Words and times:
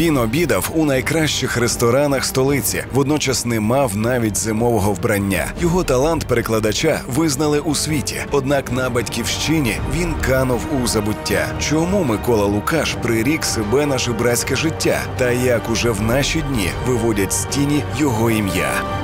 Він 0.00 0.16
обідав 0.16 0.70
у 0.74 0.84
найкращих 0.84 1.56
ресторанах 1.56 2.24
столиці, 2.24 2.84
водночас 2.92 3.46
не 3.46 3.60
мав 3.60 3.96
навіть 3.96 4.36
зимового 4.36 4.92
вбрання. 4.92 5.52
Його 5.60 5.84
талант 5.84 6.24
перекладача 6.24 7.00
визнали 7.08 7.60
у 7.60 7.74
світі. 7.74 8.16
Однак 8.30 8.72
на 8.72 8.90
батьківщині 8.90 9.76
він 9.96 10.14
канув 10.26 10.60
у 10.82 10.86
забуття. 10.86 11.48
Чому 11.60 12.04
Микола 12.04 12.44
Лукаш 12.44 12.94
прирік 13.02 13.44
себе 13.44 13.86
на 13.86 13.98
жебрацьке 13.98 14.56
життя? 14.56 15.00
Та 15.18 15.30
як 15.30 15.70
уже 15.70 15.90
в 15.90 16.02
наші 16.02 16.42
дні 16.42 16.70
виводять 16.86 17.32
з 17.32 17.44
тіні 17.44 17.84
його 17.98 18.30
ім'я? 18.30 18.99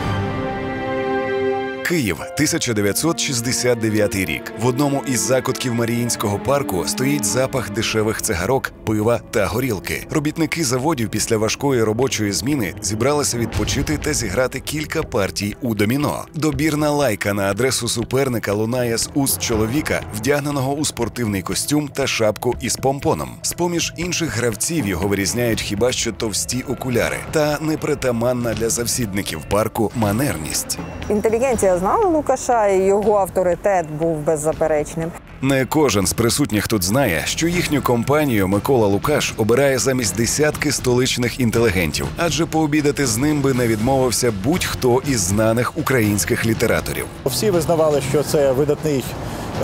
Київ, 1.89 2.17
1969 2.21 4.17
рік. 4.17 4.53
В 4.61 4.67
одному 4.67 5.03
із 5.07 5.21
закутків 5.21 5.75
Маріїнського 5.75 6.39
парку 6.39 6.85
стоїть 6.87 7.25
запах 7.25 7.71
дешевих 7.71 8.23
цигарок, 8.23 8.73
пива 8.85 9.21
та 9.31 9.47
горілки. 9.47 10.07
Робітники 10.11 10.65
заводів 10.65 11.09
після 11.09 11.37
важкої 11.37 11.83
робочої 11.83 12.33
зміни 12.33 12.75
зібралися 12.83 13.39
відпочити 13.39 13.99
та 13.99 14.15
зіграти 14.15 14.61
кілька 14.61 15.03
партій 15.03 15.57
у 15.63 15.75
доміно. 15.75 16.25
Добірна 16.35 16.91
лайка 16.91 17.35
на 17.35 17.43
адресу 17.51 17.89
суперника 17.89 18.53
лунає 18.53 18.99
з 18.99 19.11
уст 19.15 19.43
чоловіка, 19.43 20.01
вдягненого 20.17 20.75
у 20.75 20.85
спортивний 20.85 21.43
костюм 21.43 21.89
та 21.89 22.07
шапку 22.07 22.55
із 22.61 22.77
помпоном. 22.77 23.31
З 23.43 23.53
поміж 23.53 23.93
інших 23.97 24.37
гравців 24.37 24.89
його 24.89 25.09
вирізняють 25.09 25.61
хіба 25.61 25.93
що 25.93 26.13
товсті 26.13 26.65
окуляри 26.69 27.17
та 27.33 27.59
непритаманна 27.61 28.55
для 28.55 28.69
завсідників 28.69 29.41
парку 29.51 29.91
манерність. 29.95 30.79
Інтелігенція 31.11 31.76
знала 31.77 32.07
Лукаша, 32.09 32.67
і 32.67 32.85
його 32.85 33.17
авторитет 33.17 33.87
був 33.91 34.17
беззаперечним. 34.19 35.11
Не 35.43 35.67
кожен 35.67 36.07
з 36.07 36.13
присутніх 36.13 36.69
тут 36.69 36.83
знає, 36.83 37.23
що 37.27 37.49
їхню 37.49 37.83
компанію 37.83 38.49
Микола 38.49 38.87
Лукаш 38.87 39.35
обирає 39.37 39.79
замість 39.79 40.17
десятки 40.17 40.73
столичних 40.73 41.41
інтелігентів, 41.41 42.07
адже 42.17 42.47
пообідати 42.47 43.07
з 43.07 43.19
ним 43.19 43.41
би 43.41 43.55
не 43.55 43.67
відмовився 43.67 44.33
будь-хто 44.45 45.03
із 45.09 45.21
знаних 45.21 45.79
українських 45.79 46.47
літераторів. 46.47 47.07
Всі 47.27 47.51
визнавали, 47.51 48.03
що 48.11 48.23
це 48.23 48.53
видатний 48.53 49.05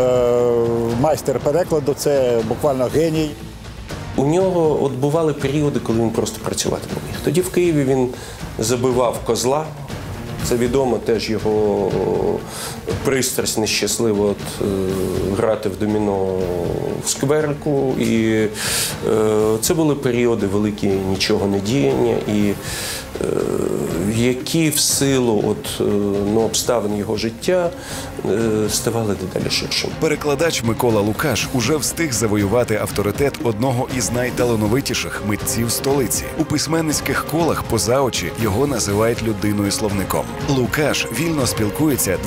е, 0.01 0.11
майстер 1.01 1.39
перекладу, 1.39 1.95
це 1.95 2.41
буквально 2.49 2.85
геній. 2.95 3.31
У 4.17 4.27
нього 4.27 4.85
от 4.85 4.93
бували 4.93 5.33
періоди, 5.33 5.81
коли 5.81 5.99
він 5.99 6.11
просто 6.11 6.41
працювати 6.45 6.83
не 6.89 7.09
міг. 7.09 7.21
Тоді 7.25 7.41
в 7.41 7.51
Києві 7.53 7.85
він 7.85 8.09
забивав 8.59 9.19
козла. 9.25 9.65
Це 10.45 10.57
відомо 10.57 10.99
теж 10.99 11.31
його 11.31 11.91
пристрасть 13.05 13.59
нещаслива 13.59 14.27
от, 14.27 14.37
е, 14.61 14.65
грати 15.37 15.69
в 15.69 15.79
доміно 15.79 16.39
в 17.05 17.09
скверику. 17.09 17.95
І 18.01 18.33
е, 18.33 18.49
це 19.61 19.75
були 19.75 19.95
періоди 19.95 20.47
великі 20.47 20.89
нічого 20.89 21.47
не 21.47 21.61
діяння, 21.61 22.17
і 22.29 22.41
е, 22.41 22.55
які 24.17 24.71
в 24.71 24.79
силу 24.79 25.45
от, 25.47 25.81
е, 25.81 25.85
ну, 26.35 26.41
обставин 26.41 26.97
його 26.97 27.17
життя 27.17 27.71
е, 28.25 28.39
ставали 28.71 29.17
дедалі 29.21 29.51
ширшими. 29.51 29.93
Перекладач 30.01 30.63
Микола 30.63 31.01
Лукаш 31.01 31.49
уже 31.53 31.77
встиг 31.77 32.13
завоювати 32.13 32.77
авторитет 32.77 33.39
одного 33.45 33.89
із 33.97 34.11
найталановитіших 34.11 35.23
митців 35.27 35.71
столиці. 35.71 36.25
У 36.39 36.45
письменницьких 36.45 37.27
колах 37.31 37.63
поза 37.63 38.01
очі 38.01 38.33
його 38.43 38.67
називають 38.67 39.23
людиною 39.23 39.71
словником. 39.71 40.25
Лукаш 40.49 41.07
вільно 41.21 41.47
спілкується 41.47 42.19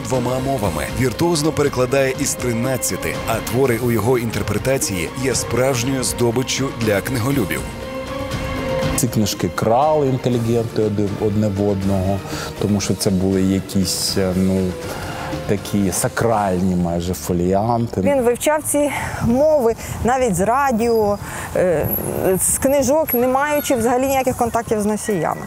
22 0.00 0.40
мовами, 0.40 0.86
віртуозно 1.00 1.52
перекладає 1.52 2.14
із 2.18 2.34
13, 2.34 2.98
а 3.28 3.34
твори 3.34 3.78
у 3.78 3.90
його 3.90 4.18
інтерпретації 4.18 5.08
є 5.22 5.34
справжньою 5.34 6.04
здобиччю 6.04 6.68
для 6.80 7.00
книголюбів. 7.00 7.60
Ці 8.96 9.08
книжки 9.08 9.50
крали 9.54 10.08
інтелігенти 10.08 10.82
одне 11.20 11.48
в 11.48 11.68
одного, 11.68 12.18
тому 12.62 12.80
що 12.80 12.94
це 12.94 13.10
були 13.10 13.42
якісь 13.42 14.14
е, 14.18 14.32
ну 14.36 14.60
такі 15.48 15.92
сакральні 15.92 16.76
майже 16.76 17.14
фоліанти. 17.14 18.00
Він 18.00 18.20
вивчав 18.20 18.62
ці 18.62 18.90
мови 19.24 19.74
навіть 20.04 20.34
з 20.34 20.40
радіо, 20.40 21.18
е, 21.56 21.88
з 22.40 22.58
книжок, 22.58 23.14
не 23.14 23.26
маючи 23.26 23.74
взагалі 23.74 24.06
ніяких 24.06 24.36
контактів 24.36 24.80
з 24.80 24.86
носіями. 24.86 25.42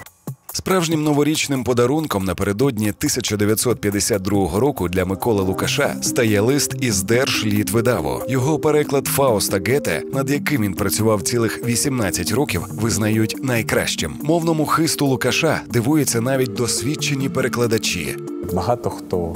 Справжнім 0.54 1.04
новорічним 1.04 1.64
подарунком 1.64 2.26
напередодні 2.26 2.90
1952 2.90 4.60
року 4.60 4.90
для 4.90 5.06
Миколи 5.06 5.42
Лукаша 5.42 5.96
стає 6.02 6.42
лист 6.42 6.76
із 6.82 7.04
Держлітвидаву. 7.04 8.22
Його 8.30 8.60
переклад 8.60 9.08
Фауста 9.08 9.60
Гете, 9.66 10.02
над 10.14 10.30
яким 10.30 10.62
він 10.62 10.74
працював 10.74 11.22
цілих 11.22 11.66
18 11.66 12.32
років, 12.32 12.66
визнають 12.70 13.36
найкращим. 13.44 14.14
Мовному 14.24 14.66
хисту 14.66 15.06
Лукаша 15.06 15.62
дивуються 15.70 16.22
навіть 16.22 16.54
досвідчені 16.54 17.30
перекладачі. 17.30 18.18
Багато 18.54 18.90
хто 18.90 19.36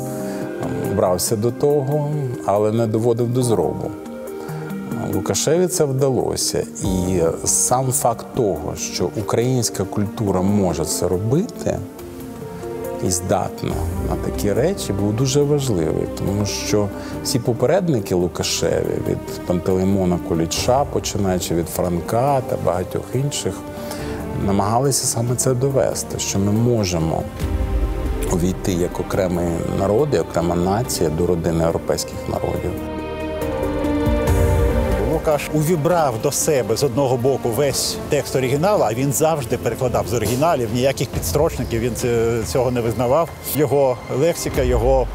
ем, 0.64 0.96
брався 0.96 1.36
до 1.36 1.52
того, 1.52 2.14
але 2.46 2.72
не 2.72 2.88
доводив 2.88 3.30
до 3.30 3.44
зробу. 3.44 3.92
Лукашеві 5.14 5.68
це 5.68 5.86
вдалося. 5.86 6.64
І 6.84 7.22
сам 7.46 7.92
факт 7.92 8.26
того, 8.36 8.76
що 8.76 9.10
українська 9.18 9.84
культура 9.84 10.42
може 10.42 10.86
це 10.86 11.08
робити 11.08 11.80
і 13.08 13.12
здатна 13.12 13.74
на 14.10 14.16
такі 14.16 14.54
речі, 14.54 14.94
був 14.94 15.14
дуже 15.14 15.42
важливий, 15.42 16.08
тому 16.18 16.46
що 16.46 16.88
всі 17.24 17.40
попередники 17.40 18.16
Лукашеві 18.16 18.96
від 19.10 19.46
Пантелеймона 19.48 20.20
Коліча, 20.30 20.86
починаючи 20.86 21.56
від 21.56 21.70
Франка 21.70 22.42
та 22.42 22.58
багатьох 22.66 23.04
інших, 23.14 23.54
намагалися 24.46 25.06
саме 25.06 25.36
це 25.36 25.54
довести, 25.54 26.20
що 26.20 26.40
ми 26.40 26.52
можемо 26.52 27.24
увійти 28.34 28.74
як 28.74 29.00
окремий 29.00 29.48
народ, 29.80 30.08
як 30.12 30.22
окрема 30.30 30.56
нація 30.56 31.10
до 31.10 31.28
родини 31.28 31.64
європейських 31.64 32.16
народів. 32.30 32.93
Лукаш 35.24 35.50
увібрав 35.54 36.22
до 36.22 36.32
себе 36.32 36.76
з 36.76 36.84
одного 36.84 37.18
боку 37.18 37.50
весь 37.50 37.98
текст 38.10 38.36
оригіналу, 38.36 38.84
а 38.84 38.94
він 38.94 39.14
завжди 39.14 39.58
перекладав 39.58 40.08
з 40.08 40.14
оригіналів, 40.14 40.70
ніяких 40.74 41.08
підстрочників 41.08 41.82
він 41.82 41.96
цього 42.46 42.72
не 42.72 42.82
визнавав. 42.82 43.30
Його 43.56 43.98
лексика, 44.20 44.62
його 44.62 45.08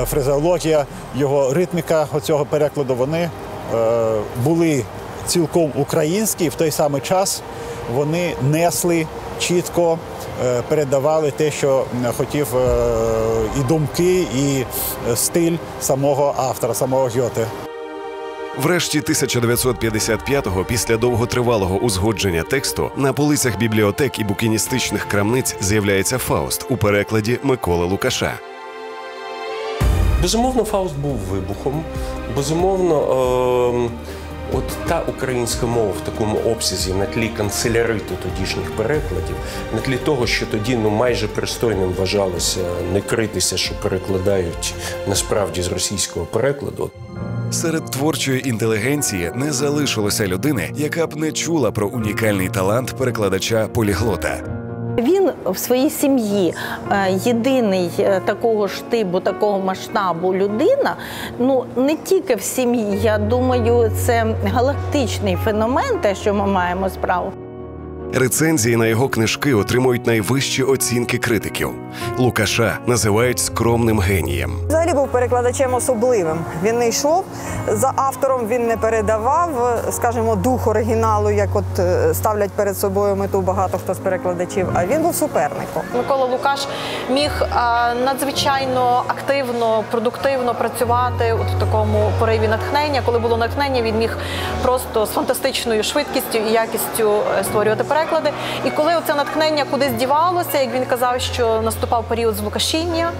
е, 0.00 0.04
фразеологія, 0.04 0.86
його 1.16 1.54
ритміка 1.54 2.06
оцього 2.12 2.44
перекладу 2.44 2.94
вони 2.94 3.30
е, 3.74 4.12
були 4.44 4.84
цілком 5.26 5.72
українські, 5.76 6.48
в 6.48 6.54
той 6.54 6.70
самий 6.70 7.00
час 7.00 7.42
вони 7.94 8.34
несли 8.50 9.06
чітко. 9.38 9.98
е, 10.44 10.62
Передавали 10.68 11.30
те, 11.30 11.50
що 11.50 11.84
хотів 12.16 12.46
і 13.60 13.62
думки, 13.68 14.26
і 14.36 14.64
стиль 15.14 15.56
самого 15.80 16.34
автора, 16.36 16.74
самого 16.74 17.04
Гьоте. 17.04 17.71
Врешті 18.56 19.00
1955-го, 19.00 20.64
після 20.64 20.96
довготривалого 20.96 21.78
узгодження 21.78 22.42
тексту, 22.42 22.90
на 22.96 23.12
полицях 23.12 23.58
бібліотек 23.58 24.18
і 24.18 24.24
букіністичних 24.24 25.08
крамниць 25.08 25.56
з'являється 25.60 26.18
Фауст 26.18 26.66
у 26.70 26.76
перекладі 26.76 27.38
Миколи 27.42 27.86
Лукаша. 27.86 28.32
Безумовно, 30.22 30.64
Фауст 30.64 30.96
був 30.96 31.16
вибухом. 31.16 31.84
Безумовно, 32.36 32.94
ем, 33.74 33.90
от 34.52 34.64
та 34.88 35.02
українська 35.08 35.66
мова 35.66 35.92
в 35.92 36.00
такому 36.00 36.38
обсязі 36.38 36.94
на 36.94 37.06
тлі 37.06 37.28
канцеляриту 37.28 38.14
тодішніх 38.22 38.70
перекладів, 38.70 39.36
на 39.74 39.80
тлі 39.80 39.96
того, 39.96 40.26
що 40.26 40.46
тоді 40.46 40.76
ну 40.76 40.90
майже 40.90 41.28
пристойним 41.28 41.92
вважалося 41.98 42.60
не 42.92 43.00
критися, 43.00 43.56
що 43.56 43.74
перекладають 43.74 44.74
насправді 45.08 45.62
з 45.62 45.68
російського 45.68 46.26
перекладу. 46.26 46.90
Серед 47.52 47.90
творчої 47.90 48.48
інтелігенції 48.48 49.30
не 49.34 49.52
залишилося 49.52 50.26
людини, 50.26 50.70
яка 50.76 51.06
б 51.06 51.16
не 51.16 51.32
чула 51.32 51.70
про 51.70 51.88
унікальний 51.88 52.48
талант 52.48 52.94
перекладача 52.98 53.68
поліглота. 53.68 54.40
Він 54.98 55.30
в 55.44 55.58
своїй 55.58 55.90
сім'ї 55.90 56.54
е, 56.90 57.12
єдиний 57.24 57.90
е, 57.98 58.20
такого 58.24 58.66
ж 58.66 58.84
типу, 58.84 59.20
такого 59.20 59.58
масштабу 59.58 60.34
людина. 60.34 60.96
Ну 61.38 61.64
не 61.76 61.96
тільки 61.96 62.34
в 62.34 62.42
сім'ї. 62.42 62.98
Я 63.02 63.18
думаю, 63.18 63.90
це 63.96 64.34
галактичний 64.52 65.36
феномен, 65.36 65.98
те, 66.00 66.14
що 66.14 66.34
ми 66.34 66.46
маємо 66.46 66.90
справу. 66.90 67.32
Рецензії 68.14 68.76
на 68.76 68.86
його 68.86 69.08
книжки 69.08 69.54
отримують 69.54 70.06
найвищі 70.06 70.62
оцінки 70.62 71.18
критиків. 71.18 71.70
Лукаша 72.18 72.78
називають 72.86 73.38
скромним 73.38 74.00
генієм. 74.00 74.52
Взагалі 74.68 74.92
був 74.94 75.08
перекладачем 75.08 75.74
особливим. 75.74 76.44
Він 76.62 76.78
не 76.78 76.88
йшов 76.88 77.24
за 77.68 77.92
автором, 77.96 78.48
він 78.48 78.66
не 78.66 78.76
передавав, 78.76 79.78
скажімо, 79.90 80.36
дух 80.36 80.66
оригіналу, 80.66 81.30
як 81.30 81.48
от 81.52 81.78
е, 81.78 82.14
ставлять 82.14 82.50
перед 82.50 82.78
собою 82.78 83.16
мету 83.16 83.40
багато 83.40 83.78
хто 83.78 83.94
з 83.94 83.98
перекладачів. 83.98 84.66
А 84.74 84.86
він 84.86 85.02
був 85.02 85.14
суперником. 85.14 85.82
Микола 85.96 86.26
Лукаш 86.26 86.66
міг 87.10 87.42
надзвичайно 88.04 89.04
активно, 89.08 89.84
продуктивно 89.90 90.54
працювати 90.54 91.32
от 91.32 91.56
в 91.56 91.60
такому 91.60 92.12
пориві 92.18 92.48
натхнення. 92.48 93.02
Коли 93.04 93.18
було 93.18 93.36
натхнення, 93.36 93.82
він 93.82 93.98
міг 93.98 94.16
просто 94.62 95.06
з 95.06 95.10
фантастичною 95.10 95.82
швидкістю 95.82 96.38
і 96.38 96.52
якістю 96.52 97.12
е, 97.38 97.44
створювати 97.44 97.84
переклади. 97.84 98.01
Переклади. 98.02 98.30
І 98.66 98.70
коли 98.70 98.92
це 99.06 99.14
натхнення 99.14 99.64
кудись 99.70 99.92
дівалося, 99.92 100.60
як 100.60 100.74
він 100.74 100.84
казав, 100.84 101.20
що 101.20 101.62
наступав 101.62 102.04
період 102.08 102.34
злукашіння. 102.34 103.10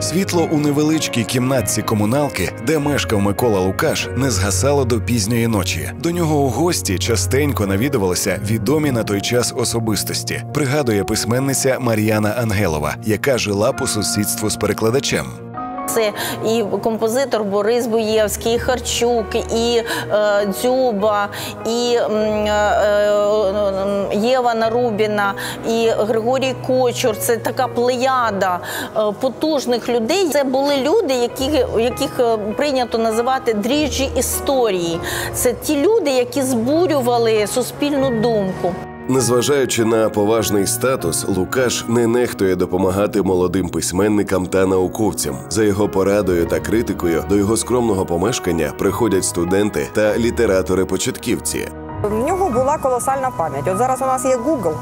Світло 0.00 0.48
у 0.50 0.58
невеличкій 0.58 1.24
кімнатці 1.24 1.82
комуналки, 1.82 2.52
де 2.66 2.78
мешкав 2.78 3.20
Микола 3.20 3.60
Лукаш, 3.60 4.08
не 4.16 4.30
згасало 4.30 4.84
до 4.84 5.00
пізньої 5.00 5.46
ночі. 5.46 5.90
До 6.00 6.10
нього 6.10 6.36
у 6.36 6.48
гості 6.48 6.98
частенько 6.98 7.66
навідувалися 7.66 8.40
відомі 8.44 8.90
на 8.90 9.04
той 9.04 9.20
час 9.20 9.54
особистості. 9.56 10.42
Пригадує 10.54 11.04
письменниця 11.04 11.76
Мар'яна 11.80 12.34
Ангелова, 12.38 12.96
яка 13.04 13.38
жила 13.38 13.72
по 13.72 13.86
сусідству 13.86 14.50
з 14.50 14.56
перекладачем. 14.56 15.47
Це 15.88 16.12
і 16.46 16.64
композитор 16.82 17.44
Борис 17.44 17.86
Боєвський, 17.86 18.54
і 18.54 18.58
Харчук, 18.58 19.34
і 19.34 19.82
е, 20.12 20.46
Дзюба, 20.46 21.28
і 21.66 21.94
е, 21.94 22.08
е, 22.52 24.16
Єва 24.16 24.54
Нарубіна, 24.54 25.34
і 25.68 25.88
Григорій 25.88 26.54
Кочур. 26.66 27.16
Це 27.16 27.36
така 27.36 27.68
плеяда 27.68 28.58
е, 28.96 29.00
потужних 29.20 29.88
людей. 29.88 30.28
Це 30.28 30.44
були 30.44 30.76
люди, 30.76 31.14
які, 31.14 31.64
яких 31.78 32.20
е, 32.20 32.36
прийнято 32.56 32.98
називати 32.98 33.54
дріжджі 33.54 34.10
історії. 34.16 35.00
Це 35.34 35.52
ті 35.52 35.76
люди, 35.76 36.10
які 36.10 36.42
збурювали 36.42 37.46
суспільну 37.46 38.20
думку. 38.20 38.74
Незважаючи 39.10 39.84
на 39.84 40.08
поважний 40.08 40.66
статус, 40.66 41.26
Лукаш 41.28 41.84
не 41.88 42.06
нехтує 42.06 42.56
допомагати 42.56 43.22
молодим 43.22 43.68
письменникам 43.68 44.46
та 44.46 44.66
науковцям. 44.66 45.36
За 45.50 45.64
його 45.64 45.88
порадою 45.88 46.46
та 46.46 46.60
критикою 46.60 47.24
до 47.28 47.36
його 47.36 47.56
скромного 47.56 48.06
помешкання 48.06 48.72
приходять 48.78 49.24
студенти 49.24 49.88
та 49.92 50.18
літератори-початківці. 50.18 51.68
В 52.02 52.26
нього 52.26 52.50
була 52.50 52.78
колосальна 52.78 53.30
пам'ять. 53.36 53.68
От 53.68 53.78
зараз 53.78 54.02
у 54.02 54.06
нас 54.06 54.24
є 54.24 54.36
Google. 54.36 54.74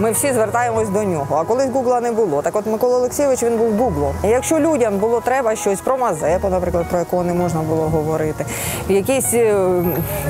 Ми 0.00 0.10
всі 0.12 0.32
звертаємось 0.32 0.88
до 0.88 1.02
нього. 1.02 1.36
А 1.36 1.44
колись 1.44 1.70
Гугла 1.70 2.00
не 2.00 2.12
було. 2.12 2.42
Так 2.42 2.56
от 2.56 2.66
Микола 2.66 2.98
Олексійович 2.98 3.42
він 3.42 3.56
був 3.56 3.72
Гуглом. 3.76 4.14
І 4.24 4.28
якщо 4.28 4.58
людям 4.58 4.98
було 4.98 5.20
треба 5.20 5.56
щось 5.56 5.80
про 5.80 5.98
Мазепу, 5.98 6.48
наприклад, 6.48 6.86
про 6.90 6.98
якого 6.98 7.24
не 7.24 7.34
можна 7.34 7.60
було 7.60 7.82
говорити, 7.82 8.44
якісь 8.88 9.34
е, 9.34 9.82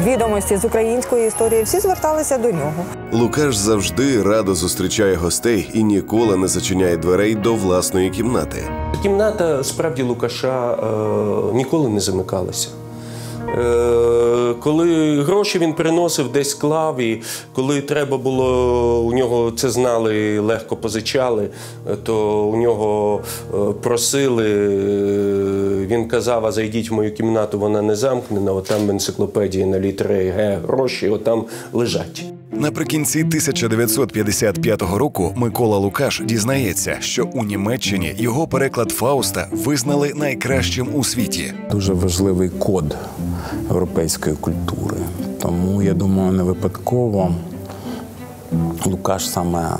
відомості 0.04 0.56
з 0.56 0.64
української 0.64 1.26
історії, 1.26 1.62
всі 1.62 1.80
зверталися 1.80 2.38
до 2.38 2.52
нього. 2.52 2.84
Лукаш 3.12 3.56
завжди 3.56 4.22
радо 4.22 4.54
зустрічає 4.54 5.14
гостей 5.14 5.70
і 5.74 5.82
ніколи 5.82 6.36
не 6.36 6.48
зачиняє 6.48 6.96
дверей 6.96 7.34
до 7.34 7.54
власної 7.54 8.10
кімнати. 8.10 8.56
Кімната 9.02 9.64
справді 9.64 10.02
Лукаша 10.02 10.72
е, 10.72 11.54
ніколи 11.54 11.88
не 11.88 12.00
замикалася. 12.00 12.68
Е, 13.48 14.54
коли 14.60 15.22
гроші 15.22 15.58
він 15.58 15.72
приносив, 15.72 16.32
десь 16.32 16.54
клав, 16.54 17.00
і 17.00 17.22
коли 17.52 17.80
треба 17.80 18.18
було, 18.18 19.00
у 19.00 19.12
нього 19.12 19.50
це 19.50 19.70
знали, 19.70 20.38
легко 20.38 20.76
позичали, 20.76 21.48
е, 21.90 21.96
то 22.02 22.44
у 22.44 22.56
нього 22.56 23.20
е, 23.54 23.56
просили, 23.82 24.46
е, 24.46 25.86
він 25.86 26.08
казав, 26.08 26.46
а 26.46 26.52
зайдіть 26.52 26.90
в 26.90 26.94
мою 26.94 27.14
кімнату, 27.14 27.58
вона 27.58 27.82
не 27.82 27.96
замкнена, 27.96 28.52
отам 28.52 28.86
в 28.86 28.90
енциклопедії 28.90 29.64
на 29.64 29.80
літери 29.80 30.30
Г 30.30 30.60
гроші, 30.66 31.08
отам 31.08 31.44
лежать. 31.72 32.24
Наприкінці 32.52 33.18
1955 33.20 34.82
року 34.82 35.32
Микола 35.36 35.78
Лукаш 35.78 36.22
дізнається, 36.24 36.96
що 37.00 37.24
у 37.24 37.44
Німеччині 37.44 38.14
його 38.18 38.48
переклад 38.48 38.90
Фауста 38.90 39.48
визнали 39.52 40.12
найкращим 40.16 40.88
у 40.94 41.04
світі. 41.04 41.52
Дуже 41.70 41.92
важливий 41.92 42.48
код 42.48 42.96
європейської 43.68 44.36
культури. 44.36 44.96
Тому 45.40 45.82
я 45.82 45.94
думаю, 45.94 46.32
не 46.32 46.42
випадково 46.42 47.34
Лукаш 48.84 49.30
саме 49.30 49.76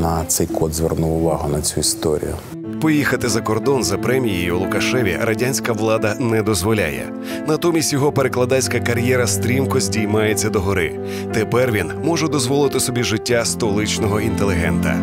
на 0.00 0.24
цей 0.24 0.46
код 0.46 0.74
звернув 0.74 1.10
увагу 1.10 1.48
на 1.48 1.62
цю 1.62 1.80
історію. 1.80 2.34
Поїхати 2.80 3.28
за 3.28 3.40
кордон 3.40 3.84
за 3.84 3.98
премією 3.98 4.58
Лукашеві 4.58 5.18
радянська 5.22 5.72
влада 5.72 6.14
не 6.18 6.42
дозволяє. 6.42 7.12
Натомість 7.48 7.92
його 7.92 8.12
перекладацька 8.12 8.80
кар'єра 8.80 9.26
стрімко 9.26 9.80
здіймається 9.80 10.50
догори. 10.50 11.00
Тепер 11.34 11.72
він 11.72 11.92
може 12.04 12.28
дозволити 12.28 12.80
собі 12.80 13.02
життя 13.02 13.44
столичного 13.44 14.20
інтелігента. 14.20 14.96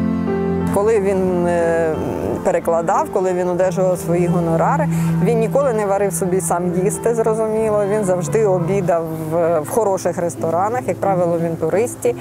Коли 0.74 1.00
він 1.00 1.48
е, 1.48 1.96
перекладав, 2.44 3.10
коли 3.14 3.34
він 3.34 3.48
одержував 3.48 3.98
свої 3.98 4.28
гонорари, 4.28 4.88
він 5.24 5.40
ніколи 5.40 5.74
не 5.74 5.86
варив 5.86 6.14
собі 6.14 6.42
сам 6.42 6.74
їсти, 6.84 7.16
зрозуміло. 7.16 7.86
Він 7.92 8.04
завжди 8.04 8.46
обідав 8.46 9.06
в, 9.32 9.60
в 9.60 9.70
хороших 9.70 10.18
ресторанах, 10.18 10.82
як 10.88 10.98
правило, 10.98 11.40
він 11.44 11.56
туристі. 11.56 12.16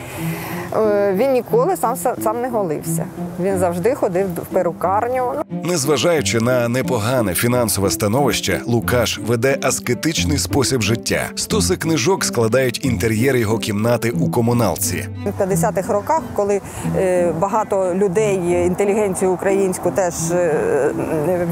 Е, 0.76 1.12
Він 1.12 1.32
ніколи 1.32 1.76
сам 1.76 1.96
сам 1.96 2.40
не 2.40 2.48
голився. 2.48 3.04
Він 3.40 3.58
завжди 3.58 3.94
ходив 3.94 4.26
в 4.34 4.54
перукарню. 4.54 5.32
Незважаючи 5.64 6.40
на 6.40 6.68
непогане 6.68 7.34
фінансове 7.34 7.90
становище, 7.90 8.60
Лукаш 8.66 9.20
веде 9.26 9.58
аскетичний 9.62 10.38
спосіб 10.38 10.82
життя. 10.82 11.20
Стоси 11.34 11.76
книжок 11.76 12.24
складають 12.24 12.84
інтер'єр 12.84 13.36
його 13.36 13.58
кімнати 13.58 14.10
у 14.10 14.30
комуналці. 14.30 15.08
В 15.38 15.42
50-х 15.42 15.92
роках, 15.92 16.22
коли 16.34 16.60
е, 16.96 17.32
багато 17.40 17.94
людей, 17.94 18.36
інтелігенцію 18.66 19.30
українську 19.32 19.90
теж 19.90 20.14
е, 20.32 20.60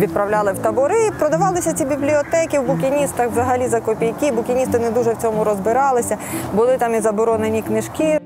відправляли 0.00 0.52
в 0.52 0.58
табори, 0.58 1.10
продавалися 1.18 1.72
ці 1.72 1.84
бібліотеки 1.84 2.58
в 2.58 2.66
букіністах 2.66 3.30
взагалі 3.30 3.68
за 3.68 3.80
копійки. 3.80 4.32
Букіністи 4.32 4.78
не 4.78 4.90
дуже 4.90 5.12
в 5.12 5.16
цьому 5.22 5.44
розбиралися. 5.44 6.16
Були 6.54 6.76
там 6.78 6.94
і 6.94 7.00
заборонені 7.00 7.62
книжки. 7.62 8.20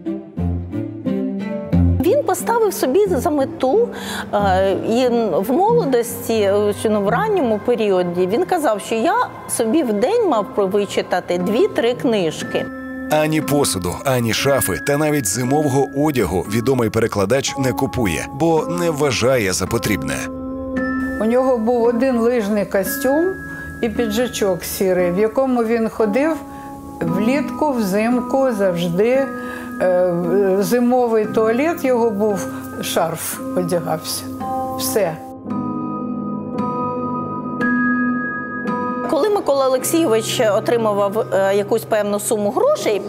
Поставив 2.28 2.74
собі 2.74 3.06
за 3.06 3.30
мету 3.30 3.88
е, 4.34 4.72
і 4.72 5.08
в 5.36 5.52
молодості, 5.52 6.50
чи, 6.82 6.88
ну, 6.90 7.02
в 7.02 7.08
ранньому 7.08 7.60
періоді, 7.66 8.26
він 8.26 8.44
казав, 8.44 8.80
що 8.80 8.94
я 8.94 9.14
собі 9.56 9.82
в 9.82 9.92
день 9.92 10.28
мав 10.28 10.46
вичитати 10.56 11.38
дві-три 11.38 11.94
книжки. 11.94 12.66
Ані 13.10 13.40
посуду, 13.40 13.94
ані 14.04 14.34
шафи 14.34 14.80
та 14.86 14.96
навіть 14.96 15.26
зимового 15.26 15.88
одягу 15.96 16.40
відомий 16.40 16.90
перекладач 16.90 17.54
не 17.58 17.72
купує, 17.72 18.26
бо 18.34 18.66
не 18.66 18.90
вважає 18.90 19.52
за 19.52 19.66
потрібне. 19.66 20.14
У 21.20 21.24
нього 21.24 21.58
був 21.58 21.82
один 21.82 22.18
лижний 22.18 22.66
костюм 22.66 23.34
і 23.82 23.88
піджачок 23.88 24.64
сірий, 24.64 25.10
в 25.10 25.18
якому 25.18 25.64
він 25.64 25.88
ходив 25.88 26.36
влітку, 27.00 27.72
взимку, 27.72 28.48
завжди. 28.52 29.26
Е, 29.80 30.12
Зимовий 30.60 31.26
туалет 31.26 31.84
його 31.84 32.10
був, 32.10 32.46
шарф 32.82 33.40
одягався. 33.56 34.24
Все. 34.78 35.16
Коли 39.10 39.28
Микола 39.28 39.66
Олексійович 39.66 40.40
отримував 40.40 41.18
е, 41.34 41.56
якусь 41.56 41.84
певну 41.84 42.20
суму 42.20 42.50
грошей, 42.50 43.02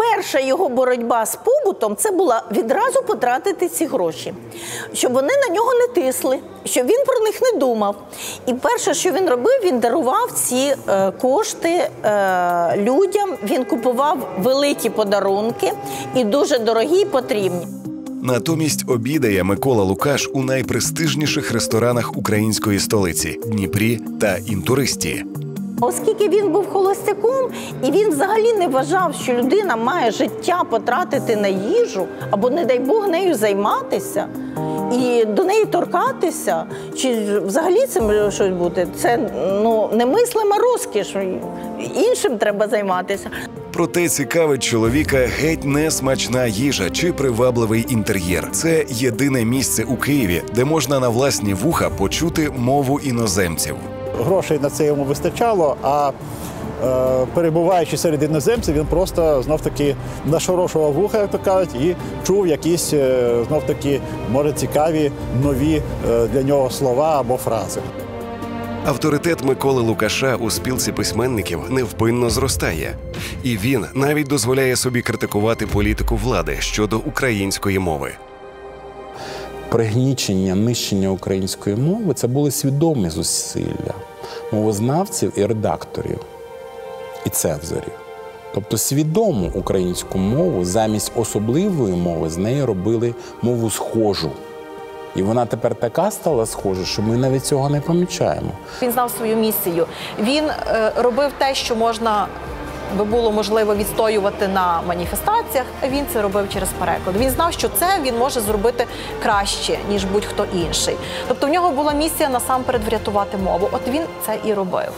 перша 0.00 0.40
його 0.40 0.68
боротьба 0.68 1.26
з 1.26 1.36
побутом 1.36 1.96
це 1.96 2.10
була 2.10 2.42
відразу 2.52 3.02
потратити 3.02 3.68
ці 3.68 3.86
гроші, 3.86 4.34
щоб 4.92 5.12
вони 5.12 5.32
на 5.48 5.54
нього 5.54 5.70
не 5.74 6.02
тисли, 6.02 6.38
щоб 6.64 6.86
він 6.86 7.04
про 7.06 7.20
них 7.20 7.42
не 7.42 7.58
думав. 7.58 7.96
І 8.46 8.54
перше, 8.54 8.94
що 8.94 9.12
він 9.12 9.28
робив, 9.28 9.60
він 9.64 9.78
дарував 9.78 10.32
ці 10.32 10.74
е, 10.88 11.10
кошти 11.10 11.68
е, 11.68 12.76
людям. 12.76 13.36
Він 13.44 13.64
купував 13.64 14.18
великі 14.38 14.90
подарунки 14.90 15.72
і 16.16 16.24
дуже 16.24 16.58
дорогі 16.58 17.00
і 17.00 17.04
потрібні. 17.04 17.66
Натомість 18.22 18.84
обідає 18.90 19.44
Микола 19.44 19.84
Лукаш 19.84 20.30
у 20.34 20.42
найпрестижніших 20.42 21.52
ресторанах 21.52 22.16
української 22.16 22.78
столиці 22.78 23.40
Дніпрі 23.46 24.00
та 24.20 24.36
Інтуристі. 24.36 25.24
Оскільки 25.80 26.28
він 26.28 26.48
був 26.48 26.68
холостяком, 26.68 27.50
і 27.84 27.90
він 27.90 28.10
взагалі 28.10 28.52
не 28.52 28.68
вважав, 28.68 29.14
що 29.14 29.32
людина 29.32 29.76
має 29.76 30.10
життя 30.10 30.62
потратити 30.70 31.36
на 31.36 31.48
їжу 31.48 32.06
або, 32.30 32.50
не 32.50 32.64
дай 32.64 32.78
Бог, 32.78 33.08
нею 33.08 33.34
займатися 33.34 34.26
і 34.92 35.24
до 35.24 35.44
неї 35.44 35.64
торкатися, 35.64 36.64
чи 36.96 37.38
взагалі 37.40 37.86
цим 37.86 38.30
щось 38.30 38.52
бути, 38.52 38.86
це 38.96 39.18
ну 39.62 39.90
немислима 39.92 40.56
розкіш. 40.58 41.16
Іншим 41.94 42.38
треба 42.38 42.68
займатися. 42.68 43.30
Проте 43.72 44.08
цікавить 44.08 44.62
чоловіка 44.62 45.16
геть 45.16 45.64
не 45.64 45.90
смачна 45.90 46.46
їжа 46.46 46.90
чи 46.90 47.12
привабливий 47.12 47.86
інтер'єр. 47.88 48.48
Це 48.52 48.84
єдине 48.88 49.44
місце 49.44 49.84
у 49.84 49.96
Києві, 49.96 50.42
де 50.54 50.64
можна 50.64 51.00
на 51.00 51.08
власні 51.08 51.54
вуха 51.54 51.90
почути 51.90 52.50
мову 52.56 53.00
іноземців. 53.00 53.76
Грошей 54.18 54.58
на 54.62 54.70
це 54.70 54.86
йому 54.86 55.04
вистачало, 55.04 55.76
а 55.82 56.10
е, 56.84 57.26
перебуваючи 57.34 57.96
серед 57.96 58.22
іноземців, 58.22 58.74
він 58.74 58.86
просто 58.86 59.42
знов 59.42 59.60
таки 59.60 59.96
нашорошував 60.26 60.92
вуха, 60.92 61.18
як 61.18 61.30
то 61.30 61.38
кажуть, 61.38 61.74
і 61.74 61.96
чув 62.26 62.46
якісь 62.46 62.92
е, 62.92 63.30
знов 63.48 63.66
таки 63.66 64.00
може 64.32 64.52
цікаві 64.52 65.12
нові 65.42 65.82
е, 66.10 66.26
для 66.26 66.42
нього 66.42 66.70
слова 66.70 67.20
або 67.20 67.36
фрази. 67.36 67.80
Авторитет 68.86 69.44
Миколи 69.44 69.82
Лукаша 69.82 70.36
у 70.36 70.50
спілці 70.50 70.92
письменників 70.92 71.60
невпинно 71.70 72.30
зростає, 72.30 72.96
і 73.42 73.56
він 73.56 73.86
навіть 73.94 74.28
дозволяє 74.28 74.76
собі 74.76 75.02
критикувати 75.02 75.66
політику 75.66 76.16
влади 76.16 76.56
щодо 76.60 76.98
української 76.98 77.78
мови. 77.78 78.12
Пригнічення, 79.70 80.54
нищення 80.54 81.08
української 81.08 81.76
мови 81.76 82.14
це 82.14 82.26
були 82.26 82.50
свідомі 82.50 83.10
зусилля 83.10 83.94
мовознавців 84.52 85.32
і 85.36 85.46
редакторів, 85.46 86.20
і 87.26 87.30
цензорів. 87.30 87.92
Тобто 88.54 88.78
свідому 88.78 89.50
українську 89.54 90.18
мову 90.18 90.64
замість 90.64 91.12
особливої 91.16 91.94
мови 91.94 92.30
з 92.30 92.36
неї 92.36 92.64
робили 92.64 93.14
мову 93.42 93.70
схожу. 93.70 94.30
І 95.16 95.22
вона 95.22 95.46
тепер 95.46 95.74
така 95.74 96.10
стала 96.10 96.46
схожа, 96.46 96.84
що 96.84 97.02
ми 97.02 97.16
навіть 97.16 97.46
цього 97.46 97.68
не 97.68 97.80
помічаємо. 97.80 98.50
Він 98.82 98.92
знав 98.92 99.10
свою 99.10 99.36
місію. 99.36 99.86
Він 100.20 100.44
е, 100.44 100.92
робив 100.96 101.30
те, 101.38 101.54
що 101.54 101.76
можна 101.76 102.26
би 102.98 103.04
було 103.04 103.32
можливо 103.32 103.74
відстоювати 103.74 104.48
на 104.48 104.82
маніфестаціях. 104.82 105.66
Він 105.88 106.04
це 106.12 106.22
робив 106.22 106.48
через 106.52 106.68
переклад. 106.78 107.16
Він 107.16 107.30
знав, 107.30 107.52
що 107.52 107.68
це 107.68 107.86
він 108.02 108.18
може 108.18 108.40
зробити 108.40 108.86
краще 109.22 109.78
ніж 109.90 110.04
будь-хто 110.04 110.46
інший. 110.54 110.96
Тобто 111.28 111.46
в 111.46 111.50
нього 111.50 111.70
була 111.70 111.92
місія 111.92 112.28
насамперед 112.28 112.84
врятувати 112.84 113.36
мову. 113.36 113.68
От 113.72 113.88
він 113.88 114.02
це 114.26 114.38
і 114.44 114.54
робив. 114.54 114.90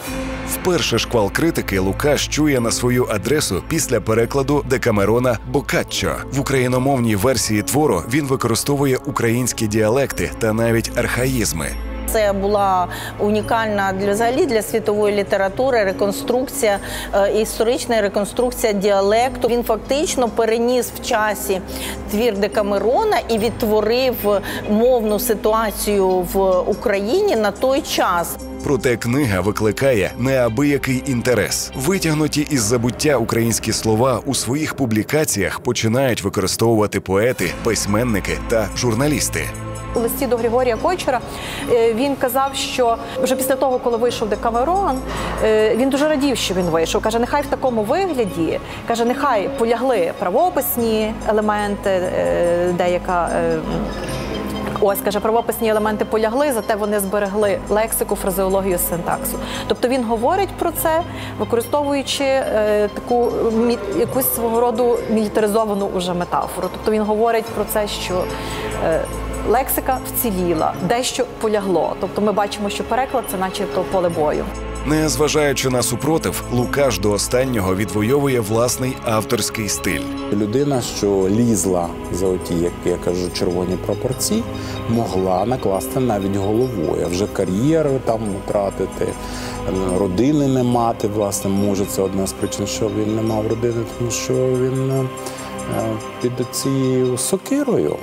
Вперше 0.49 0.99
шквал 0.99 1.33
критики 1.33 1.79
Лукаш 1.79 2.29
чує 2.29 2.61
на 2.61 2.71
свою 2.71 3.07
адресу 3.11 3.63
після 3.69 4.01
перекладу 4.01 4.65
Декамерона 4.69 5.39
Бокаччо. 5.47 6.15
В 6.33 6.41
україномовній 6.41 7.17
версії 7.17 7.63
твору 7.63 8.03
він 8.09 8.27
використовує 8.27 8.97
українські 8.97 9.67
діалекти 9.67 10.31
та 10.39 10.53
навіть 10.53 10.99
архаїзми. 10.99 11.92
Це 12.07 12.33
була 12.33 12.87
унікальна 13.19 13.93
для 13.93 14.13
взагалі 14.13 14.47
для 14.47 14.63
світової 14.63 15.17
літератури 15.17 15.85
реконструкція, 15.85 16.79
е, 17.15 17.33
історична 17.41 18.01
реконструкція 18.01 18.73
діалекту. 18.73 19.49
Він 19.49 19.65
фактично 19.65 20.29
переніс 20.29 20.91
в 20.97 21.07
часі 21.07 21.61
твір 22.11 22.39
Декамерона 22.39 23.19
і 23.29 23.39
відтворив 23.39 24.15
мовну 24.71 25.19
ситуацію 25.19 26.09
в 26.09 26.61
Україні 26.61 27.37
на 27.37 27.51
той 27.51 27.81
час. 27.81 28.37
Проте 28.65 28.97
книга 28.97 29.41
викликає 29.41 30.13
неабиякий 30.19 31.03
інтерес. 31.07 31.73
Витягнуті 31.77 32.47
із 32.51 32.63
забуття 32.63 33.17
українські 33.17 33.73
слова 33.73 34.21
у 34.27 34.35
своїх 34.35 34.75
публікаціях 34.75 35.61
починають 35.61 36.23
використовувати 36.23 37.01
поети, 37.01 37.51
письменники 37.65 38.39
та 38.49 38.69
журналісти. 38.77 39.45
Листі 39.95 40.27
до 40.27 40.37
Григорія 40.37 40.77
Кочера 40.77 41.21
е, 41.73 41.95
він 41.95 42.17
казав, 42.17 42.55
що 42.55 42.97
вже 43.23 43.37
після 43.37 43.55
того, 43.57 43.79
коли 43.79 43.97
вийшов 43.97 44.29
Декамерон, 44.29 44.99
е, 45.45 45.77
він 45.77 45.91
дуже 45.91 46.09
радів, 46.09 46.37
що 46.37 46.55
він 46.55 46.65
вийшов. 46.67 47.03
Каже, 47.03 47.19
нехай 47.19 47.43
в 47.43 47.47
такому 47.47 47.83
вигляді, 47.83 48.61
каже, 48.89 49.05
нехай 49.05 49.49
полягли 49.59 50.13
правописні 50.19 51.15
елементи, 51.29 51.91
е, 51.91 52.73
деяка. 52.79 53.29
Ось 54.85 54.99
каже, 55.05 55.21
правописні 55.21 55.69
елементи 55.69 56.05
полягли, 56.05 56.53
зате 56.53 56.75
вони 56.75 57.01
зберегли 57.01 57.59
лексику, 57.69 58.17
фразеологію, 58.17 58.79
синтаксу. 58.79 59.39
Тобто 59.67 59.89
він 59.89 60.05
говорить 60.05 60.49
про 60.59 60.71
це, 60.71 61.03
використовуючи 61.39 62.25
е, 62.25 62.89
таку 62.95 63.25
мі- 63.53 63.99
якусь 63.99 64.35
свого 64.35 64.61
роду 64.61 64.99
мілітаризовану 65.11 65.87
уже 65.97 66.15
метафору. 66.15 66.69
Тобто 66.73 66.91
він 66.91 67.03
говорить 67.03 67.45
про 67.45 67.65
це, 67.65 67.89
що 67.89 68.25
е, 68.85 69.01
лексика 69.49 69.99
вціліла, 70.07 70.75
дещо 70.89 71.27
полягло. 71.41 71.97
Тобто 72.01 72.23
ми 72.23 72.33
бачимо, 72.33 72.71
що 72.71 72.85
переклад 72.85 73.25
це 73.31 73.37
начебто 73.37 73.85
поле 73.93 74.09
бою. 74.09 74.45
Незважаючи 74.87 75.71
на 75.71 75.83
супротив, 75.83 76.45
Лукаш 76.53 76.99
до 76.99 77.11
останнього 77.11 77.77
відвоює 77.77 78.41
власний 78.41 78.97
авторський 79.05 79.69
стиль. 79.69 80.01
Людина, 80.33 80.81
що 80.81 81.29
лізла 81.29 81.89
за 82.13 82.27
оті, 82.27 82.55
як 82.55 82.73
я 82.85 82.97
кажу, 82.97 83.31
червоні 83.33 83.77
прапорці, 83.87 84.43
могла 84.89 85.45
накласти 85.45 86.01
навіть 86.01 86.37
головою, 86.37 87.03
а 87.05 87.09
вже 87.09 87.27
кар'єру 87.27 88.01
там 88.05 88.21
втратити, 88.47 89.05
е, 89.05 89.99
родини 89.99 90.49
не 90.49 90.63
мати. 90.63 91.09
Власне, 91.09 91.51
може, 91.51 91.85
це 91.85 92.03
одна 92.03 92.27
з 92.27 92.33
причин, 92.33 92.67
що 92.67 92.89
він 92.89 93.17
не 93.17 93.23
мав 93.23 93.47
родини, 93.47 93.83
тому 93.99 94.11
що 94.11 94.33
він 94.35 94.91
е, 94.91 95.05
е, 95.79 95.97
під 96.23 96.33
цією 96.53 97.19
сокирою 97.19 97.97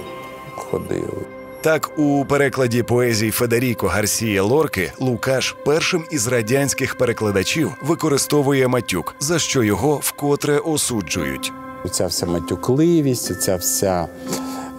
ходив. 0.72 1.26
Так, 1.62 2.00
у 2.00 2.26
перекладі 2.26 2.84
поезій 2.84 3.32
Федеріко 3.32 3.88
Гарсія 3.88 4.44
Лорки 4.44 4.92
Лукаш 5.00 5.56
першим 5.66 6.04
із 6.12 6.28
радянських 6.28 6.96
перекладачів 6.98 7.72
використовує 7.82 8.68
матюк, 8.68 9.16
за 9.20 9.40
що 9.40 9.64
його 9.64 10.00
вкотре 10.04 10.58
осуджують. 10.58 11.52
Ця 11.92 12.08
вся 12.08 12.26
матюкливість, 12.26 13.42
ця 13.42 13.56
вся 13.56 14.08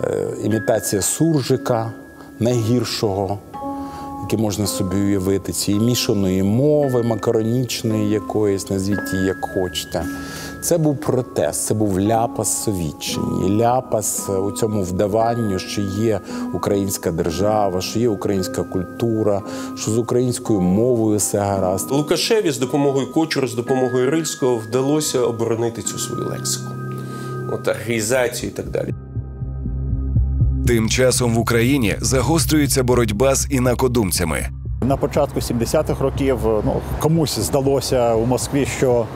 е, 0.05 0.27
імітація 0.45 1.03
суржика 1.03 1.93
найгіршого, 2.39 3.39
який 4.23 4.39
можна 4.39 4.67
собі 4.67 4.97
уявити, 4.97 5.53
цієї 5.53 5.85
мішаної 5.85 6.43
мови, 6.43 7.03
макаронічної 7.03 8.11
якоїсь, 8.11 8.71
назвіть 8.71 9.13
її 9.13 9.27
як 9.27 9.45
хочете. 9.55 10.05
Це 10.61 10.79
був 10.79 11.01
протест, 11.01 11.67
це 11.67 11.75
був 11.75 12.01
ляпас 12.01 12.65
совітчині, 12.65 13.59
ляпас 13.61 14.29
у 14.29 14.53
цьому 14.53 14.83
вдаванню, 14.83 15.59
що 15.59 15.81
є 15.81 16.21
українська 16.55 17.11
держава, 17.11 17.81
що 17.81 17.99
є 17.99 18.09
українська 18.09 18.63
культура, 18.63 19.43
що 19.77 19.91
з 19.91 19.99
українською 19.99 20.61
мовою 20.61 21.19
все 21.19 21.39
гаразд. 21.39 21.91
Лукашеві 21.91 22.51
з 22.51 22.59
допомогою 22.59 23.13
Кочура, 23.13 23.49
з 23.49 23.55
допомогою 23.55 24.11
Рильського 24.11 24.57
вдалося 24.57 25.21
оборонити 25.21 25.83
цю 25.83 25.99
свою 25.99 26.25
лексику. 26.25 26.71
От 27.53 27.69
архаїзацію 27.69 28.53
і 28.53 28.55
так 28.55 28.71
далі. 28.71 28.95
Тим 30.67 30.89
часом 30.89 31.35
в 31.35 31.39
Україні 31.39 31.97
загострюється 32.01 32.83
боротьба 32.83 33.35
з 33.35 33.47
інакодумцями. 33.51 34.60
На 34.83 34.97
початку 34.97 35.41
70-х 35.41 36.05
років 36.05 36.39
ну, 36.45 36.81
комусь 36.99 37.39
здалося 37.39 38.15
у 38.15 38.27
Москві, 38.27 38.67
що 38.67 39.07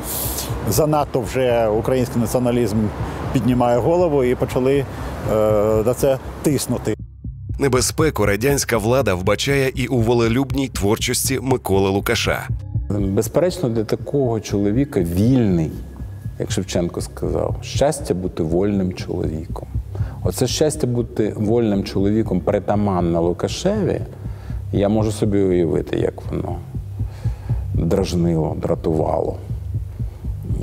занадто 0.71 1.21
вже 1.21 1.69
український 1.69 2.23
націоналізм 2.23 2.77
піднімає 3.33 3.79
голову 3.79 4.25
і 4.25 4.35
почали 4.35 4.79
е, 4.79 4.85
на 5.87 5.95
це 5.95 6.19
тиснути. 6.43 6.95
Небезпеку 7.59 8.27
радянська 8.27 8.79
влада 8.79 9.15
вбачає 9.15 9.73
і 9.75 9.87
у 9.87 9.99
волелюбній 9.99 10.69
творчості 10.69 11.39
Миколи 11.43 11.91
Лукаша. 11.91 12.49
Безперечно, 12.91 13.69
для 13.69 13.85
такого 13.85 14.41
чоловіка 14.41 15.01
вільний, 15.01 15.71
як 16.39 16.51
Шевченко 16.51 17.01
сказав, 17.01 17.57
щастя 17.63 18.15
бути 18.15 18.43
вольним 18.43 18.93
чоловіком. 18.93 19.69
Оце 20.25 20.47
щастя 20.47 20.87
бути 20.87 21.33
вольним 21.37 21.85
чоловіком 21.85 22.41
притаманне 22.41 23.19
Лукашеві, 23.19 24.01
я 24.73 24.89
можу 24.89 25.13
собі 25.13 25.39
уявити, 25.39 25.99
як 25.99 26.15
воно 26.31 26.57
дражнило, 27.75 28.57
дратувало. 28.63 29.37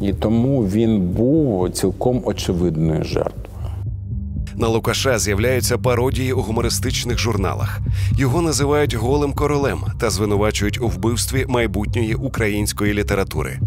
І 0.02 0.14
тому 0.14 0.62
він 0.62 1.02
був 1.02 1.70
цілком 1.70 2.22
очевидною 2.26 3.04
жертвою. 3.04 3.42
На 4.56 4.68
Лукаша 4.68 5.20
з'являються 5.20 5.78
пародії 5.78 6.34
у 6.34 6.42
гумористичних 6.42 7.18
журналах. 7.18 7.80
Його 8.18 8.42
називають 8.42 8.94
голим 8.94 9.34
королем 9.34 9.80
та 10.00 10.10
звинувачують 10.10 10.82
у 10.82 10.88
вбивстві 10.88 11.46
майбутньої 11.48 12.16
української 12.16 12.94
літератури. 12.94 13.60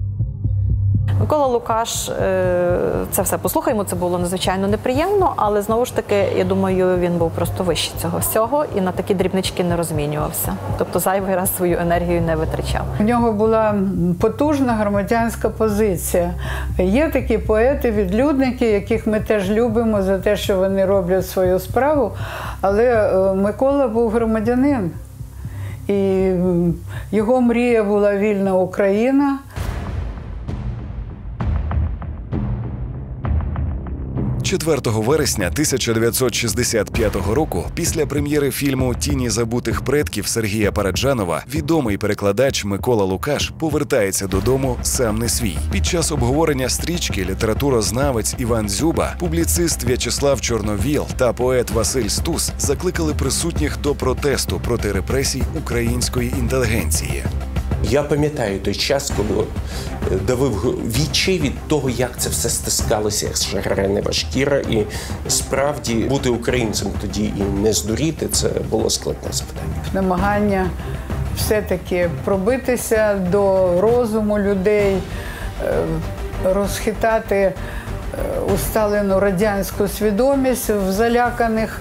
Микола 1.20 1.46
Лукаш, 1.46 2.08
е, 2.08 2.78
це 3.10 3.22
все 3.22 3.38
послухаємо. 3.38 3.84
Це 3.84 3.96
було 3.96 4.18
надзвичайно 4.18 4.68
неприємно, 4.68 5.32
але 5.36 5.62
знову 5.62 5.84
ж 5.84 5.96
таки, 5.96 6.28
я 6.36 6.44
думаю, 6.44 6.98
він 6.98 7.12
був 7.12 7.30
просто 7.30 7.64
вищий 7.64 7.94
цього 8.02 8.18
всього 8.18 8.64
і 8.76 8.80
на 8.80 8.92
такі 8.92 9.14
дрібнички 9.14 9.64
не 9.64 9.76
розмінювався. 9.76 10.52
Тобто 10.78 10.98
зайвий 10.98 11.34
раз 11.36 11.56
свою 11.56 11.78
енергію 11.78 12.22
не 12.22 12.36
витрачав. 12.36 12.82
У 13.00 13.02
нього 13.02 13.32
була 13.32 13.74
потужна 14.20 14.72
громадянська 14.72 15.48
позиція. 15.48 16.34
Є 16.78 17.08
такі 17.08 17.38
поети, 17.38 17.90
відлюдники, 17.90 18.70
яких 18.70 19.06
ми 19.06 19.20
теж 19.20 19.50
любимо 19.50 20.02
за 20.02 20.18
те, 20.18 20.36
що 20.36 20.56
вони 20.56 20.84
роблять 20.84 21.26
свою 21.28 21.58
справу. 21.58 22.12
Але 22.60 22.84
е, 22.84 23.34
Микола 23.34 23.88
був 23.88 24.10
громадянин, 24.10 24.90
і 25.88 26.30
його 27.12 27.40
мрія 27.40 27.84
була 27.84 28.16
вільна 28.16 28.54
Україна. 28.54 29.38
4 34.58 34.80
вересня 34.84 35.46
1965 35.46 37.16
року, 37.32 37.64
після 37.74 38.06
прем'єри 38.06 38.50
фільму 38.50 38.94
Тіні 38.94 39.30
забутих 39.30 39.82
предків 39.82 40.26
Сергія 40.26 40.72
Параджанова, 40.72 41.44
відомий 41.54 41.98
перекладач 41.98 42.64
Микола 42.64 43.04
Лукаш 43.04 43.52
повертається 43.58 44.26
додому 44.26 44.76
сам 44.82 45.18
не 45.18 45.28
свій. 45.28 45.56
Під 45.72 45.86
час 45.86 46.12
обговорення 46.12 46.68
стрічки 46.68 47.24
літературознавець 47.24 48.34
Іван 48.38 48.68
Дзюба, 48.68 49.16
публіцист 49.18 49.84
В'ячеслав 49.84 50.40
Чорновіл 50.40 51.06
та 51.16 51.32
поет 51.32 51.70
Василь 51.70 52.08
Стус 52.08 52.52
закликали 52.58 53.14
присутніх 53.14 53.80
до 53.80 53.94
протесту 53.94 54.60
проти 54.64 54.92
репресій 54.92 55.42
української 55.58 56.34
інтелігенції. 56.38 57.24
Я 57.90 58.02
пам'ятаю 58.02 58.58
той 58.60 58.74
час, 58.74 59.12
коли 59.16 59.44
е, 60.12 60.16
давив 60.26 60.52
вічі 60.96 61.38
від 61.38 61.68
того, 61.68 61.90
як 61.90 62.10
це 62.18 62.28
все 62.28 62.50
стискалося, 62.50 63.26
як 63.26 63.36
шагренева 63.36 64.12
шкіра. 64.12 64.58
І 64.58 64.86
справді 65.28 65.94
бути 65.94 66.28
українцем 66.28 66.88
тоді 67.00 67.24
і 67.24 67.42
не 67.62 67.72
здуріти 67.72 68.28
це 68.28 68.48
було 68.70 68.90
складне 68.90 69.32
завдання. 69.32 69.84
намагання 69.92 70.70
все-таки 71.36 72.10
пробитися 72.24 73.14
до 73.14 73.74
розуму 73.80 74.38
людей, 74.38 74.96
е, 75.64 75.74
розхитати 76.44 77.36
е, 77.36 77.54
усталену 78.54 79.20
радянську 79.20 79.88
свідомість 79.88 80.70
в 80.70 80.92
заляканих 80.92 81.80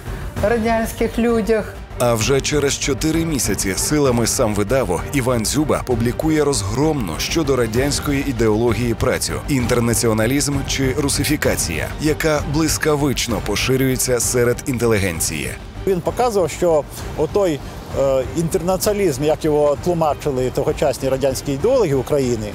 радянських 0.49 1.19
людях. 1.19 1.73
А 1.99 2.13
вже 2.13 2.41
через 2.41 2.73
чотири 2.79 3.25
місяці 3.25 3.73
силами 3.77 4.27
сам 4.27 4.55
видаво 4.55 5.01
Іван 5.13 5.45
Дзюба 5.45 5.83
публікує 5.85 6.43
розгромну 6.43 7.13
щодо 7.17 7.55
радянської 7.55 8.25
ідеології 8.27 8.93
працю, 8.93 9.33
інтернаціоналізм 9.49 10.53
чи 10.67 10.93
русифікація, 10.93 11.87
яка 12.01 12.41
блискавично 12.53 13.41
поширюється 13.45 14.19
серед 14.19 14.57
інтелігенції. 14.65 15.51
Він 15.87 16.01
показував, 16.01 16.51
що 16.51 16.83
отой 17.17 17.59
е, 17.99 18.23
інтернаціоналізм, 18.37 19.23
як 19.23 19.45
його 19.45 19.77
тлумачили 19.83 20.51
тогочасні 20.55 21.09
радянські 21.09 21.51
ідеологи 21.51 21.93
України, 21.93 22.51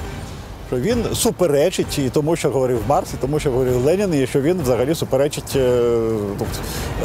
що 0.69 0.77
він 0.77 1.05
суперечить 1.13 1.99
і 1.99 2.09
тому, 2.09 2.35
що 2.35 2.49
говорив 2.49 2.81
Маркс, 2.87 3.13
і 3.13 3.17
тому, 3.21 3.39
що 3.39 3.51
говорив 3.51 3.85
Ленін, 3.85 4.13
і 4.13 4.27
що 4.27 4.41
він 4.41 4.61
взагалі 4.61 4.95
суперечить 4.95 5.57
ну, 6.39 6.45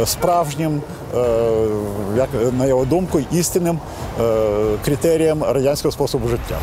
справжнім, 0.05 0.83
е, 1.17 1.25
як 2.17 2.29
на 2.59 2.67
його 2.67 2.85
думку, 2.85 3.21
істинним 3.33 3.79
е, 4.21 4.25
критеріям 4.85 5.43
радянського 5.43 5.93
способу 5.93 6.29
життя. 6.29 6.59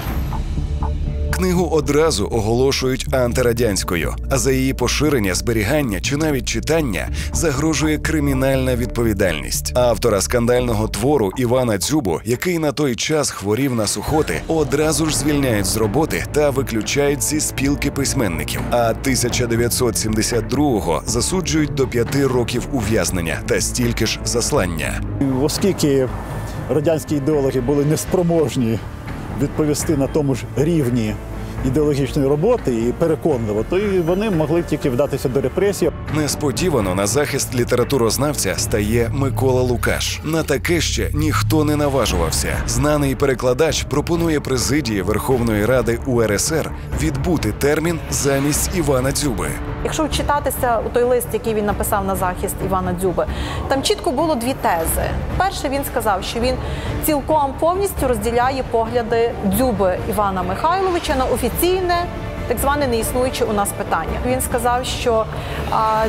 Книгу 1.42 1.68
одразу 1.72 2.28
оголошують 2.32 3.14
антирадянською, 3.14 4.16
а 4.30 4.38
за 4.38 4.52
її 4.52 4.74
поширення, 4.74 5.34
зберігання 5.34 6.02
чи 6.02 6.18
навіть 6.18 6.46
читання 6.46 7.10
загрожує 7.34 7.98
кримінальна 7.98 8.76
відповідальність. 8.76 9.78
Автора 9.78 10.22
скандального 10.22 10.88
твору 10.88 11.32
Івана 11.38 11.78
Дзюбу, 11.78 12.20
який 12.26 12.60
на 12.60 12.72
той 12.72 12.96
час 12.96 13.30
хворів 13.30 13.76
на 13.76 13.88
сухоти, 13.88 14.42
одразу 14.48 15.06
ж 15.06 15.18
звільняють 15.18 15.66
з 15.66 15.78
роботи 15.78 16.24
та 16.32 16.50
виключають 16.50 17.24
зі 17.24 17.40
спілки 17.40 17.92
письменників. 17.92 18.62
А 18.72 18.94
1972-го 19.04 21.02
засуджують 21.06 21.74
до 21.74 21.88
п'яти 21.88 22.28
років 22.28 22.68
ув'язнення 22.74 23.40
та 23.46 23.62
стільки 23.62 24.06
ж 24.06 24.20
заслання. 24.26 25.02
Оскільки 25.42 26.08
радянські 26.70 27.16
ідеологи 27.16 27.62
були 27.62 27.86
неспроможні 27.86 28.80
відповісти 29.42 29.98
на 29.98 30.08
тому 30.08 30.36
ж 30.36 30.44
рівні 30.56 31.16
ідеологічної 31.66 32.28
роботи 32.28 32.76
і 32.76 32.92
переконливо, 32.92 33.66
то 33.70 33.80
і 33.80 34.00
вони 34.00 34.30
могли 34.30 34.64
тільки 34.64 34.90
вдатися 34.90 35.30
до 35.30 35.42
репресій. 35.42 35.92
Несподівано 36.16 36.96
на 36.96 37.08
захист 37.08 37.56
літературознавця 37.56 38.56
стає 38.58 39.10
Микола 39.14 39.62
Лукаш. 39.62 40.20
На 40.24 40.44
таке 40.44 40.82
ще 40.82 41.10
ніхто 41.14 41.64
не 41.64 41.76
наважувався. 41.76 42.58
Знаний 42.68 43.16
перекладач 43.16 43.84
пропонує 43.84 44.40
президії 44.40 45.02
Верховної 45.02 45.66
Ради 45.66 46.00
УРСР 46.06 46.72
відбути 47.02 47.52
термін 47.52 48.00
замість 48.10 48.78
Івана 48.78 49.12
Дзюби. 49.12 49.48
Якщо 49.84 50.06
вчитатися 50.06 50.80
у 50.86 50.90
той 50.90 51.04
лист, 51.04 51.28
який 51.34 51.54
він 51.54 51.66
написав 51.66 52.06
на 52.06 52.16
захист 52.16 52.56
Івана 52.66 52.94
Дзюби, 53.02 53.26
там 53.68 53.84
чітко 53.84 54.12
було 54.12 54.36
дві 54.36 54.56
тези. 54.62 55.10
Перше, 55.38 55.70
він 55.70 55.82
сказав, 55.92 56.24
що 56.24 56.40
він 56.40 56.56
цілком 57.06 57.54
повністю 57.60 58.08
розділяє 58.08 58.64
погляди 58.72 59.32
Дзюби 59.58 59.98
Івана 60.10 60.44
Михайловича 60.44 61.16
на 61.16 61.26
офіційне. 61.52 62.06
Так 62.48 62.60
зване 62.60 62.88
неіснуюче 62.88 63.46
у 63.46 63.54
нас 63.54 63.70
питання. 63.72 64.20
Він 64.26 64.42
сказав, 64.42 64.86
що 64.86 65.26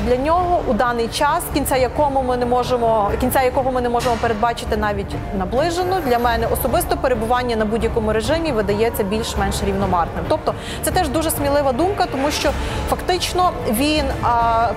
для 0.05 0.17
нього 0.17 0.61
у 0.67 0.73
даний 0.73 1.09
час, 1.09 1.43
кінця 1.55 1.77
якому 1.77 2.23
ми 2.23 2.37
не 2.37 2.47
можемо, 2.47 3.11
кінця 3.21 3.43
якого 3.43 3.73
ми 3.73 3.81
не 3.81 3.89
можемо 3.89 4.17
передбачити 4.21 4.77
навіть 4.77 5.15
наближено, 5.39 5.97
для 6.07 6.19
мене 6.19 6.47
особисто 6.53 6.97
перебування 6.97 7.57
на 7.57 7.65
будь-якому 7.65 8.13
режимі 8.13 8.53
видається 8.53 9.03
більш-менш 9.03 9.63
рівномарним. 9.63 10.25
Тобто 10.29 10.55
це 10.83 10.91
теж 10.91 11.09
дуже 11.09 11.31
смілива 11.31 11.73
думка, 11.73 12.07
тому 12.13 12.31
що 12.31 12.51
фактично 12.91 13.51
він 13.71 14.05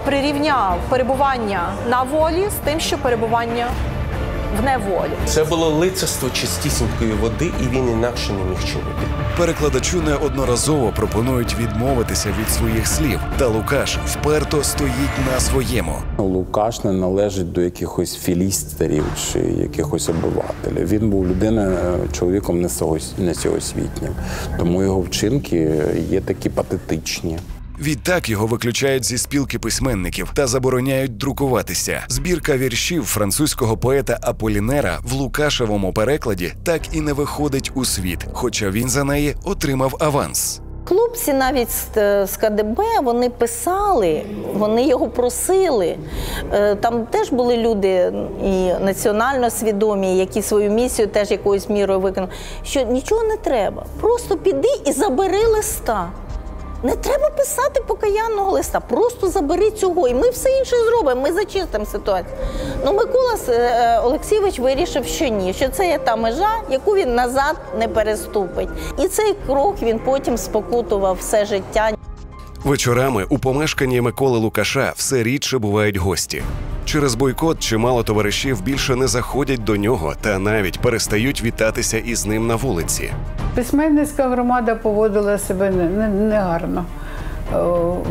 прирівняв 0.06 0.78
перебування 0.90 1.60
на 1.90 2.04
волі 2.04 2.50
з 2.50 2.66
тим, 2.66 2.80
що 2.80 2.98
перебування 2.98 3.68
в 4.62 4.64
неволі. 4.64 5.12
Це 5.26 5.44
було 5.44 5.70
лицарство 5.70 6.30
чистісінької 6.30 7.12
води, 7.12 7.52
і 7.64 7.76
він 7.76 7.90
інакше 7.90 8.34
не 8.34 8.50
міг 8.50 8.60
чинити. 8.60 9.06
Перекладачу 9.38 10.02
неодноразово 10.02 10.94
пропонують 10.96 11.56
відмовитися 11.60 12.30
від 12.40 12.50
своїх 12.50 12.88
слів, 12.88 13.20
та 13.38 13.48
Лукаш 13.48 13.98
вперто 14.06 14.64
стоїть 14.64 15.26
на 15.34 15.40
своєму. 15.40 15.96
Лукаш 16.18 16.84
не 16.84 16.92
належить 16.92 17.52
до 17.52 17.62
якихось 17.62 18.18
філістерів 18.18 19.04
чи 19.32 19.40
якихось 19.40 20.10
обивателів. 20.10 20.88
Він 20.88 21.10
був 21.10 21.28
людиною, 21.28 21.78
чоловіком 22.12 22.62
несоосвітнім. 23.18 24.12
Тому 24.58 24.84
його 24.84 25.02
вчинки 25.02 25.84
є 26.10 26.22
такі 26.22 26.50
патетичні. 26.50 27.40
Відтак 27.80 28.30
його 28.30 28.48
виключають 28.48 29.06
зі 29.06 29.18
спілки 29.18 29.60
письменників 29.60 30.32
та 30.34 30.48
забороняють 30.48 31.18
друкуватися. 31.18 32.04
Збірка 32.08 32.58
віршів 32.58 33.06
французького 33.06 33.78
поета 33.78 34.18
Аполінера 34.22 35.00
в 35.04 35.14
Лукашевому 35.14 35.94
перекладі 35.94 36.54
так 36.64 36.82
і 36.92 37.02
не 37.02 37.14
виходить 37.14 37.72
у 37.76 37.86
світ, 37.86 38.26
хоча 38.34 38.70
він 38.70 38.90
за 38.90 39.04
неї 39.04 39.36
отримав 39.44 39.96
аванс. 40.00 40.62
Хлопці 40.86 41.34
навіть 41.34 41.72
з, 41.72 41.98
е, 41.98 42.28
КДБ 42.42 42.84
вони 43.04 43.30
писали, 43.30 44.22
вони 44.54 44.88
його 44.88 45.08
просили. 45.08 45.98
Е, 46.54 46.76
Там 46.76 47.06
теж 47.06 47.30
були 47.30 47.58
люди 47.58 48.14
і 48.44 48.74
національно 48.84 49.50
свідомі, 49.50 50.18
які 50.18 50.42
свою 50.42 50.72
місію 50.72 51.08
теж 51.08 51.32
якоюсь 51.32 51.70
мірою 51.70 52.00
виконали. 52.00 52.32
Що 52.64 52.82
нічого 52.82 53.24
не 53.24 53.38
треба. 53.38 53.86
Просто 54.02 54.38
піди 54.38 54.70
і 54.86 54.92
забери 54.92 55.46
листа. 55.46 56.08
Не 56.84 56.96
треба 56.96 57.30
писати 57.30 57.82
покаянного 57.88 58.52
листа, 58.52 58.80
просто 58.80 59.30
забери 59.30 59.72
цього, 59.72 60.08
і 60.08 60.14
ми 60.14 60.30
все 60.30 60.50
інше 60.50 60.76
зробимо. 60.86 61.22
Ми 61.22 61.32
зачистимо 61.32 61.86
ситуацію. 61.86 62.36
Ну, 62.86 62.94
Микола 62.94 63.36
е, 63.50 64.00
Олексійович 64.00 64.60
вирішив, 64.60 65.06
що 65.06 65.28
ні, 65.28 65.54
що 65.54 65.70
це 65.70 65.88
є 65.88 65.98
та 65.98 66.16
межа, 66.16 66.62
яку 66.70 66.96
він 66.96 67.16
назад 67.16 67.56
не 67.80 67.88
переступить. 67.88 68.70
І 69.00 69.08
цей 69.08 69.36
крок 69.48 69.76
він 69.82 70.00
потім 70.00 70.38
спокутував 70.38 71.18
все 71.20 71.46
життя. 71.46 71.92
Вечорами 72.64 73.26
у 73.30 73.38
помешканні 73.38 74.02
Миколи 74.02 74.38
Лукаша 74.38 74.94
все 74.96 75.24
рідше 75.24 75.58
бувають 75.58 75.98
гості. 75.98 76.44
Через 76.86 77.16
бойкот 77.16 77.60
чимало 77.60 78.04
товаришів 78.04 78.64
більше 78.64 78.96
не 78.96 79.08
заходять 79.08 79.64
до 79.64 79.76
нього 79.76 80.14
та 80.22 80.40
навіть 80.40 80.80
перестають 80.80 81.44
вітатися 81.44 81.98
із 81.98 82.26
ним 82.26 82.48
на 82.48 82.56
вулиці. 82.56 83.12
Письменницька 83.56 84.30
громада 84.30 84.76
поводила 84.76 85.38
себе 85.38 85.70
не- 85.70 85.90
не- 85.90 86.08
негарно. 86.10 86.86
Е, 87.54 87.58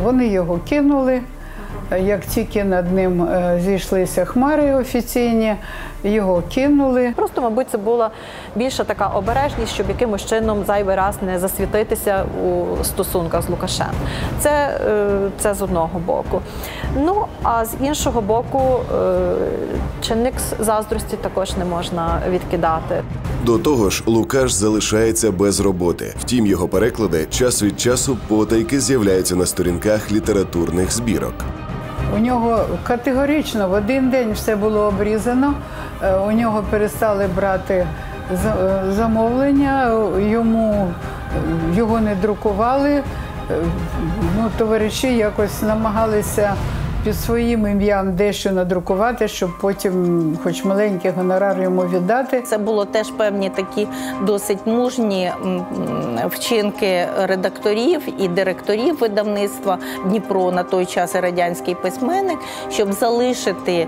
Вони 0.03 0.27
його 0.27 0.59
кинули. 0.69 1.21
Як 2.01 2.25
тільки 2.25 2.63
над 2.63 2.93
ним 2.93 3.21
е, 3.23 3.61
зійшлися 3.65 4.25
хмари 4.25 4.73
офіційні, 4.75 5.55
його 6.05 6.43
кинули. 6.53 7.13
Просто, 7.15 7.41
мабуть, 7.41 7.67
це 7.71 7.77
була 7.77 8.09
більша 8.55 8.83
така 8.83 9.07
обережність, 9.07 9.73
щоб 9.73 9.89
якимось 9.89 10.25
чином 10.25 10.63
зайвий 10.67 10.95
раз 10.95 11.15
не 11.21 11.39
засвітитися 11.39 12.25
у 12.45 12.83
стосунках 12.83 13.41
з 13.41 13.49
Лукашем. 13.49 13.91
Це, 14.39 14.79
е, 14.87 15.29
це 15.39 15.53
з 15.53 15.61
одного 15.61 15.99
боку. 15.99 16.41
Ну 16.95 17.25
а 17.43 17.65
з 17.65 17.73
іншого 17.81 18.21
боку, 18.21 18.79
е, 18.95 19.31
чинник 20.01 20.33
заздрості 20.59 21.17
також 21.17 21.57
не 21.57 21.65
можна 21.65 22.21
відкидати. 22.29 23.03
До 23.43 23.57
того 23.57 23.89
ж, 23.89 24.03
Лукаш 24.05 24.51
залишається 24.51 25.31
без 25.31 25.59
роботи. 25.59 26.13
Втім, 26.19 26.45
його 26.45 26.67
переклади 26.67 27.27
час 27.29 27.63
від 27.63 27.79
часу 27.79 28.17
потайки 28.27 28.79
з'являються 28.79 29.35
на 29.35 29.45
сторінках 29.45 30.11
літературних 30.11 30.91
збірок. 30.91 31.33
У 32.13 32.17
нього 32.17 32.59
категорично 32.83 33.67
в 33.69 33.71
один 33.73 34.09
день 34.09 34.31
все 34.33 34.55
було 34.55 34.79
обрізано. 34.81 35.53
Е, 36.03 36.15
У 36.15 36.31
нього 36.31 36.63
перестали 36.69 37.27
брати 37.35 37.73
е, 38.31 38.37
замовлення, 38.89 39.91
йому 40.19 40.91
його 41.73 41.99
не 41.99 42.15
друкували. 42.15 42.91
Е, 42.91 43.03
Ну, 44.37 44.49
товариші 44.57 45.17
якось 45.17 45.61
намагалися 45.61 46.53
під 47.05 47.15
своїм 47.15 47.67
ім'ям 47.67 48.15
дещо 48.15 48.51
надрукувати, 48.51 49.27
щоб 49.27 49.49
потім, 49.61 50.37
хоч 50.43 50.65
маленький 50.65 51.11
гонорар 51.11 51.61
йому 51.61 51.81
віддати. 51.81 52.41
Це 52.41 52.57
було 52.57 52.85
теж 52.85 53.11
певні 53.11 53.49
такі 53.49 53.87
досить 54.21 54.59
мужні 54.65 55.31
вчинки 56.25 57.07
редакторів 57.21 58.01
і 58.17 58.27
директорів 58.27 58.99
видавництва 58.99 59.77
Дніпро 60.05 60.51
на 60.51 60.63
той 60.63 60.85
час 60.85 61.15
і 61.15 61.19
радянський 61.19 61.75
письменник, 61.75 62.39
щоб 62.71 62.93
залишити 62.93 63.73
е, 63.73 63.87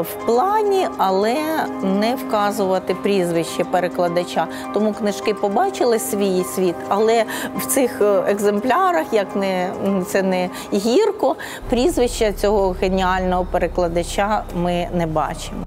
в 0.00 0.26
плані, 0.26 0.86
але 0.96 1.36
не 1.82 2.14
вказувати 2.14 2.96
прізвище 3.02 3.64
перекладача. 3.64 4.46
Тому 4.74 4.92
книжки 4.92 5.34
побачили 5.34 5.98
свій 5.98 6.44
світ, 6.44 6.76
але 6.88 7.24
в 7.56 7.66
цих 7.66 8.00
е, 8.00 8.22
екземплярах, 8.28 9.04
як 9.12 9.36
не 9.36 9.70
це 10.06 10.22
не 10.22 10.50
гірко, 10.72 11.36
прізвища 11.70 12.32
цього 12.32 12.53
геніального 12.80 13.46
перекладача 13.52 14.42
ми 14.62 14.88
не 14.94 15.06
бачимо. 15.06 15.64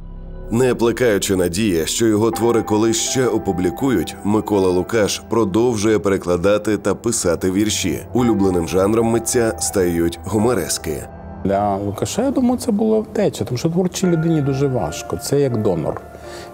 Не 0.51 0.75
плекаючи 0.75 1.35
надії, 1.35 1.85
що 1.87 2.07
його 2.07 2.31
твори 2.31 2.61
колись 2.61 2.97
ще 2.97 3.27
опублікують, 3.27 4.15
Микола 4.23 4.69
Лукаш 4.69 5.21
продовжує 5.29 5.99
перекладати 5.99 6.77
та 6.77 6.95
писати 6.95 7.51
вірші. 7.51 7.99
Улюбленим 8.13 8.67
жанром 8.67 9.07
митця 9.07 9.53
стають 9.59 10.19
гуморески. 10.25 11.03
Для 11.43 11.75
Лукаша, 11.75 12.23
я 12.23 12.31
думаю, 12.31 12.57
це 12.59 12.71
була 12.71 12.99
втеча, 12.99 13.45
тому 13.45 13.57
що 13.57 13.69
творчій 13.69 14.07
людині 14.07 14.41
дуже 14.41 14.67
важко. 14.67 15.17
Це 15.17 15.39
як 15.39 15.61
донор. 15.61 16.01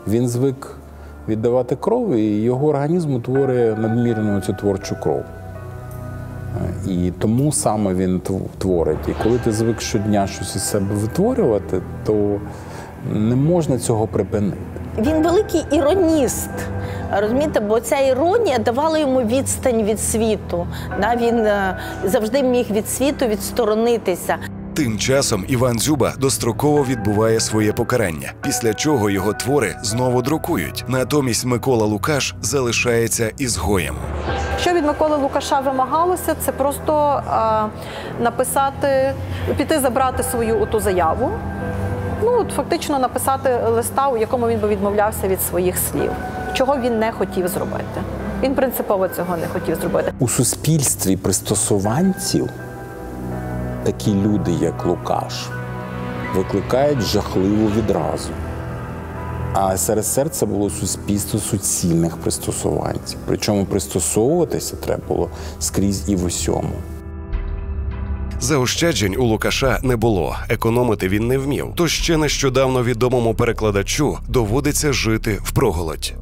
Він 0.07 0.27
звик 0.27 0.77
віддавати 1.27 1.75
кров, 1.75 2.15
і 2.15 2.41
його 2.41 2.67
організм 2.67 3.13
утворює 3.13 3.75
надмірну 3.79 4.41
цю 4.41 4.53
творчу 4.53 4.95
кров. 5.03 5.23
Е, 6.87 6.91
І 6.91 7.11
тому 7.19 7.51
саме 7.51 7.93
він 7.93 8.21
творить. 8.57 9.07
І 9.07 9.11
коли 9.23 9.37
ти 9.37 9.51
звик 9.51 9.81
щодня 9.81 10.27
щось 10.27 10.55
із 10.55 10.63
себе 10.63 10.95
витворювати, 10.95 11.81
то 12.05 12.39
не 13.11 13.35
можна 13.35 13.77
цього 13.77 14.07
припинити. 14.07 14.57
Він 14.97 15.23
великий 15.23 15.65
іроніст. 15.71 16.49
Розумієте, 17.21 17.59
бо 17.59 17.79
ця 17.79 17.99
іронія 17.99 18.59
давала 18.59 18.97
йому 18.97 19.21
відстань 19.21 19.83
від 19.83 19.99
світу. 19.99 20.67
Він 21.21 21.37
е, 21.39 21.77
завжди 22.05 22.43
міг 22.43 22.71
від 22.71 22.89
світу 22.89 23.25
відсторонитися. 23.25 24.37
Тим 24.75 24.97
часом 24.97 25.45
Іван 25.47 25.79
Дзюба 25.79 26.13
достроково 26.17 26.83
відбуває 26.83 27.39
своє 27.39 27.73
покарання, 27.73 28.33
після 28.41 28.73
чого 28.73 29.09
його 29.09 29.33
твори 29.33 29.75
знову 29.83 30.21
друкують. 30.21 30.86
Натомість 30.88 31.45
Микола 31.45 31.86
Лукаш 31.86 32.36
залишається 32.41 33.31
ізгоєм. 33.38 33.95
Що 34.62 34.73
від 34.73 34.86
Миколи 34.86 35.17
Лукаша 35.17 35.59
вимагалося, 35.59 36.36
це 36.45 36.51
просто 36.51 37.21
е, 38.19 38.23
написати, 38.23 39.13
піти 39.57 39.79
забрати 39.79 40.23
свою 40.23 40.65
ту 40.65 40.79
заяву. 40.79 41.31
Ну, 42.23 42.31
от 42.39 42.51
фактично 42.51 42.99
написати 42.99 43.59
листа, 43.67 44.07
у 44.07 44.17
якому 44.17 44.47
він 44.47 44.59
би 44.59 44.67
відмовлявся 44.67 45.27
від 45.27 45.41
своїх 45.41 45.77
слів, 45.77 46.12
чого 46.53 46.77
він 46.77 46.99
не 46.99 47.12
хотів 47.12 47.47
зробити. 47.47 48.01
Він 48.43 48.55
принципово 48.55 49.07
цього 49.07 49.38
не 49.38 49.47
хотів 49.47 49.75
зробити. 49.75 50.13
У 50.19 50.27
суспільстві 50.27 51.17
пристосуванців 51.17 52.49
такі 53.83 54.13
люди, 54.13 54.51
як 54.51 54.85
Лукаш, 54.85 55.33
викликають 56.35 57.01
жахливу 57.01 57.71
відразу. 57.77 58.29
А 59.53 59.77
СРСР 59.77 60.29
це 60.29 60.45
було 60.45 60.69
суспільство 60.69 61.39
суцільних 61.39 62.17
пристосуванців. 62.17 63.19
Причому 63.25 63.65
пристосовуватися 63.65 64.75
треба 64.75 65.03
було 65.07 65.29
скрізь 65.59 66.09
і 66.09 66.15
в 66.15 66.25
усьому. 66.25 66.73
Заощаджень 68.39 69.15
у 69.17 69.23
Лукаша 69.23 69.79
не 69.83 69.95
було, 69.95 70.35
економити 70.49 71.07
він 71.07 71.27
не 71.27 71.37
вмів. 71.37 71.67
Тож 71.75 71.91
ще 71.91 72.17
нещодавно 72.17 72.83
відомому 72.83 73.35
перекладачу 73.35 74.17
доводиться 74.29 74.93
жити 74.93 75.39
впроголодь. 75.43 76.13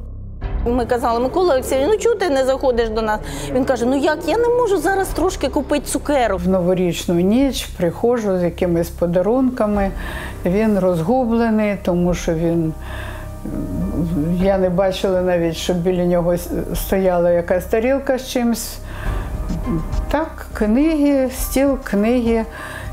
Ми 0.66 0.86
казали, 0.86 1.20
Микола 1.20 1.52
Олексійович, 1.52 1.88
ну 1.90 1.98
чого 1.98 2.14
ти 2.14 2.30
не 2.30 2.44
заходиш 2.44 2.88
до 2.88 3.02
нас? 3.02 3.20
Він 3.52 3.64
каже: 3.64 3.86
Ну 3.86 3.96
як, 3.96 4.18
я 4.26 4.38
не 4.38 4.48
можу 4.48 4.78
зараз 4.78 5.08
трошки 5.08 5.48
купити 5.48 5.86
цукерок. 5.86 6.40
В 6.40 6.48
новорічну 6.48 7.14
ніч 7.14 7.66
приходжу 7.66 8.38
з 8.38 8.42
якимись 8.42 8.90
подарунками. 8.90 9.90
Він 10.44 10.78
розгублений, 10.78 11.76
тому 11.82 12.14
що 12.14 12.34
він. 12.34 12.72
Я 14.42 14.58
не 14.58 14.70
бачила 14.70 15.22
навіть, 15.22 15.56
щоб 15.56 15.76
біля 15.76 16.04
нього 16.04 16.34
стояла 16.74 17.30
якась 17.30 17.64
тарілка 17.64 18.18
з 18.18 18.28
чимось. 18.28 18.78
Так, 20.10 20.46
книги, 20.52 21.30
стіл, 21.40 21.78
книги, 21.84 22.44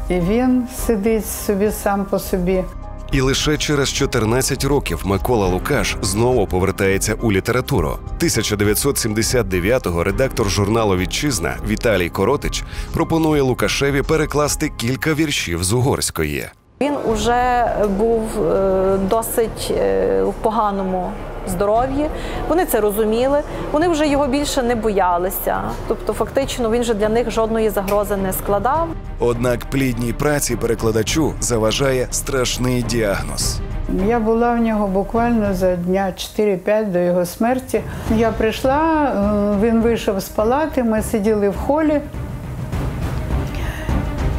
і 0.09 0.19
він 0.19 0.67
сидить 0.85 1.25
собі 1.25 1.71
сам 1.71 2.05
по 2.05 2.19
собі. 2.19 2.63
І 3.11 3.21
лише 3.21 3.57
через 3.57 3.93
14 3.93 4.63
років 4.63 5.01
Микола 5.05 5.47
Лукаш 5.47 5.95
знову 6.01 6.47
повертається 6.47 7.13
у 7.13 7.31
літературу. 7.31 7.97
1979-го 8.19 10.03
редактор 10.03 10.49
журналу 10.49 10.97
Вітчизна 10.97 11.57
Віталій 11.67 12.09
Коротич 12.09 12.63
пропонує 12.93 13.41
Лукашеві 13.41 14.01
перекласти 14.01 14.71
кілька 14.77 15.13
віршів 15.13 15.63
з 15.63 15.73
угорської. 15.73 16.45
Він 16.81 16.93
уже 17.13 17.67
був 17.97 18.43
е, 18.45 18.97
досить 19.09 19.71
е, 19.71 20.23
в 20.23 20.33
поганому 20.33 21.11
здоров'ї. 21.49 22.09
Вони 22.49 22.65
це 22.65 22.79
розуміли. 22.79 23.39
Вони 23.71 23.87
вже 23.87 24.07
його 24.07 24.27
більше 24.27 24.63
не 24.63 24.75
боялися. 24.75 25.61
Тобто, 25.87 26.13
фактично, 26.13 26.71
він 26.71 26.81
вже 26.81 26.93
для 26.93 27.09
них 27.09 27.31
жодної 27.31 27.69
загрози 27.69 28.15
не 28.15 28.33
складав. 28.33 28.87
Однак 29.19 29.59
плідній 29.65 30.13
праці 30.13 30.55
перекладачу 30.55 31.33
заважає 31.39 32.07
страшний 32.11 32.83
діагноз. 32.83 33.59
Я 34.07 34.19
була 34.19 34.53
в 34.53 34.57
нього 34.57 34.87
буквально 34.87 35.53
за 35.53 35.75
дня 35.75 36.13
4-5 36.17 36.91
до 36.91 36.99
його 36.99 37.25
смерті. 37.25 37.81
Я 38.17 38.31
прийшла, 38.31 39.03
е, 39.03 39.65
він 39.65 39.81
вийшов 39.81 40.19
з 40.19 40.29
палати, 40.29 40.83
ми 40.83 41.01
сиділи 41.01 41.49
в 41.49 41.57
холі. 41.57 42.01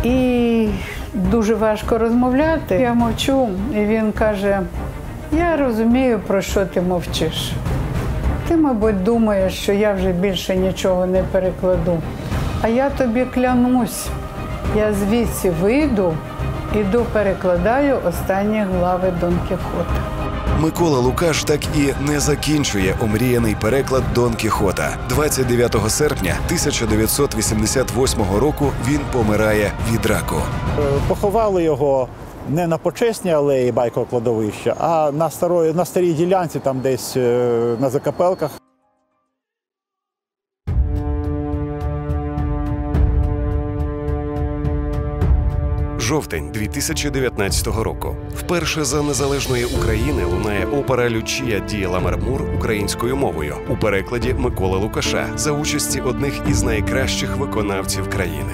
І 0.04 0.68
дуже 1.14 1.54
важко 1.54 1.98
розмовляти. 1.98 2.74
Я 2.74 2.94
мовчу, 2.94 3.48
і 3.74 3.80
він 3.80 4.12
каже: 4.12 4.60
Я 5.32 5.56
розумію, 5.56 6.20
про 6.26 6.42
що 6.42 6.66
ти 6.66 6.80
мовчиш. 6.80 7.52
Ти, 8.48 8.56
мабуть, 8.56 9.02
думаєш, 9.02 9.54
що 9.62 9.72
я 9.72 9.92
вже 9.94 10.12
більше 10.12 10.56
нічого 10.56 11.06
не 11.06 11.22
перекладу. 11.22 11.98
А 12.62 12.68
я 12.68 12.90
тобі 12.90 13.24
клянусь, 13.24 14.06
я 14.76 14.92
звідси 14.94 15.50
вийду, 15.50 16.14
іду 16.74 17.06
перекладаю 17.12 17.98
останні 18.08 18.60
глави 18.60 19.12
Дон 19.20 19.38
Кіхота. 19.48 19.94
Микола 20.60 20.98
Лукаш 20.98 21.44
так 21.44 21.60
і 21.76 21.92
не 22.06 22.20
закінчує 22.20 22.94
омріяний 23.02 23.56
переклад 23.60 24.02
Дон 24.14 24.34
Кіхота. 24.34 24.88
29 25.08 25.76
серпня 25.88 26.34
1988 26.46 28.20
року 28.40 28.72
він 28.88 29.00
помирає 29.12 29.72
від 29.92 30.06
раку. 30.06 30.36
Е, 30.78 30.82
Поховали 31.08 31.62
його 31.64 32.08
не 32.48 32.66
на 32.66 32.78
почесній 32.78 33.32
алеї 33.32 33.72
байкового 33.72 34.10
кладовища, 34.10 34.74
а 34.78 35.10
на 35.12 35.30
старої, 35.30 35.72
на 35.72 35.84
старій 35.84 36.12
ділянці, 36.12 36.58
там 36.58 36.80
десь 36.80 37.16
е, 37.16 37.76
на 37.80 37.90
закапелках. 37.90 38.50
Жовтень 46.10 46.50
2019 46.52 47.66
року. 47.66 48.16
Вперше 48.36 48.84
за 48.84 49.02
незалежної 49.02 49.64
України 49.64 50.24
лунає 50.24 50.66
опера 50.66 51.10
Лючія 51.10 51.58
Дієла 51.58 52.00
Мармур 52.00 52.42
українською 52.56 53.16
мовою 53.16 53.56
у 53.68 53.76
перекладі 53.76 54.34
Миколи 54.34 54.78
Лукаша 54.78 55.28
за 55.36 55.52
участі 55.52 56.00
одних 56.00 56.40
із 56.48 56.62
найкращих 56.62 57.36
виконавців 57.36 58.10
країни. 58.10 58.52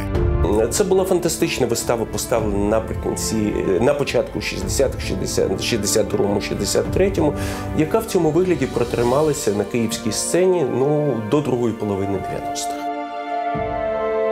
Це 0.70 0.84
була 0.84 1.04
фантастична 1.04 1.66
вистава, 1.66 2.04
поставлена 2.04 2.68
наприкінці 2.68 3.36
на 3.80 3.94
початку 3.94 4.38
60-х, 4.38 5.00
60, 5.08 5.50
62-му, 5.50 6.40
63-му, 6.40 7.34
яка 7.78 7.98
в 7.98 8.06
цьому 8.06 8.30
вигляді 8.30 8.66
протрималася 8.66 9.52
на 9.52 9.64
київській 9.64 10.12
сцені 10.12 10.66
ну 10.74 11.16
до 11.30 11.40
другої 11.40 11.74
половини 11.74 12.18
90-х. 12.18 12.85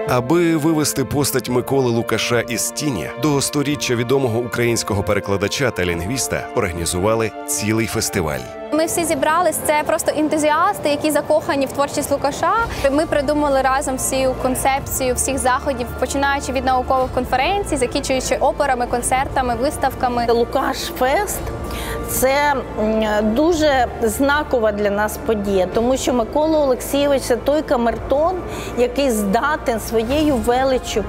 Аби 0.09 0.57
вивести 0.57 1.05
постать 1.05 1.49
Миколи 1.49 1.91
Лукаша 1.91 2.41
із 2.41 2.71
тіні, 2.71 3.11
до 3.23 3.41
сторіччя 3.41 3.95
відомого 3.95 4.39
українського 4.39 5.03
перекладача 5.03 5.71
та 5.71 5.85
лінгвіста 5.85 6.49
організували 6.57 7.31
цілий 7.47 7.87
фестиваль. 7.87 8.64
Ми 8.75 8.85
всі 8.87 9.05
зібрались. 9.05 9.57
Це 9.67 9.83
просто 9.87 10.13
ентузіасти, 10.17 10.89
які 10.89 11.11
закохані 11.11 11.67
в 11.67 11.73
творчість 11.73 12.11
Лукаша. 12.11 12.53
Ми 12.91 13.07
придумали 13.07 13.63
разом 13.63 13.95
всю 13.95 14.35
концепцію 14.43 15.15
всіх 15.15 15.39
заходів, 15.39 15.87
починаючи 16.01 16.53
від 16.53 16.65
наукових 16.65 17.13
конференцій, 17.15 17.77
закінчуючи 17.77 18.37
операми, 18.37 18.87
концертами, 18.87 19.55
виставками. 19.55 20.27
Лукаш 20.29 20.77
Фест 20.77 21.41
Це 22.09 22.55
дуже 23.23 23.87
знакова 24.03 24.73
для 24.73 24.91
нас 24.91 25.19
подія, 25.27 25.67
тому 25.75 25.97
що 25.97 26.15
Микола 26.15 26.59
Олексійович 26.59 27.23
це 27.23 27.37
той 27.37 27.63
камертон, 27.63 28.33
який 28.79 29.11
здатен 29.11 29.81
своєю 29.81 30.35
величчю 30.35 31.05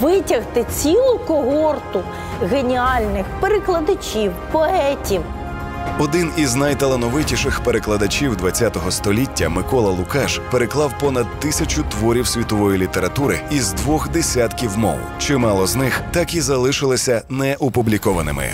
витягти 0.00 0.64
цілу 0.64 1.20
когорту 1.26 2.02
геніальних 2.50 3.26
перекладачів, 3.40 4.32
поетів. 4.52 5.22
Один 5.98 6.30
із 6.36 6.54
найталановитіших 6.54 7.60
перекладачів 7.60 8.36
ХХ 8.36 8.92
століття 8.92 9.48
Микола 9.48 9.90
Лукаш 9.90 10.40
переклав 10.50 10.98
понад 10.98 11.40
тисячу 11.40 11.84
творів 11.90 12.26
світової 12.26 12.78
літератури 12.78 13.40
із 13.50 13.72
двох 13.72 14.08
десятків 14.08 14.78
мов. 14.78 14.98
Чимало 15.18 15.66
з 15.66 15.76
них 15.76 16.02
так 16.12 16.34
і 16.34 16.40
залишилися 16.40 17.22
неопублікованими. 17.28 18.46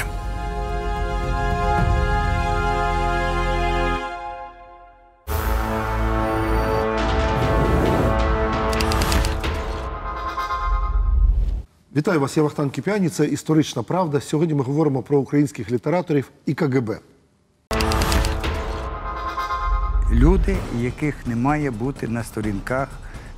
Вітаю 11.96 12.20
вас, 12.20 12.36
я 12.36 12.42
Вахтан 12.42 12.70
Кіпіані. 12.70 13.08
Це 13.08 13.26
історична 13.26 13.82
правда. 13.82 14.20
Сьогодні 14.20 14.54
ми 14.54 14.62
говоримо 14.62 15.02
про 15.02 15.18
українських 15.18 15.70
літераторів 15.70 16.30
і 16.46 16.54
КГБ. 16.54 16.90
Люди, 20.20 20.56
яких 20.80 21.26
не 21.26 21.36
має 21.36 21.70
бути 21.70 22.08
на 22.08 22.24
сторінках 22.24 22.88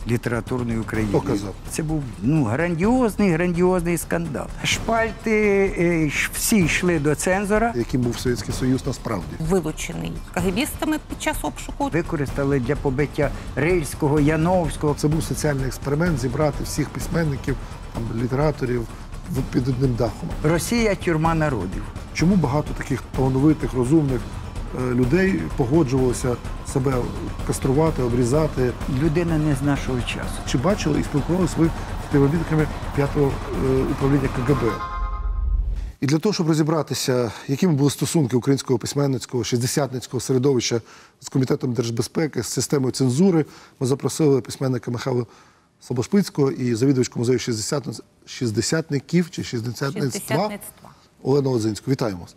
літературної 0.08 0.78
України. 0.78 1.10
Хто 1.10 1.20
казав? 1.20 1.54
Це 1.70 1.82
був 1.82 2.02
ну, 2.22 2.44
грандіозний, 2.44 3.30
грандіозний 3.30 3.98
скандал. 3.98 4.46
Шпальти 4.64 5.32
е, 5.78 6.10
всі 6.34 6.56
йшли 6.56 6.98
до 6.98 7.14
цензора. 7.14 7.72
Яким 7.76 8.00
був 8.00 8.18
Совєтський 8.18 8.54
Союз 8.54 8.86
насправді. 8.86 9.36
вилучений 9.40 10.12
кагебістами 10.34 10.96
під 11.08 11.22
час 11.22 11.36
обшуку. 11.42 11.88
Використали 11.92 12.60
для 12.60 12.76
побиття 12.76 13.30
Рильського, 13.56 14.20
Яновського. 14.20 14.94
Це 14.94 15.08
був 15.08 15.22
соціальний 15.22 15.66
експеримент 15.66 16.18
зібрати 16.20 16.64
всіх 16.64 16.88
письменників, 16.88 17.56
там, 17.94 18.22
літераторів 18.22 18.86
під 19.52 19.68
одним 19.68 19.94
дахом. 19.94 20.28
Росія 20.42 20.94
тюрма 20.94 21.34
народів. 21.34 21.82
Чому 22.14 22.36
багато 22.36 22.68
таких 22.78 23.02
талановитих, 23.16 23.72
розумних 23.72 24.20
людей 24.94 25.42
погоджувалося 25.56 26.36
себе 26.72 26.94
каструвати, 27.46 28.02
обрізати? 28.02 28.72
Людина 29.02 29.38
не 29.38 29.54
з 29.56 29.62
нашого 29.62 30.00
часу. 30.00 30.34
Чи 30.48 30.58
бачили 30.58 31.00
і 31.00 31.04
спілкувалися 31.04 31.54
ви 31.58 31.66
з 31.66 32.08
співробітниками 32.08 32.66
п'ятого 32.96 33.32
е, 33.66 33.82
управління 33.90 34.28
КГБ? 34.36 34.58
І 36.00 36.06
для 36.06 36.18
того, 36.18 36.32
щоб 36.32 36.48
розібратися, 36.48 37.32
якими 37.48 37.72
були 37.72 37.90
стосунки 37.90 38.36
українського 38.36 38.78
письменницького, 38.78 39.44
шістдесятницького 39.44 40.20
середовища 40.20 40.80
з 41.20 41.28
комітетом 41.28 41.72
держбезпеки, 41.72 42.42
з 42.42 42.46
системою 42.46 42.92
цензури, 42.92 43.44
ми 43.80 43.86
запросили 43.86 44.40
письменника 44.40 44.90
Михайла 44.90 45.26
Слобошпицького 45.80 46.50
і 46.50 46.74
завідувачку 46.74 47.18
музею 47.18 47.38
шістдесят- 47.38 48.00
шістдесятників 48.26 49.30
чи 49.30 49.44
шістдесятництва. 49.44 50.50
Олену 51.22 51.50
Лозинську. 51.50 51.90
Вітаємо 51.90 52.20
вас. 52.20 52.36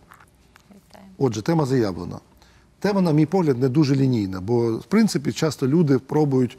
Отже, 1.18 1.42
тема 1.42 1.66
заявлена. 1.66 2.18
Тема, 2.78 3.00
на 3.00 3.12
мій 3.12 3.26
погляд, 3.26 3.58
не 3.58 3.68
дуже 3.68 3.94
лінійна, 3.94 4.40
бо 4.40 4.76
в 4.76 4.84
принципі 4.84 5.32
часто 5.32 5.68
люди 5.68 5.98
пробують 5.98 6.58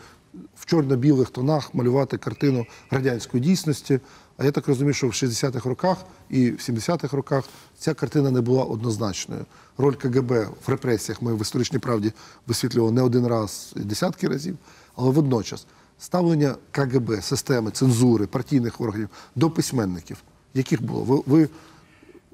в 0.55 0.65
чорно-білих 0.65 1.29
тонах 1.29 1.73
малювати 1.73 2.17
картину 2.17 2.65
радянської 2.91 3.43
дійсності. 3.43 3.99
А 4.37 4.45
я 4.45 4.51
так 4.51 4.67
розумію, 4.67 4.93
що 4.93 5.07
в 5.07 5.11
60-х 5.11 5.69
роках 5.69 5.97
і 6.29 6.51
в 6.51 6.55
70-х 6.55 7.17
роках 7.17 7.43
ця 7.77 7.93
картина 7.93 8.31
не 8.31 8.41
була 8.41 8.63
однозначною. 8.63 9.45
Роль 9.77 9.93
КГБ 9.93 10.31
в 10.65 10.69
репресіях 10.69 11.21
ми 11.21 11.35
в 11.35 11.41
історичній 11.41 11.79
правді 11.79 12.13
висвітлювали 12.47 12.91
не 12.91 13.01
один 13.01 13.27
раз 13.27 13.73
і 13.75 13.79
десятки 13.79 14.27
разів, 14.27 14.57
але 14.95 15.11
водночас 15.11 15.67
ставлення 15.99 16.55
КГБ, 16.71 17.21
системи 17.21 17.71
цензури, 17.71 18.27
партійних 18.27 18.81
органів 18.81 19.09
до 19.35 19.49
письменників, 19.49 20.17
яких 20.53 20.83
було? 20.83 21.03
Ви, 21.03 21.23
ви 21.25 21.49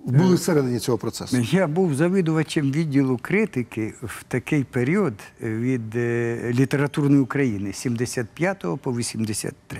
були 0.05 0.35
всередині 0.35 0.79
цього 0.79 0.97
процесу? 0.97 1.37
Я 1.37 1.67
був 1.67 1.95
завідувачем 1.95 2.71
відділу 2.71 3.19
критики 3.21 3.93
в 4.03 4.23
такий 4.23 4.63
період 4.63 5.13
від 5.41 5.95
е, 5.95 6.37
літературної 6.53 7.21
України 7.21 7.73
з 7.73 7.77
75 7.77 8.65
по 8.81 8.93
83. 8.95 9.79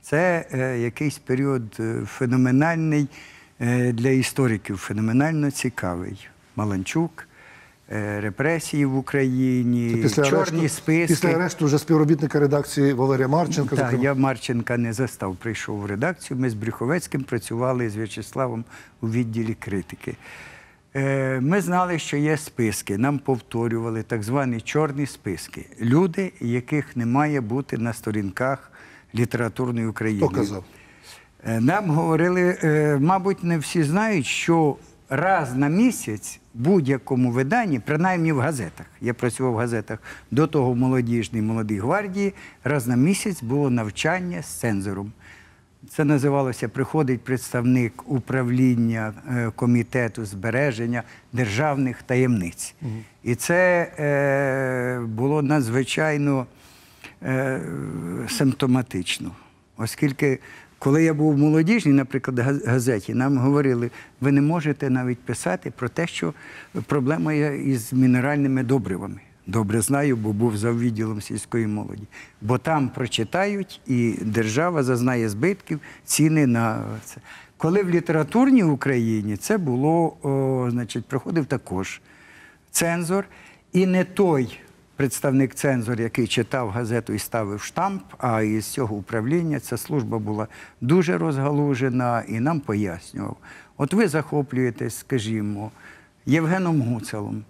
Це 0.00 0.46
е, 0.52 0.78
якийсь 0.78 1.18
період 1.18 1.76
е, 1.80 2.02
феноменальний 2.06 3.08
для 3.92 4.08
істориків, 4.08 4.76
феноменально 4.76 5.50
цікавий. 5.50 6.28
Маланчук, 6.56 7.28
репресії 8.20 8.84
в 8.86 8.96
Україні, 8.96 9.96
Після 10.02 10.24
чорні 10.24 10.58
арешту, 10.58 10.76
списки. 10.76 11.06
після 11.14 11.28
арешту 11.28 11.64
вже 11.64 11.78
співробітника 11.78 12.40
редакції 12.40 12.92
Валерія 12.92 13.28
Марченка. 13.28 13.76
Так, 13.76 13.84
зокрема. 13.84 14.04
я 14.04 14.14
Марченка 14.14 14.76
не 14.76 14.92
застав, 14.92 15.36
прийшов 15.36 15.78
в 15.80 15.86
редакцію. 15.86 16.40
Ми 16.40 16.50
з 16.50 16.54
Брюховецьким 16.54 17.22
працювали 17.24 17.90
з 17.90 17.96
В'ячеславом 17.96 18.64
у 19.00 19.08
відділі 19.10 19.54
критики. 19.54 20.14
Е, 20.96 21.40
Ми 21.40 21.60
знали, 21.60 21.98
що 21.98 22.16
є 22.16 22.36
списки. 22.36 22.98
Нам 22.98 23.18
повторювали 23.18 24.02
так 24.02 24.22
звані 24.22 24.60
чорні 24.60 25.06
списки. 25.06 25.66
Люди, 25.80 26.32
яких 26.40 26.96
не 26.96 27.06
має 27.06 27.40
бути 27.40 27.78
на 27.78 27.92
сторінках 27.92 28.72
літературної 29.14 29.86
України. 29.86 30.26
Хто 30.26 30.36
казав? 30.36 30.64
Е, 31.44 31.60
Нам 31.60 31.90
говорили, 31.90 32.56
е, 32.62 32.98
мабуть, 33.00 33.44
не 33.44 33.58
всі 33.58 33.82
знають, 33.82 34.26
що 34.26 34.76
раз 35.12 35.54
на 35.54 35.68
місяць 35.68 36.40
в 36.54 36.58
будь-якому 36.58 37.30
виданні, 37.30 37.78
принаймні 37.78 38.32
в 38.32 38.38
газетах, 38.38 38.86
я 39.00 39.14
працював 39.14 39.52
в 39.52 39.56
газетах 39.56 39.98
до 40.30 40.46
того 40.46 40.72
в 40.72 40.76
молодіжній 40.76 41.42
молодій 41.42 41.78
гвардії, 41.78 42.34
раз 42.64 42.86
на 42.86 42.96
місяць 42.96 43.42
було 43.42 43.70
навчання 43.70 44.42
з 44.42 44.46
цензором. 44.46 45.12
Це 45.88 46.04
називалося 46.04 46.68
Приходить 46.68 47.24
представник 47.24 48.10
управління 48.10 49.12
е, 49.30 49.50
комітету 49.56 50.24
збереження 50.24 51.02
державних 51.32 52.02
таємниць. 52.02 52.74
І 53.22 53.34
це 53.34 53.92
е, 53.98 55.00
було 55.06 55.42
надзвичайно 55.42 56.46
е, 57.22 57.60
симптоматично, 58.28 59.30
оскільки 59.76 60.38
коли 60.82 61.04
я 61.04 61.14
був 61.14 61.34
в 61.34 61.38
молодіжній, 61.38 61.92
наприклад, 61.92 62.38
газ- 62.38 62.66
газеті, 62.66 63.14
нам 63.14 63.38
говорили, 63.38 63.90
ви 64.20 64.32
не 64.32 64.40
можете 64.40 64.90
навіть 64.90 65.18
писати 65.18 65.72
про 65.76 65.88
те, 65.88 66.06
що 66.06 66.34
проблема 66.86 67.32
є 67.32 67.56
із 67.56 67.92
мінеральними 67.92 68.62
добривами. 68.62 69.20
Добре 69.46 69.80
знаю, 69.80 70.16
бо 70.16 70.32
був 70.32 70.56
за 70.56 70.72
відділом 70.72 71.20
сільської 71.20 71.66
молоді. 71.66 72.02
Бо 72.40 72.58
там 72.58 72.88
прочитають, 72.88 73.80
і 73.86 74.14
держава 74.22 74.82
зазнає 74.82 75.28
збитків, 75.28 75.80
ціни 76.04 76.46
на 76.46 76.84
це. 77.04 77.20
Коли 77.56 77.82
в 77.82 77.90
літературній 77.90 78.64
Україні 78.64 79.36
це 79.36 79.58
було, 79.58 80.16
о, 80.22 80.68
значить, 80.70 81.04
проходив 81.06 81.46
також 81.46 82.00
цензор, 82.70 83.24
і 83.72 83.86
не 83.86 84.04
той 84.04 84.58
представник 85.06 85.54
цензор, 85.54 86.00
який 86.00 86.26
читав 86.26 86.70
газету 86.70 87.12
і 87.12 87.18
ставив 87.18 87.62
штамп, 87.62 88.02
а 88.18 88.42
із 88.42 88.64
цього 88.66 88.96
управління 88.96 89.60
ця 89.60 89.76
служба 89.76 90.18
була 90.18 90.46
дуже 90.80 91.18
розгалужена 91.18 92.22
і 92.28 92.40
нам 92.40 92.60
пояснював. 92.60 93.36
От 93.76 93.94
ви 93.94 94.08
захоплюєтесь, 94.08 94.96
скажімо, 94.98 95.70
Євгеном 96.26 96.80
Гуцелом. 96.82 97.44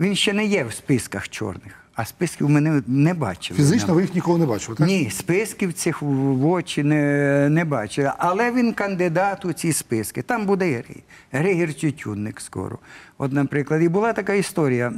Він 0.00 0.14
ще 0.14 0.32
не 0.32 0.44
є 0.44 0.64
в 0.64 0.72
списках 0.72 1.28
чорних, 1.28 1.74
а 1.94 2.04
списків 2.04 2.50
ми 2.50 2.60
не, 2.60 2.82
не 2.86 3.14
бачили. 3.14 3.56
Фізично 3.60 3.94
ви 3.94 4.02
їх 4.02 4.14
ніколи 4.14 4.38
не 4.38 4.46
бачили, 4.46 4.76
так? 4.76 4.86
Ні, 4.86 5.10
списків 5.10 5.72
цих 5.72 6.02
в- 6.02 6.06
в 6.06 6.46
очі 6.46 6.82
не, 6.82 7.48
не 7.50 7.64
бачили. 7.64 8.12
Але 8.18 8.52
він 8.52 8.72
кандидат 8.72 9.44
у 9.44 9.52
ці 9.52 9.72
списки. 9.72 10.22
Там 10.22 10.46
буде 10.46 10.64
Григір, 10.66 11.02
Григір 11.32 11.74
Тютюнник 11.74 12.40
скоро. 12.40 12.78
От, 13.18 13.32
наприклад, 13.32 13.82
і 13.82 13.88
була 13.88 14.12
така 14.12 14.32
історія. 14.34 14.92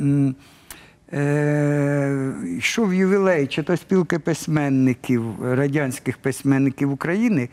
Е, 1.12 2.32
йшов 2.58 2.94
ювілей 2.94 3.46
чи 3.46 3.62
то 3.62 3.76
спілки 3.76 4.18
письменників, 4.18 5.22
радянських 5.42 6.18
письменників 6.18 6.92
України, 6.92 7.48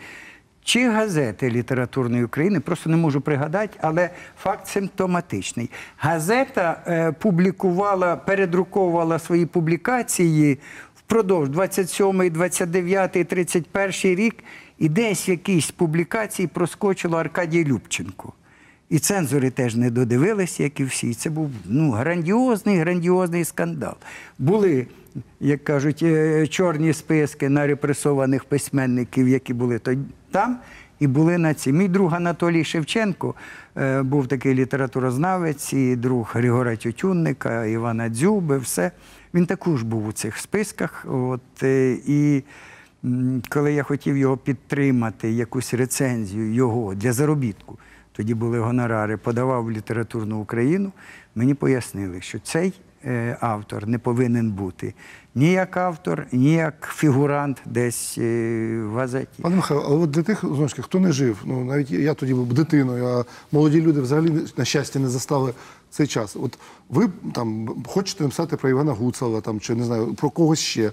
чи 0.63 0.89
газети 0.89 1.49
літературної 1.49 2.23
України, 2.23 2.59
просто 2.59 2.89
не 2.89 2.97
можу 2.97 3.21
пригадати, 3.21 3.79
але 3.81 4.09
факт 4.37 4.67
симптоматичний. 4.67 5.69
Газета 5.97 6.83
е, 6.87 7.11
публікувала, 7.11 8.15
передруковувала 8.15 9.19
свої 9.19 9.45
публікації 9.45 10.59
впродовж 10.95 11.49
27, 11.49 12.29
29, 12.29 13.11
31 13.11 13.91
рік, 14.15 14.43
і 14.77 14.89
десь 14.89 15.27
в 15.27 15.29
якійсь 15.29 15.71
публікації 15.71 16.47
проскочило 16.47 17.17
Аркадій 17.17 17.65
Любченко. 17.65 18.33
І 18.93 18.99
цензори 18.99 19.49
теж 19.49 19.75
не 19.75 19.89
додивилися, 19.89 20.63
як 20.63 20.79
і 20.79 20.83
всі. 20.83 21.13
Це 21.13 21.29
був 21.29 21.51
ну, 21.65 21.91
грандіозний, 21.91 22.77
грандіозний 22.77 23.45
скандал. 23.45 23.93
Були, 24.39 24.87
як 25.39 25.63
кажуть, 25.63 26.03
е, 26.03 26.47
чорні 26.47 26.93
списки 26.93 27.49
на 27.49 27.67
репресованих 27.67 28.45
письменників, 28.45 29.27
які 29.27 29.53
були 29.53 29.79
там. 30.31 30.57
і 30.99 31.07
були 31.07 31.37
на 31.37 31.53
ці. 31.53 31.71
Мій 31.71 31.87
друг 31.87 32.13
Анатолій 32.13 32.63
Шевченко 32.63 33.35
е, 33.77 34.01
був 34.01 34.27
такий 34.27 34.53
літературознавець, 34.53 35.73
і 35.73 35.95
друг 35.95 36.31
Григора 36.33 36.75
Тютюнника, 36.75 37.65
Івана 37.65 38.09
Дзюби, 38.09 38.57
все. 38.57 38.91
Він 39.33 39.45
також 39.45 39.83
був 39.83 40.07
у 40.07 40.11
цих 40.11 40.37
списках. 40.37 41.05
От, 41.09 41.63
е, 41.63 41.97
і 42.07 42.43
коли 43.49 43.73
я 43.73 43.83
хотів 43.83 44.17
його 44.17 44.37
підтримати, 44.37 45.31
якусь 45.31 45.73
рецензію 45.73 46.53
його 46.53 46.95
для 46.95 47.13
заробітку, 47.13 47.77
тоді 48.13 48.33
були 48.33 48.59
гонорари, 48.59 49.17
подавав 49.17 49.63
в 49.63 49.71
літературну 49.71 50.39
Україну, 50.39 50.91
мені 51.35 51.53
пояснили, 51.53 52.21
що 52.21 52.39
цей 52.39 52.73
е, 53.05 53.37
автор 53.41 53.87
не 53.87 53.99
повинен 53.99 54.51
бути 54.51 54.93
ні 55.35 55.51
як 55.51 55.77
автор, 55.77 56.27
ні 56.31 56.53
як 56.53 56.89
фігурант 56.95 57.61
десь 57.65 58.17
е, 58.17 58.81
в 58.83 58.95
газеті. 58.95 59.41
Пане 59.41 59.55
Михайло, 59.55 59.83
але 59.87 59.97
от 59.97 60.11
для 60.11 60.23
тих 60.23 60.39
знову 60.39 60.67
хто 60.67 60.99
не 60.99 61.11
жив, 61.11 61.37
ну 61.45 61.65
навіть 61.65 61.91
я 61.91 62.13
тоді 62.13 62.33
був 62.33 62.53
дитиною, 62.53 63.05
а 63.05 63.25
молоді 63.51 63.81
люди 63.81 64.01
взагалі 64.01 64.31
на 64.57 64.65
щастя 64.65 64.99
не 64.99 65.09
застали 65.09 65.53
цей 65.89 66.07
час. 66.07 66.35
От 66.41 66.59
ви 66.89 67.09
там 67.33 67.69
хочете 67.87 68.23
написати 68.23 68.57
про 68.57 68.69
Івана 68.69 68.91
Гуцала, 68.91 69.41
там 69.41 69.59
чи 69.59 69.75
не 69.75 69.83
знаю 69.83 70.13
про 70.13 70.29
когось 70.29 70.59
ще. 70.59 70.91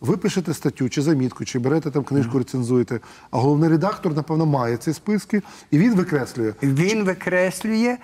Ви 0.00 0.16
пишете 0.16 0.54
статтю 0.54 0.88
чи 0.88 1.02
замітку, 1.02 1.44
чи 1.44 1.58
берете 1.58 1.90
там 1.90 2.04
книжку, 2.04 2.38
рецензуєте. 2.38 3.00
А 3.30 3.38
головний 3.38 3.70
редактор, 3.70 4.14
напевно, 4.14 4.46
має 4.46 4.76
ці 4.76 4.92
списки, 4.92 5.42
і 5.70 5.78
він 5.78 5.94
викреслює. 5.94 6.52
Він 6.62 7.04
викреслює 7.04 7.96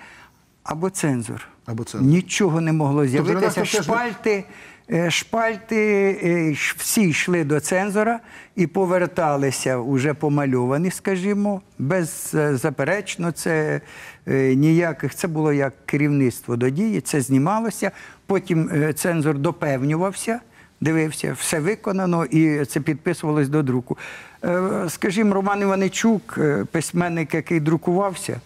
або 0.63 0.89
цензор. 0.89 1.47
Або 1.65 1.83
цензор. 1.83 2.09
Нічого 2.09 2.61
не 2.61 2.73
могло 2.73 3.05
з'явитися. 3.05 3.39
редактор 3.39 3.83
Шпальти, 3.83 4.43
е, 4.91 5.11
шпальти 5.11 5.77
е, 6.23 6.55
всі 6.77 7.09
йшли 7.09 7.43
до 7.43 7.59
цензора 7.59 8.19
і 8.55 8.67
поверталися 8.67 9.77
уже 9.77 10.13
помальовані, 10.13 10.91
скажімо, 10.91 11.61
беззаперечно. 11.79 13.31
Це 13.31 13.81
е, 14.27 14.55
ніяких. 14.55 15.15
Це 15.15 15.27
було 15.27 15.53
як 15.53 15.85
керівництво 15.85 16.55
до 16.55 16.69
дії, 16.69 17.01
це 17.01 17.21
знімалося. 17.21 17.91
Потім 18.25 18.93
цензор 18.95 19.37
допевнювався. 19.37 20.39
Дивився, 20.81 21.33
все 21.39 21.59
виконано, 21.59 22.25
і 22.25 22.65
це 22.65 22.79
підписувалось 22.79 23.49
до 23.49 23.63
друку. 23.63 23.97
Е, 24.43 24.61
Скажімо, 24.89 25.33
Роман 25.33 25.61
Іваничук, 25.61 26.35
е, 26.37 26.65
письменник, 26.71 27.33
який 27.33 27.59
друкувався, 27.59 28.41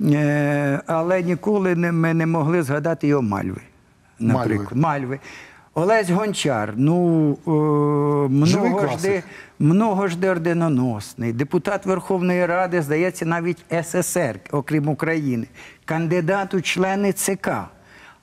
Е, 0.00 0.80
але 0.86 1.22
ніколи 1.22 1.74
ми 1.74 2.14
не 2.14 2.26
могли 2.26 2.62
згадати 2.62 3.06
його 3.06 3.22
Мальви. 3.22 3.60
Наприклад, 4.18 4.76
Мальви. 4.76 5.18
Олесь 5.74 6.10
Гончар, 6.10 6.72
ну 6.76 7.38
Живий 8.46 8.70
много 8.70 8.80
ж, 8.80 8.86
класик. 8.86 9.02
де, 9.10 9.22
много 9.58 10.08
ж 10.08 10.18
де 10.18 10.30
орденоносний, 10.30 11.32
депутат 11.32 11.86
Верховної 11.86 12.46
Ради, 12.46 12.82
здається, 12.82 13.26
навіть 13.26 13.64
СССР, 13.82 14.40
окрім 14.52 14.88
України, 14.88 15.46
кандидат 15.84 16.54
у 16.54 16.60
члени 16.60 17.12
ЦК. 17.12 17.48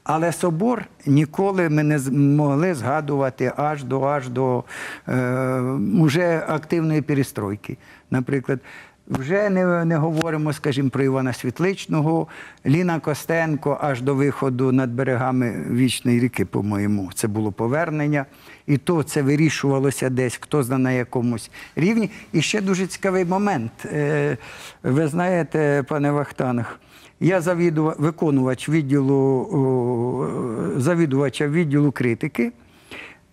Але 0.06 0.32
собор 0.32 0.86
ніколи 1.06 1.70
ми 1.70 1.84
не 1.84 2.00
змогли 2.00 2.74
згадувати 2.74 3.52
аж 3.58 3.84
до 3.84 4.02
аж 4.02 4.30
до 4.30 4.64
е, 5.08 5.60
уже 6.00 6.44
активної 6.48 7.02
перестройки. 7.02 7.78
Наприклад, 8.12 8.60
вже 9.08 9.50
не, 9.50 9.86
не 9.86 9.98
говоримо, 9.98 10.54
скажімо, 10.54 10.90
про 10.90 11.04
Івана 11.04 11.34
Світличного, 11.34 12.28
Ліна 12.66 13.00
Костенко 13.00 13.78
аж 13.82 14.02
до 14.02 14.16
виходу 14.16 14.72
над 14.72 14.92
берегами 14.92 15.66
Вічної 15.72 16.20
ріки, 16.20 16.46
по-моєму, 16.46 17.12
це 17.14 17.28
було 17.28 17.52
повернення. 17.52 18.26
І 18.68 18.78
то 18.78 19.04
це 19.04 19.22
вирішувалося 19.22 20.10
десь, 20.10 20.40
хто 20.42 20.64
знає 20.64 20.84
на 20.84 20.92
якомусь 20.92 21.52
рівні. 21.76 22.10
І 22.34 22.42
ще 22.42 22.62
дуже 22.62 22.88
цікавий 22.88 23.26
момент. 23.26 23.72
Е, 23.86 24.38
ви 24.84 25.08
знаєте, 25.08 25.86
пане 25.88 26.12
Вахтанг, 26.12 26.80
я 27.20 27.42
завідува, 27.42 27.96
виконувач 27.98 28.70
відділу, 28.70 30.74
завідувача 30.78 31.48
відділу 31.48 31.92
критики. 31.92 32.52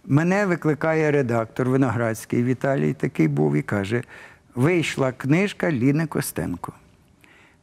Мене 0.07 0.47
викликає 0.47 1.11
редактор 1.11 1.69
Виноградський 1.69 2.43
Віталій, 2.43 2.93
такий 2.93 3.29
був, 3.29 3.55
і 3.55 3.63
каже: 3.63 4.03
вийшла 4.55 5.13
книжка 5.13 5.73
Ліни 5.73 6.07
Костенко. 6.07 6.73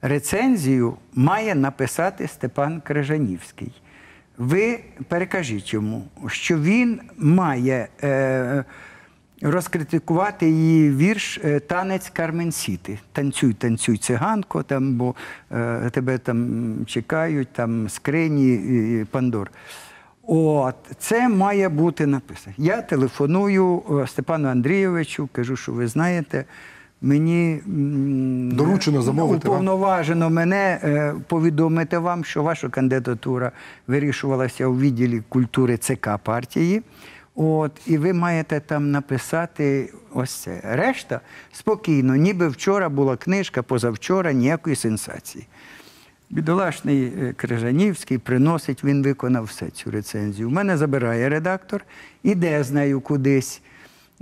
Рецензію 0.02 0.98
має 1.14 1.56
написати 1.56 2.28
Степан 2.28 2.82
Крижанівський. 2.82 3.82
Ви 4.38 4.80
перекажіть 5.08 5.74
йому, 5.74 6.08
що 6.28 6.60
він 6.60 7.02
має 7.18 7.88
е, 8.04 8.64
розкритикувати 9.42 10.50
її 10.50 10.92
вірш 10.92 11.40
е, 11.44 11.60
Танець 11.60 12.10
Карменсіти. 12.10 13.00
Танцюй, 13.12 13.54
танцюй, 13.54 13.98
циганко, 13.98 14.64
там, 14.64 14.96
бо 14.96 15.16
е, 15.52 15.90
тебе 15.90 16.18
там 16.18 16.66
чекають, 16.86 17.48
там 17.54 17.90
скрині, 17.90 18.54
і 19.02 19.06
Пандор. 19.12 19.52
От, 20.32 20.76
це 21.00 21.30
має 21.30 21.70
бути 21.70 22.06
написано. 22.06 22.56
Я 22.58 22.82
телефоную 22.82 23.82
е, 24.04 24.08
Степану 24.08 24.48
Андрійовичу, 24.50 25.30
кажу, 25.32 25.56
що 25.56 25.72
ви 25.72 25.88
знаєте, 25.88 26.46
мені 27.02 27.62
Доручено 28.56 29.02
замовити 29.02 29.48
вам. 29.48 29.58
уповноважено 29.58 30.30
мене 30.30 30.80
е, 30.84 31.14
повідомити 31.28 31.98
вам, 31.98 32.24
що 32.24 32.44
ваша 32.44 32.70
кандидатура 32.70 33.52
вирішувалася 33.88 34.68
у 34.68 34.78
відділі 34.80 35.22
культури 35.30 35.78
ЦК 35.78 36.10
партії. 36.24 36.82
От, 37.42 37.72
і 37.86 37.98
ви 37.98 38.14
маєте 38.14 38.60
там 38.60 38.92
написати 38.92 39.94
ось 40.14 40.32
це. 40.32 40.62
Решта 40.64 41.22
спокійно, 41.52 42.16
ніби 42.16 42.48
вчора 42.48 42.90
була 42.90 43.18
книжка, 43.18 43.64
позавчора 43.64 44.34
ніякої 44.34 44.76
сенсації. 44.76 45.48
Бідолашний 46.30 47.04
е, 47.04 47.34
Крижанівський 47.38 48.18
приносить, 48.18 48.84
він 48.84 49.04
виконав 49.04 49.44
все 49.44 49.70
цю 49.70 49.92
рецензію. 49.92 50.48
У 50.48 50.52
мене 50.52 50.78
забирає 50.78 51.30
редактор, 51.30 51.86
іде 52.24 52.64
з 52.64 52.72
нею 52.72 53.02
кудись. 53.02 53.62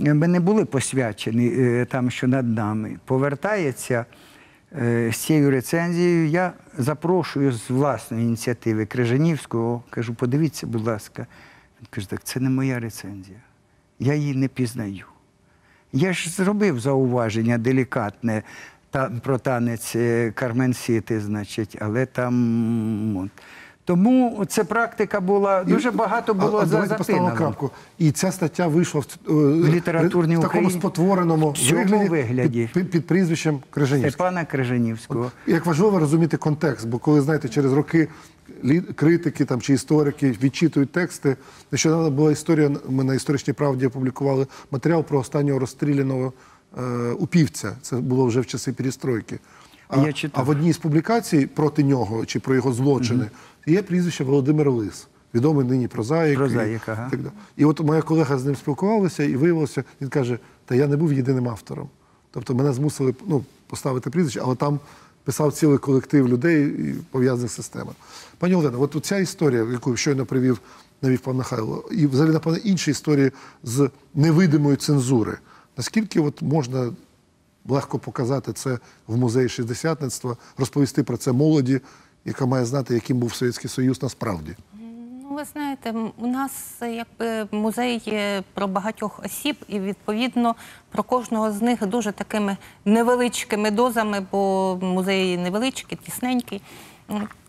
Е, 0.00 0.14
Ми 0.14 0.28
не 0.28 0.40
були 0.40 0.64
посвячені 0.64 1.52
е, 1.58 1.86
там, 1.90 2.10
що 2.10 2.28
над 2.28 2.48
нами. 2.48 2.96
Повертається 3.04 4.04
з 5.10 5.16
цією 5.16 5.50
рецензією. 5.50 6.28
Я 6.28 6.52
запрошую 6.78 7.52
з 7.52 7.70
власної 7.70 8.24
ініціативи 8.24 8.86
Крижанівського, 8.86 9.82
кажу, 9.90 10.14
подивіться, 10.14 10.66
будь 10.66 10.86
ласка. 10.86 11.26
Він 11.80 11.86
каже, 11.90 12.10
так 12.10 12.24
це 12.24 12.40
не 12.40 12.50
моя 12.50 12.80
рецензія. 12.80 13.38
Я 13.98 14.14
її 14.14 14.34
не 14.34 14.48
пізнаю. 14.48 15.04
Я 15.92 16.12
ж 16.12 16.30
зробив 16.30 16.80
зауваження 16.80 17.58
делікатне 17.58 18.42
та, 18.90 19.10
про 19.10 19.38
танець 19.38 19.96
е, 19.96 20.32
Кармен 20.34 20.74
Сіти, 20.74 21.20
значить, 21.20 21.76
але 21.80 22.06
там. 22.06 23.30
От. 23.88 23.98
Тому 23.98 24.44
ця 24.48 24.64
практика 24.64 25.20
була, 25.20 25.64
дуже 25.64 25.90
багато 25.90 26.34
було 26.34 26.58
а, 26.58 26.66
за 26.66 26.86
запинено. 26.86 27.34
крапку. 27.36 27.70
І 27.98 28.10
ця 28.10 28.32
стаття 28.32 28.66
вийшла 28.66 29.00
в, 29.00 29.04
е, 29.04 29.32
В 29.32 29.68
літературній 29.68 30.36
в 30.36 30.40
такому 30.40 30.62
Україні. 30.62 30.80
спотвореному 30.80 31.54
вигляді, 31.70 32.08
вигляді. 32.08 32.70
Під, 32.74 32.90
під, 32.90 33.06
прізвищем 33.06 33.60
Крижанівський. 33.70 34.10
Степана 34.10 34.44
Крижанівського. 34.44 35.32
Як 35.46 35.66
важливо 35.66 35.98
розуміти 35.98 36.36
контекст, 36.36 36.88
бо 36.88 36.98
коли 36.98 37.20
знаєте, 37.20 37.48
через 37.48 37.72
роки 37.72 38.08
критики 38.94 39.44
там 39.44 39.60
чи 39.60 39.72
історики 39.72 40.34
відчитують 40.42 40.92
тексти. 40.92 41.36
Нещодавно 41.72 42.10
була 42.10 42.32
історія. 42.32 42.70
Ми 42.88 43.04
на 43.04 43.14
історичній 43.14 43.52
правді 43.52 43.86
опублікували 43.86 44.46
матеріал 44.70 45.04
про 45.04 45.18
останнього 45.18 45.58
розстріляного 45.58 46.32
е, 46.78 46.82
упівця. 47.18 47.76
Це 47.82 47.96
було 47.96 48.26
вже 48.26 48.40
в 48.40 48.46
часи 48.46 48.72
перестройки. 48.72 49.38
А, 49.88 50.10
а 50.32 50.42
в 50.42 50.48
одній 50.48 50.72
з 50.72 50.78
публікацій 50.78 51.46
проти 51.46 51.84
нього 51.84 52.26
чи 52.26 52.40
про 52.40 52.54
його 52.54 52.72
злочини 52.72 53.26
є 53.68 53.82
прізвище 53.82 54.24
Володимир 54.24 54.70
Лис, 54.70 55.08
відомий 55.34 55.66
нині 55.66 55.88
прозаїк. 55.88 56.38
Прозаїк, 56.38 56.82
і, 56.88 56.90
ага. 56.90 57.08
так 57.10 57.20
далі. 57.20 57.32
і 57.56 57.64
от 57.64 57.80
моя 57.80 58.02
колега 58.02 58.38
з 58.38 58.44
ним 58.44 58.56
спілкувалася, 58.56 59.24
і 59.24 59.36
виявилося, 59.36 59.84
він 60.00 60.08
каже: 60.08 60.38
Та 60.64 60.74
я 60.74 60.86
не 60.86 60.96
був 60.96 61.12
єдиним 61.12 61.48
автором. 61.48 61.88
Тобто 62.30 62.54
мене 62.54 62.72
змусили 62.72 63.14
ну, 63.26 63.44
поставити 63.66 64.10
прізвище, 64.10 64.40
але 64.44 64.54
там 64.54 64.80
писав 65.24 65.52
цілий 65.52 65.78
колектив 65.78 66.28
людей 66.28 66.66
і 66.66 66.94
пов'язаних 67.10 67.50
з 67.50 67.54
системою. 67.54 67.96
Пані 68.38 68.54
Олена, 68.54 68.78
от 68.78 68.96
ця 69.02 69.18
історія, 69.18 69.66
яку 69.72 69.96
щойно 69.96 70.26
привів 70.26 70.60
навів 71.02 71.20
пан 71.20 71.36
Михайло, 71.36 71.88
і 71.90 72.06
взагалі, 72.06 72.32
напевно, 72.32 72.58
інші 72.58 72.90
історії 72.90 73.32
з 73.64 73.90
невидимої 74.14 74.76
цензури. 74.76 75.38
Наскільки 75.76 76.20
от 76.20 76.42
можна 76.42 76.92
легко 77.68 77.98
показати 77.98 78.52
це 78.52 78.78
в 79.06 79.16
музеї 79.16 79.48
шістдесятництва, 79.48 80.36
розповісти 80.58 81.02
про 81.02 81.16
це 81.16 81.32
молоді, 81.32 81.80
яка 82.24 82.46
має 82.46 82.64
знати, 82.64 82.94
яким 82.94 83.18
був 83.18 83.34
Совєтський 83.34 83.70
Союз 83.70 84.02
насправді? 84.02 84.56
Ну, 85.22 85.34
ви 85.36 85.44
знаєте, 85.44 85.94
у 86.16 86.26
нас 86.26 86.74
якби 86.80 87.48
музей 87.58 88.02
про 88.54 88.68
багатьох 88.68 89.20
осіб, 89.24 89.56
і 89.68 89.80
відповідно 89.80 90.54
про 90.90 91.02
кожного 91.02 91.52
з 91.52 91.62
них 91.62 91.86
дуже 91.86 92.12
такими 92.12 92.56
невеличкими 92.84 93.70
дозами, 93.70 94.26
бо 94.32 94.78
музей 94.82 95.38
невеличкий, 95.38 95.98
тісненький. 96.04 96.62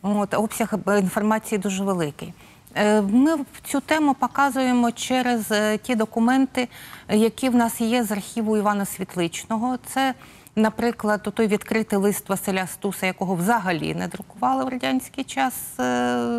От, 0.02 0.34
обсяг 0.34 0.74
е, 0.88 1.00
інформації 1.00 1.60
дуже 1.60 1.84
великий. 1.84 2.34
Е, 2.76 3.02
Ми 3.02 3.38
цю 3.64 3.80
тему 3.80 4.16
показуємо 4.20 4.92
через 4.92 5.52
е, 5.52 5.78
ті 5.78 5.96
документи, 5.96 6.68
які 7.10 7.50
в 7.50 7.56
нас 7.56 7.82
є 7.82 8.04
з 8.04 8.12
архіву 8.12 8.58
Івана 8.58 8.86
Світличного. 8.86 9.78
Це, 9.86 10.14
наприклад, 10.60 11.30
той 11.34 11.48
відкритий 11.48 12.00
лист 12.00 12.30
Василя 12.30 12.68
Стуса, 12.68 13.06
якого 13.06 13.36
взагалі 13.36 13.96
не 13.96 14.08
друкували 14.08 14.66
в 14.66 14.68
радянський 14.70 15.24
час 15.24 15.54
е, 15.80 15.84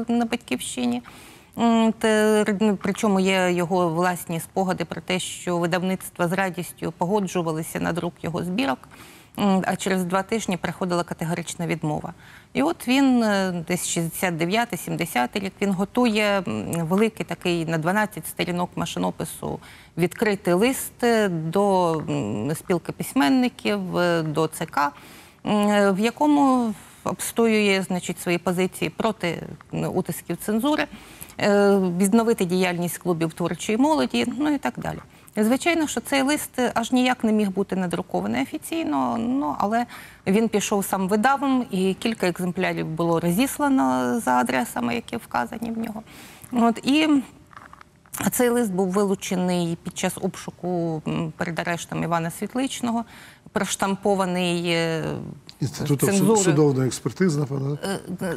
на 0.09 0.25
батьківщині. 0.31 1.03
Р- 2.05 2.77
Причому 2.83 3.21
є 3.21 3.53
його 3.53 3.89
власні 3.89 4.41
спогади 4.41 4.85
про 4.85 5.01
те, 5.01 5.19
що 5.19 5.59
видавництва 5.59 6.29
з 6.29 6.33
радістю 6.33 6.93
погоджувалися 6.99 7.81
на 7.81 7.93
друк 7.93 8.15
його 8.23 8.45
збірок. 8.45 8.79
А 9.37 9.77
через 9.77 10.05
два 10.05 10.23
тижні 10.23 10.57
приходила 10.57 11.05
категорична 11.05 11.67
відмова. 11.67 12.15
І 12.53 12.63
от 12.63 12.89
він 12.89 13.23
е, 13.23 13.65
десь 13.69 13.99
69-70 13.99 15.41
рік 15.41 15.53
він 15.63 15.73
готує 15.73 16.43
великий 16.77 17.27
такий 17.27 17.67
на 17.67 17.79
12 17.79 18.27
сторінок 18.27 18.71
машинопису 18.77 19.59
відкритий 19.97 20.55
лист 20.55 21.05
е, 21.05 21.29
до 21.29 22.03
спілки 22.55 22.93
письменників, 22.93 23.97
е, 23.97 24.23
до 24.23 24.47
ЦК, 24.47 24.79
в 25.45 25.97
якому 25.99 26.75
обстоює 27.05 27.85
значить, 27.87 28.21
свої 28.21 28.39
позиції 28.39 28.91
проти 28.91 29.43
утисків 29.73 30.37
цензури, 30.37 30.87
відновити 31.99 32.45
діяльність 32.45 32.99
клубів 32.99 33.33
творчої 33.33 33.79
молоді, 33.79 34.27
ну 34.39 34.55
і 34.55 34.59
так 34.59 34.75
далі. 34.77 34.99
Звичайно, 35.37 35.87
що 35.87 36.01
цей 36.01 36.23
лист 36.23 36.51
аж 36.75 36.93
ніяк 36.93 37.25
не 37.25 37.33
міг 37.33 37.51
бути 37.51 37.77
надрукований 37.77 38.43
офіційно, 38.43 39.17
ну 39.19 39.55
але 39.59 39.87
він 40.27 40.49
пішов 40.49 40.85
сам 40.85 41.09
видавом, 41.09 41.67
і 41.71 41.95
кілька 41.95 42.29
екземплярів 42.29 42.87
було 42.87 43.21
розіслано 43.21 44.21
за 44.21 44.31
адресами, 44.31 44.95
які 44.95 45.17
вказані 45.17 45.71
в 45.71 45.79
нього. 45.79 46.03
От 46.53 46.79
і 46.87 47.09
цей 48.31 48.49
лист 48.49 48.73
був 48.73 48.89
вилучений 48.89 49.79
під 49.83 49.99
час 49.99 50.13
обшуку 50.21 51.03
перед 51.37 51.59
арештом 51.59 52.03
Івана 52.03 52.31
Світличного, 52.31 53.05
проштампований 53.53 54.65
е, 54.67 55.05
Інститутом 55.61 56.09
цензурою. 56.09 56.45
судовної 56.45 56.87
експертизи, 56.87 57.41
напевно. 57.41 57.79
Е, 57.85 57.99
е, 58.23 58.37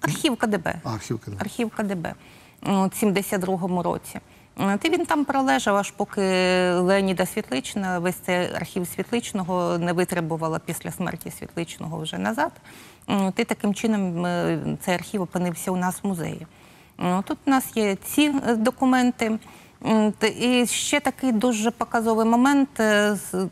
Архів 0.00 0.36
КДБ. 0.36 0.74
Архів 0.84 1.18
КДБ. 1.18 1.36
Архів 1.40 1.70
КДБ 1.70 2.14
в 2.62 2.66
72-му 2.68 3.82
році. 3.82 4.20
От, 4.56 4.84
І 4.84 4.90
він 4.90 5.06
там 5.06 5.24
пролежав, 5.24 5.76
аж 5.76 5.90
поки 5.90 6.20
Леоніда 6.72 7.26
Світлична, 7.26 7.98
весь 7.98 8.14
цей 8.16 8.54
архів 8.54 8.86
Світличного 8.86 9.78
не 9.78 9.92
витребувала 9.92 10.58
після 10.58 10.90
смерті 10.90 11.30
Світличного 11.30 11.98
вже 11.98 12.18
назад. 12.18 12.52
От, 13.06 13.38
І 13.38 13.44
таким 13.44 13.74
чином 13.74 14.26
е, 14.26 14.58
цей 14.80 14.94
архів 14.94 15.22
опинився 15.22 15.70
у 15.70 15.76
нас 15.76 16.00
в 16.02 16.06
музеї. 16.06 16.46
Тут 17.24 17.38
у 17.46 17.50
нас 17.50 17.76
є 17.76 17.96
ці 17.96 18.32
е, 18.48 18.56
документи. 18.56 19.38
І 20.40 20.66
ще 20.66 21.00
такий 21.00 21.32
дуже 21.32 21.70
показовий 21.70 22.26
момент. 22.26 22.80
е, 22.80 23.14
з- 23.16 23.48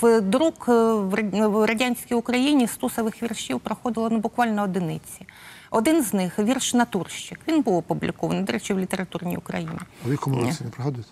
В 0.00 0.20
друк 0.20 0.64
е, 0.68 0.72
в 0.92 1.14
Рад- 1.14 1.50
в 1.52 1.64
радянській 1.66 2.14
Україні 2.14 2.66
стусових 2.66 3.22
віршів 3.22 3.60
проходило 3.60 4.10
ну, 4.10 4.18
буквально 4.18 4.62
одиниці. 4.62 5.26
Один 5.72 6.02
з 6.02 6.14
них 6.14 6.38
вірш 6.38 6.74
Натурщик. 6.74 7.40
Він 7.48 7.62
був 7.62 7.76
опублікований, 7.76 8.44
до 8.44 8.52
речі, 8.52 8.74
в 8.74 8.78
літературній 8.78 9.36
Україні. 9.36 9.78
А 10.04 10.08
в 10.08 10.10
якому 10.10 10.40
році 10.40 10.64
не 10.64 10.70
пригадуєте? 10.70 11.10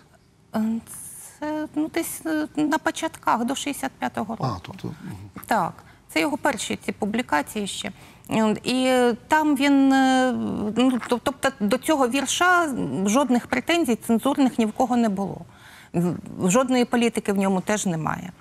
Це 1.39 1.67
ну, 1.75 1.87
десь 1.93 2.21
е, 2.25 2.47
на 2.55 2.77
початках 2.77 3.45
до 3.45 3.53
65-го 3.53 4.35
року. 4.35 4.43
А, 4.43 4.59
тобто. 4.61 4.91
Так, 5.45 5.73
це 6.09 6.21
його 6.21 6.37
перші 6.37 6.79
ці 6.85 6.91
публікації 6.91 7.67
ще. 7.67 7.91
І 8.63 8.91
там 9.27 9.55
він, 9.55 9.93
е, 9.93 10.31
ну, 10.77 10.99
тобто 11.07 11.51
до 11.59 11.77
цього 11.77 12.07
вірша 12.07 12.75
жодних 13.05 13.47
претензій 13.47 13.95
цензурних 13.95 14.59
ні 14.59 14.65
в 14.65 14.71
кого 14.71 14.97
не 14.97 15.09
було. 15.09 15.41
Жодної 16.43 16.85
політики 16.85 17.33
в 17.33 17.37
ньому 17.37 17.61
теж 17.61 17.85
немає. 17.85 18.31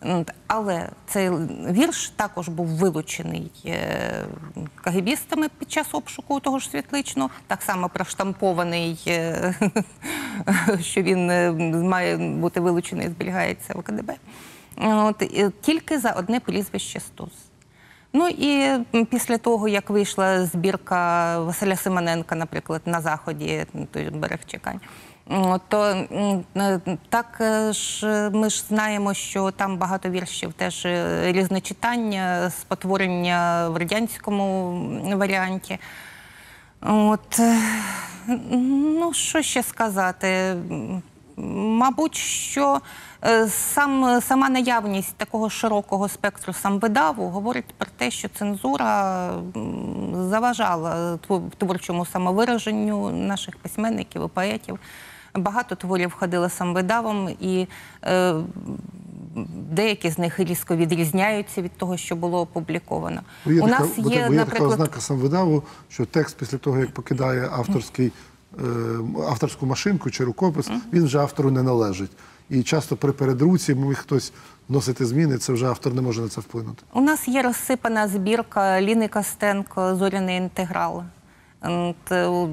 От, 0.00 0.30
Але 0.46 0.88
цей 1.06 1.30
вірш 1.70 2.08
також 2.16 2.48
був 2.48 2.66
вилучений 2.66 3.50
е, 3.66 4.24
кагібістами 4.74 5.48
під 5.58 5.72
час 5.72 5.86
обшуку 5.92 6.40
того 6.40 6.58
ж 6.58 6.70
світличного, 6.70 7.30
так 7.46 7.62
само 7.62 7.88
проштампований, 7.88 9.02
е, 9.06 9.54
що 10.80 11.02
він 11.02 11.30
е, 11.30 11.52
має 11.82 12.16
бути 12.16 12.60
вилучений 12.60 13.06
і 13.06 13.10
зберігається 13.10 13.74
в 13.74 13.82
КДБ. 13.82 14.14
От, 14.76 15.22
тільки 15.60 15.98
за 15.98 16.10
одне 16.10 16.40
прізвище 16.40 17.00
Стус. 17.00 17.32
Ну 18.12 18.28
і 18.28 18.78
після 19.10 19.38
того, 19.38 19.68
як 19.68 19.90
вийшла 19.90 20.46
збірка 20.46 21.40
Василя 21.40 21.76
Симоненка, 21.76 22.34
наприклад, 22.34 22.82
на 22.86 23.00
заході, 23.00 23.66
той 23.90 24.10
берег 24.10 24.38
Чекань, 24.46 24.80
то 25.68 26.06
е, 26.56 26.80
так 27.08 27.38
е, 27.40 27.72
ж 27.72 28.06
ми 28.32 28.50
ж 28.50 28.64
знаємо, 28.68 29.14
що 29.14 29.50
там 29.50 29.76
багато 29.76 30.10
віршів 30.10 30.52
теж 30.52 30.86
е, 30.86 31.22
різночитання, 31.32 32.50
спотворення 32.50 33.68
в 33.68 33.76
радянському 33.76 34.80
варіанті. 35.16 35.78
От, 36.80 37.38
е, 37.38 37.58
ну, 38.50 39.12
що 39.12 39.42
ще 39.42 39.62
сказати? 39.62 40.56
Мабуть, 41.36 42.14
що 42.14 42.80
е, 43.24 43.48
сам, 43.48 44.20
сама 44.20 44.48
наявність 44.48 45.16
такого 45.16 45.50
широкого 45.50 46.08
спектру 46.08 46.52
самвидаву 46.52 47.28
говорить 47.28 47.74
про 47.78 47.88
те, 47.96 48.10
що 48.10 48.28
цензура 48.28 49.30
заважала 50.14 51.18
тво- 51.28 51.50
творчому 51.58 52.06
самовираженню 52.06 53.10
наших 53.10 53.56
письменників 53.56 54.24
і 54.24 54.28
поетів. 54.28 54.78
Багато 55.36 55.74
творів 55.74 56.12
ходили 56.12 56.50
самвидавом, 56.50 57.28
і 57.40 57.66
е, 58.04 58.34
деякі 59.70 60.10
з 60.10 60.18
них 60.18 60.40
різко 60.40 60.76
відрізняються 60.76 61.62
від 61.62 61.72
того, 61.76 61.96
що 61.96 62.16
було 62.16 62.40
опубліковано. 62.40 63.20
Бо 63.44 63.52
Є 63.52 63.62
У 63.62 63.68
така, 63.68 63.80
нас 63.80 63.88
бо 63.98 64.10
є, 64.10 64.16
бо 64.16 64.16
є 64.16 64.24
така 64.24 64.34
наприклад, 64.34 64.72
ознака 64.72 65.00
самовидаву, 65.00 65.62
що 65.88 66.04
текст 66.06 66.36
після 66.36 66.58
того, 66.58 66.78
як 66.78 66.90
покидає 66.90 67.48
авторський, 67.52 68.12
е, 68.58 68.62
авторську 69.28 69.66
машинку 69.66 70.10
чи 70.10 70.24
рукопис, 70.24 70.70
він 70.92 71.04
вже 71.04 71.18
автору 71.18 71.50
не 71.50 71.62
належить. 71.62 72.10
І 72.50 72.62
часто 72.62 72.96
при 72.96 73.12
передруці 73.12 73.74
міг 73.74 73.98
хтось 73.98 74.32
вносити 74.68 75.06
зміни, 75.06 75.38
це 75.38 75.52
вже 75.52 75.66
автор 75.66 75.94
не 75.94 76.02
може 76.02 76.20
на 76.20 76.28
це 76.28 76.40
вплинути. 76.40 76.82
У 76.92 77.00
нас 77.00 77.28
є 77.28 77.42
розсипана 77.42 78.08
збірка 78.08 78.80
Ліни 78.80 79.08
Костенко 79.08 79.96
Зоряний 79.96 80.36
інтеграл. 80.36 81.02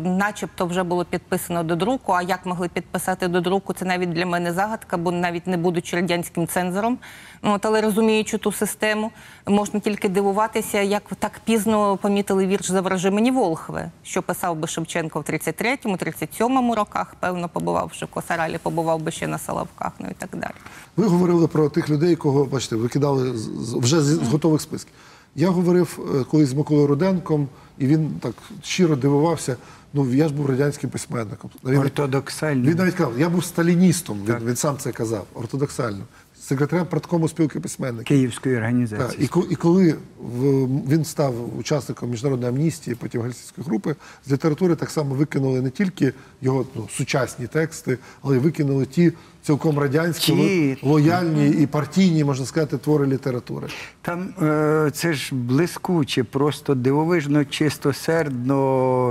Начебто 0.04 0.66
вже 0.66 0.84
було 0.84 1.06
підписано 1.06 1.64
до 1.64 1.76
друку. 1.76 2.12
А 2.12 2.22
як 2.22 2.46
могли 2.46 2.68
підписати 2.68 3.28
до 3.28 3.42
друку, 3.42 3.74
це 3.74 3.86
навіть 3.86 4.14
для 4.14 4.26
мене 4.26 4.54
загадка, 4.54 4.98
бо 4.98 5.12
навіть 5.12 5.48
не 5.48 5.58
будучи 5.58 5.96
радянським 5.96 6.48
цензором. 6.48 6.98
Ну, 7.42 7.54
От, 7.54 7.66
але 7.66 7.82
розуміючи 7.82 8.38
ту 8.38 8.52
систему, 8.52 9.12
можна 9.48 9.80
тільки 9.80 10.10
дивуватися, 10.10 10.82
як 10.82 11.04
так 11.20 11.42
пізно 11.46 11.98
помітили 11.98 12.48
вірш 12.48 12.72
«Завражи 12.72 13.12
мені 13.12 13.32
Волхве, 13.32 13.92
що 14.04 14.22
писав 14.22 14.56
би 14.56 14.68
Шевченко 14.68 15.20
в 15.20 15.24
33-му, 15.24 15.96
37-му 15.96 16.76
роках, 16.76 17.16
певно, 17.20 17.50
побувавши 17.50 18.06
в 18.06 18.08
Косаралі, 18.08 18.58
побував 18.58 19.02
би 19.02 19.12
ще 19.12 19.28
на 19.28 19.38
Соловках, 19.38 19.92
ну 20.00 20.08
і 20.12 20.14
так 20.14 20.30
далі. 20.34 20.54
Ви 20.98 21.08
говорили 21.08 21.48
про 21.48 21.70
тих 21.70 21.90
людей, 21.90 22.16
кого, 22.16 22.46
бачите, 22.46 22.76
викидали 22.76 23.32
вже 23.76 24.02
з 24.02 24.28
готових 24.28 24.62
списків. 24.62 24.94
Я 25.36 25.50
говорив 25.50 26.00
е, 26.16 26.24
колись 26.24 26.50
з 26.50 26.54
Миколою 26.54 26.88
Руденком, 26.88 27.48
і 27.78 27.88
він 27.88 28.10
так 28.20 28.34
щиро 28.64 28.96
дивувався. 28.96 29.56
Ну, 29.94 30.14
я 30.14 30.28
ж 30.28 30.34
був 30.34 30.46
радянським 30.46 30.90
письменником. 30.90 31.50
Він, 31.66 31.78
Ортодоксальним. 31.78 32.66
Він 32.72 32.78
навіть 32.78 32.94
казав, 32.96 33.20
я 33.20 33.30
був 33.30 33.46
сталіністом, 33.46 34.20
він, 34.28 34.36
він 34.48 34.56
сам 34.56 34.78
це 34.78 34.92
казав, 34.92 35.26
ортодоксально. 35.34 36.04
Секретарем 36.42 36.86
парткому 36.86 37.28
спілки 37.30 37.60
письменників. 37.60 38.08
Київської 38.08 38.56
організації. 38.58 39.08
Так, 39.10 39.20
і, 39.22 39.28
ко- 39.28 39.48
і 39.50 39.56
коли 39.56 39.96
в, 40.20 40.66
він 40.90 41.06
став 41.06 41.58
учасником 41.60 42.10
міжнародної 42.10 42.50
амністії, 42.54 42.96
потім 42.96 43.22
Гельсінської 43.22 43.66
групи, 43.68 43.96
з 44.28 44.32
літератури 44.32 44.76
так 44.76 44.90
само 44.90 45.16
викинули 45.16 45.62
не 45.62 45.70
тільки 45.70 46.14
його 46.42 46.66
ну, 46.76 46.88
сучасні 46.92 47.48
тексти, 47.48 47.98
але 48.22 48.36
й 48.36 48.40
викинули 48.40 48.86
ті 48.86 49.14
цілком 49.44 49.80
радянські, 49.80 50.36
Ті. 50.36 50.78
лояльні 50.82 51.50
і 51.50 51.68
партійні, 51.68 52.24
можна 52.24 52.46
сказати, 52.46 52.78
твори 52.78 53.08
літератури. 53.08 53.68
Там 54.02 54.30
е, 54.42 54.92
це 54.94 55.14
ж 55.14 55.36
блискуче, 55.36 56.24
просто 56.24 56.76
дивовижно, 56.76 57.46
чистосердно 57.46 58.56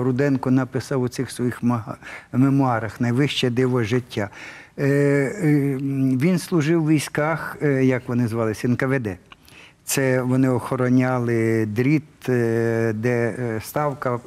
Руденко 0.04 0.50
написав 0.50 1.02
у 1.02 1.08
цих 1.08 1.30
своїх 1.30 1.62
мемуарах 2.32 3.00
Найвище 3.00 3.50
диво 3.50 3.82
життя. 3.82 4.28
Е, 4.78 4.86
е, 4.88 5.78
він 6.16 6.38
служив 6.38 6.82
в 6.82 6.88
військах, 6.88 7.56
як 7.82 8.08
вони 8.08 8.28
звалися, 8.28 8.68
НКВД. 8.68 9.08
Це 9.84 10.22
вони 10.22 10.48
охороняли 10.48 11.66
дріт, 11.66 12.02
де 12.94 13.34
ставка 13.64 14.20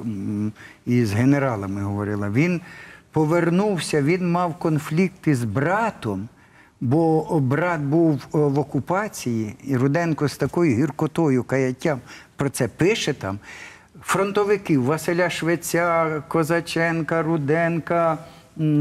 із 0.86 1.12
генералами 1.12 1.82
говорила. 1.82 2.30
Він 2.30 2.60
повернувся, 3.16 4.02
він 4.02 4.30
мав 4.30 4.54
конфлікти 4.54 5.34
з 5.34 5.44
братом. 5.44 6.28
Бо 6.80 7.40
брат 7.40 7.80
був 7.80 8.26
в 8.32 8.58
окупації, 8.58 9.56
і 9.64 9.76
Руденко 9.76 10.28
з 10.28 10.36
такою 10.36 10.76
гіркотою, 10.76 11.44
каяттям 11.44 12.00
про 12.36 12.50
це 12.50 12.68
пише 12.68 13.14
там. 13.14 13.38
фронтовиків 14.02 14.84
Василя 14.84 15.30
Швеця, 15.30 16.22
Козаченка, 16.28 17.22
Руденка. 17.22 18.18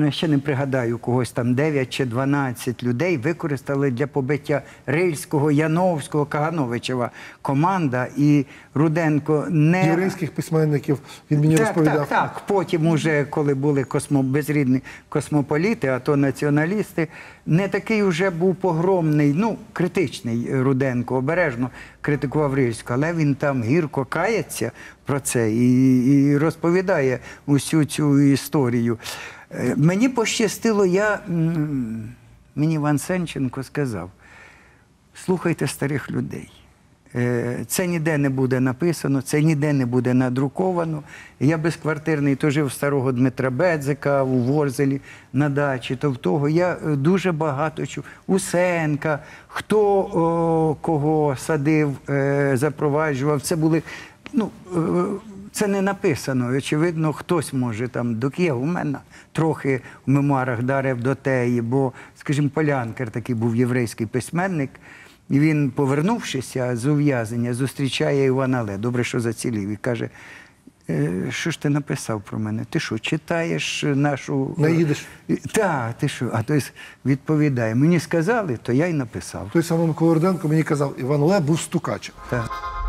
Ще 0.10 0.28
не 0.28 0.38
пригадаю 0.38 0.98
когось 0.98 1.32
там 1.32 1.54
9 1.54 1.90
чи 1.90 2.06
12 2.06 2.84
людей 2.84 3.18
використали 3.18 3.92
для 3.92 4.08
побиття 4.08 4.62
Рильського, 4.86 5.52
Яновського, 5.52 6.26
Кагановичева 6.26 7.12
команда. 7.42 8.08
І 8.18 8.46
Руденко 8.74 9.48
не 9.50 9.86
Єврейських 9.86 10.32
письменників 10.32 11.00
він 11.32 11.40
мені 11.40 11.56
так, 11.56 11.66
розповідав. 11.66 11.98
Так, 11.98 12.10
так. 12.10 12.42
Потім, 12.48 12.88
уже, 12.88 13.24
коли 13.24 13.54
були 13.54 13.84
космо, 13.84 14.24
безрідні 14.24 14.82
космополіти, 15.10 15.88
а 15.88 16.00
то 16.00 16.16
націоналісти, 16.16 17.08
не 17.46 17.68
такий 17.68 18.04
вже 18.04 18.30
був 18.30 18.56
погромний, 18.56 19.34
ну, 19.36 19.58
критичний 19.74 20.62
Руденко, 20.62 21.16
обережно 21.16 21.70
критикував 22.02 22.54
Рильського, 22.54 23.00
але 23.04 23.14
він 23.14 23.36
там 23.36 23.64
гірко 23.64 24.06
кається 24.06 24.72
про 25.06 25.20
це 25.20 25.52
і, 25.52 26.06
і 26.06 26.38
розповідає 26.38 27.20
усю 27.46 27.86
цю 27.86 28.20
історію. 28.20 28.98
Е, 29.60 29.76
Мені 29.78 30.10
пощастило, 30.10 30.86
я, 30.86 31.20
мені 32.56 32.74
Іван 32.74 33.00
Сенченко 33.00 33.64
сказав, 33.64 34.10
слухайте 35.14 35.68
старих 35.68 36.12
людей. 36.12 36.50
Е, 37.16 37.58
Це 37.68 37.88
ніде 37.88 38.18
не 38.18 38.30
буде 38.30 38.60
написано, 38.60 39.22
це 39.22 39.42
ніде 39.42 39.74
не 39.74 39.86
буде 39.86 40.14
надруковано. 40.14 41.04
Я 41.40 41.58
безквартирний, 41.58 42.36
то 42.36 42.50
жив 42.50 42.72
старого 42.72 43.12
Дмитра 43.12 43.50
Бедзика 43.50 44.24
у 44.24 44.38
Ворзелі 44.40 45.02
на 45.34 45.50
дачі, 45.50 45.96
то 45.96 46.12
в 46.12 46.18
того 46.18 46.50
я 46.50 46.78
е, 46.88 46.96
дуже 46.96 47.32
багато 47.32 47.86
чув. 47.86 48.04
Усенка, 48.28 49.20
хто 49.48 49.80
о, 50.00 50.76
кого 50.82 51.36
садив, 51.38 51.98
запроваджував. 52.54 53.42
Це 53.42 53.56
були. 53.56 53.84
Ну, 54.34 54.50
це 55.56 55.68
не 55.68 55.82
написано. 55.82 56.58
Очевидно, 56.58 57.14
хтось 57.14 57.54
може 57.54 57.88
там 57.88 58.16
до 58.16 58.30
Києва. 58.30 58.60
У 58.60 58.66
мене 58.66 58.98
трохи 59.32 59.82
в 60.06 60.10
мемуарах 60.10 60.64
дарив 60.64 61.02
до 61.02 61.16
теї, 61.16 61.62
бо, 61.62 61.92
скажімо, 62.16 62.50
Полянкер 62.54 63.12
такий 63.12 63.36
був 63.36 63.56
єврейський 63.56 64.08
письменник. 64.08 64.70
І 65.30 65.40
він, 65.40 65.72
повернувшися 65.72 66.76
з 66.76 66.86
ув'язнення, 66.86 67.54
зустрічає 67.54 68.26
Івана 68.26 68.60
Але. 68.60 68.78
Добре, 68.78 69.04
що 69.04 69.20
зацілів. 69.20 69.70
І 69.70 69.76
каже: 69.76 70.10
«Е, 70.90 71.12
що 71.30 71.52
ж 71.52 71.62
ти 71.62 71.70
написав 71.70 72.22
про 72.22 72.40
мене? 72.40 72.66
Ти 72.70 72.80
що, 72.80 73.00
читаєш 73.00 73.84
нашу. 73.88 74.56
Не 74.58 74.72
їдеш? 74.72 75.06
Так, 75.54 75.94
ти 75.98 76.08
що? 76.08 76.30
А 76.34 76.44
той 76.44 76.64
відповідає: 77.06 77.76
мені 77.76 78.00
сказали, 78.00 78.58
то 78.64 78.74
я 78.74 78.88
й 78.88 78.94
написав. 78.94 79.50
Той 79.54 79.64
самий 79.64 79.88
Микола 79.88 80.14
Руденко 80.14 80.48
мені 80.48 80.64
казав, 80.64 80.96
Іван 81.00 81.22
Оле 81.22 81.40
був 81.40 81.60
стукачем. 81.60 82.16
Так. 82.30 82.85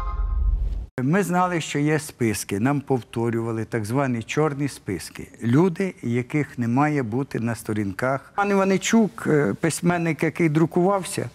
Ми 1.02 1.22
знали, 1.22 1.60
що 1.60 1.78
є 1.78 1.98
списки. 1.98 2.60
Нам 2.60 2.80
повторювали 2.80 3.64
так 3.64 3.84
звані 3.84 4.22
чорні 4.22 4.68
списки. 4.68 5.28
Люди, 5.42 5.94
яких 6.02 6.58
не 6.58 6.68
має 6.68 7.02
бути 7.02 7.40
на 7.40 7.54
сторінках. 7.54 8.32
Пан 8.36 8.50
Іваничук, 8.50 9.24
е, 9.26 9.54
письменник, 9.60 10.22
який 10.22 10.48
друкувався, 10.48 11.30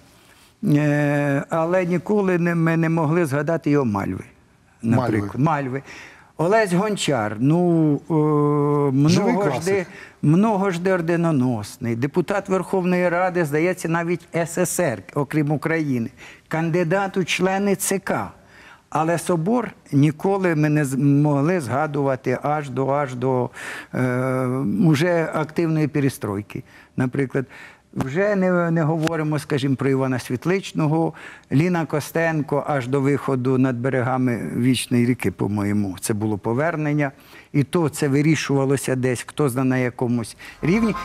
е, 0.63 1.43
але 1.49 1.85
ніколи 1.85 2.37
ми 2.37 2.77
не 2.77 2.89
могли 2.89 3.25
згадати 3.25 3.69
його 3.69 3.85
Мальви. 3.85 4.23
Наприклад, 4.81 5.39
Мальви. 5.39 5.81
Олесь 6.37 6.73
Гончар, 6.73 7.37
ну 7.39 7.93
е, 9.05 9.09
Живий 9.09 9.33
много 9.33 9.49
класик. 9.49 9.63
жди, 9.63 9.85
много 10.21 10.71
жди 10.71 10.93
орденоносний, 10.93 11.95
депутат 11.95 12.49
Верховної 12.49 13.09
Ради, 13.09 13.45
здається, 13.45 13.89
навіть 13.89 14.27
СССР, 14.45 15.03
окрім 15.13 15.51
України, 15.51 16.09
кандидат 16.47 17.17
у 17.17 17.23
члени 17.23 17.75
ЦК. 17.75 18.13
Але 18.91 19.17
собор 19.17 19.71
ніколи 19.91 20.55
ми 20.55 20.69
не 20.69 20.85
змогли 20.85 21.61
згадувати 21.61 22.39
аж 22.43 22.69
до 22.69 22.87
аж 22.87 23.15
до 23.15 23.49
е, 23.93 24.45
уже 24.85 25.29
активної 25.33 25.87
перестройки. 25.87 26.63
Наприклад, 26.97 27.45
вже 27.93 28.35
не, 28.35 28.71
не 28.71 28.83
говоримо, 28.83 29.39
скажімо, 29.39 29.75
про 29.75 29.89
Івана 29.89 30.19
Світличного, 30.19 31.13
Ліна 31.51 31.85
Костенко 31.85 32.63
аж 32.67 32.87
до 32.87 33.01
виходу 33.01 33.57
над 33.57 33.75
берегами 33.75 34.51
Вічної 34.57 35.05
ріки, 35.05 35.31
по-моєму, 35.31 35.95
це 35.99 36.13
було 36.13 36.37
повернення. 36.37 37.11
І 37.53 37.63
то 37.63 37.89
це 37.89 38.07
вирішувалося 38.07 38.95
десь, 38.95 39.25
хто 39.27 39.49
знає 39.49 39.69
на 39.69 39.77
якомусь 39.77 40.37
рівні. 40.61 40.95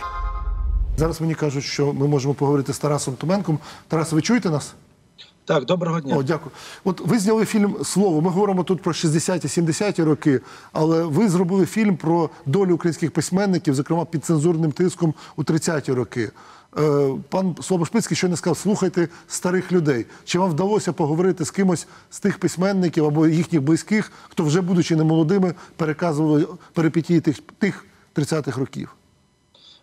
Зараз 0.97 1.21
мені 1.21 1.35
кажуть, 1.35 1.65
що 1.65 1.93
ми 1.93 2.09
можемо 2.09 2.35
поговорити 2.35 2.73
з 2.73 2.79
Тарасом 2.79 3.15
Томенком. 3.15 3.59
Тарас, 3.89 4.13
ви 4.13 4.23
чуєте 4.23 4.51
нас? 4.51 4.75
Так, 5.47 5.65
доброго 5.65 6.01
дня. 6.01 6.17
О, 6.17 6.23
дякую. 6.23 6.51
От 6.85 7.01
ви 7.01 7.19
зняли 7.19 7.45
фільм 7.45 7.77
Слово. 7.85 8.21
Ми 8.21 8.31
говоримо 8.31 8.65
тут 8.65 8.83
про 8.83 8.93
60-70-ті 8.93 10.03
роки, 10.03 10.41
але 10.73 11.05
ви 11.05 11.29
зробили 11.29 11.67
фільм 11.67 11.97
про 11.97 12.31
долю 12.47 12.75
українських 12.75 13.11
письменників, 13.11 13.75
зокрема 13.75 14.05
під 14.05 14.25
цензурним 14.25 14.73
тиском 14.73 15.15
у 15.37 15.43
30-ті 15.43 15.93
роки. 15.93 16.31
Е, 16.79 17.11
Пан 17.29 17.57
Слобошпицький 17.63 18.17
щойно 18.17 18.37
сказав, 18.37 18.57
слухайте 18.57 19.09
старих 19.29 19.73
людей. 19.73 20.07
Чи 20.25 20.39
вам 20.39 20.51
вдалося 20.51 20.93
поговорити 20.93 21.45
з 21.45 21.51
кимось 21.51 21.87
з 22.11 22.21
тих 22.21 22.39
письменників 22.39 23.05
або 23.05 23.27
їхніх 23.27 23.63
близьких, 23.63 24.13
хто 24.29 24.45
вже, 24.45 24.61
будучи 24.61 24.97
немолодими, 24.97 25.55
переказували 25.77 26.47
перипетії 26.73 27.21
тих, 27.21 27.39
тих 27.59 27.85
30-х 28.17 28.61
років? 28.61 28.95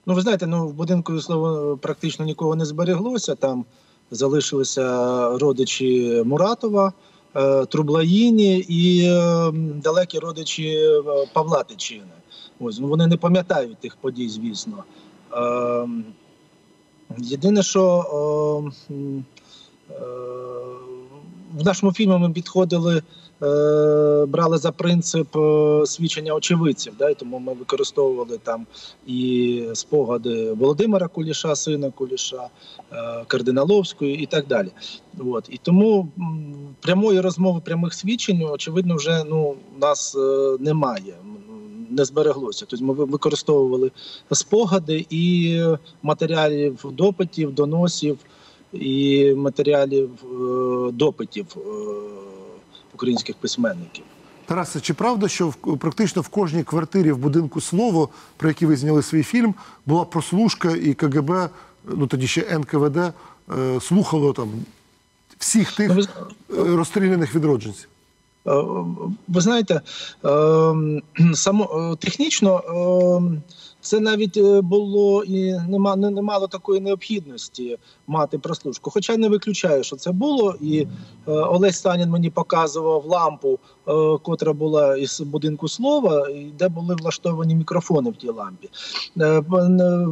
Ну, 0.05 0.13
ви 0.13 0.21
знаєте, 0.21 0.47
ну 0.47 0.67
в 0.67 0.73
будинку 0.73 1.21
слово 1.21 1.77
практично 1.77 2.25
нікого 2.25 2.55
не 2.55 2.65
збереглося. 2.65 3.35
Там 3.35 3.65
залишилися 4.11 5.29
родичі 5.37 6.21
Муратова, 6.25 6.93
е, 7.35 7.65
Трублаїні 7.65 8.57
і 8.57 9.05
е, 9.05 9.51
далекі 9.83 10.19
родичі 10.19 10.67
е, 10.67 11.03
Павла 11.33 11.63
Тичини. 11.63 12.03
Ось 12.59 12.79
ну, 12.79 12.87
вони 12.87 13.07
не 13.07 13.17
пам'ятають 13.17 13.77
тих 13.77 13.95
подій, 13.95 14.29
звісно. 14.29 14.83
Е, 15.33 15.87
єдине, 17.17 17.63
що 17.63 18.71
нашому 21.65 21.93
фільмі 21.93 22.17
ми 22.17 22.29
підходили. 22.29 23.01
е, 23.43 24.25
Брали 24.25 24.57
за 24.57 24.71
принцип 24.71 25.37
е, 25.37 25.85
свідчення 25.85 26.33
очевидців, 26.33 26.93
да, 26.99 27.13
тому 27.13 27.39
ми 27.39 27.53
використовували 27.53 28.37
там 28.43 28.65
і 29.07 29.63
спогади 29.73 30.53
Володимира 30.53 31.07
Куліша, 31.07 31.55
сина 31.55 31.91
Куліша, 31.91 32.47
е, 32.91 33.23
Кардиналовської 33.27 34.15
і 34.15 34.25
так 34.25 34.47
далі. 34.47 34.67
От. 35.19 35.49
І 35.49 35.59
тому 35.63 36.07
прямої 36.81 37.19
розмови, 37.19 37.61
прямих 37.65 37.93
свідчень, 37.93 38.43
очевидно, 38.43 38.95
вже 38.95 39.23
ну, 39.29 39.55
нас 39.81 40.17
немає. 40.59 41.13
Не 41.89 42.05
збереглося. 42.05 42.65
Тобто 42.69 42.85
ми 42.85 42.93
використовували 42.93 43.91
спогади 44.31 45.05
і 45.09 45.61
матеріалів 46.03 46.85
допитів, 46.91 47.53
доносів 47.53 48.17
і 48.73 49.33
матеріалів 49.35 50.09
е, 50.23 50.91
допитів 50.91 51.45
е, 51.57 51.59
українських 52.93 53.35
письменників. 53.35 54.03
Тарасе, 54.45 54.79
чи 54.79 54.93
правда, 54.93 55.27
що 55.27 55.47
в, 55.47 55.77
практично 55.77 56.21
в 56.21 56.27
кожній 56.27 56.63
квартирі 56.63 57.11
в 57.11 57.17
будинку 57.17 57.61
слово, 57.61 58.09
про 58.37 58.49
який 58.49 58.67
ви 58.67 58.75
зняли 58.75 59.01
свій 59.01 59.23
фільм, 59.23 59.55
була 59.85 60.05
прослушка 60.05 60.71
і 60.71 60.93
КГБ, 60.93 61.49
ну 61.87 62.07
тоді 62.07 62.27
ще 62.27 62.59
НКВД, 62.59 62.97
е, 62.97 63.13
слухало 63.81 64.33
там 64.33 64.49
всіх 65.37 65.71
тих 65.71 65.91
Ну, 65.95 66.03
е, 66.03 66.75
розстріляних 66.75 67.35
відродженців? 67.35 67.87
Е, 68.47 68.51
Ви 69.27 69.41
знаєте, 69.41 69.81
е, 70.25 70.33
само 71.33 71.91
е, 71.93 71.95
технічно 72.05 72.57
е, 72.57 73.41
це 73.83 73.99
навіть 73.99 74.37
е, 74.37 74.61
було 74.61 75.23
і 75.23 75.53
нема 75.69 75.95
не, 75.95 76.09
не 76.09 76.21
мало 76.21 76.47
такої 76.47 76.81
необхідності 76.81 77.77
мати 78.07 78.37
прослушку. 78.37 78.89
Хоча 78.89 79.17
не 79.17 79.29
виключаю, 79.29 79.83
що 79.83 79.95
це 79.95 80.11
було. 80.11 80.55
І 80.61 80.79
е, 80.79 80.87
Олесь 81.31 81.81
Санін 81.81 82.09
мені 82.09 82.29
показував 82.29 83.05
лампу, 83.05 83.59
е, 83.87 83.91
котра 84.21 84.53
була 84.53 84.97
із 84.97 85.21
будинку 85.21 85.67
слова, 85.67 86.27
де 86.59 86.69
були 86.69 86.95
влаштовані 86.95 87.55
мікрофони 87.55 88.09
в 88.09 88.15
тій 88.15 88.29
лампі. 88.29 88.69
Е, 89.19 89.25
е, 89.25 90.07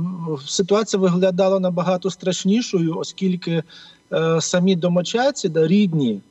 Ситуація 0.47 1.01
виглядала 1.01 1.59
набагато 1.59 2.09
страшнішою, 2.09 2.97
оскільки 2.97 3.63
е, 4.13 4.41
самі 4.41 4.75
домочадці, 4.75 5.49
да, 5.49 5.67
рідні 5.67 6.21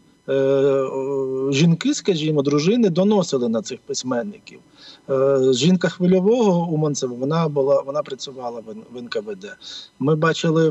жінки, 1.51 1.95
скажімо, 1.95 2.43
дружини 2.43 2.91
доносили 2.91 3.49
на 3.49 3.63
цих 3.63 3.79
письменників. 3.81 4.61
Е, 5.11 5.53
Жінка 5.53 5.89
хвильового 5.89 6.73
Уманцева, 6.73 7.17
вона 7.17 7.49
була 7.49 7.83
вона 7.87 8.03
працювала 8.03 8.63
в 8.93 9.03
НКВД. 9.03 9.57
Ми 9.99 10.17
бачили 10.17 10.71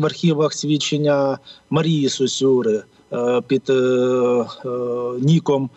в 0.00 0.04
архівах 0.04 0.52
свідчення 0.52 1.38
Марії 1.70 2.08
Сусюри, 2.08 2.82
е, 3.12 3.40
під 3.46 3.70
е, 3.70 4.44
ніком 5.20 5.70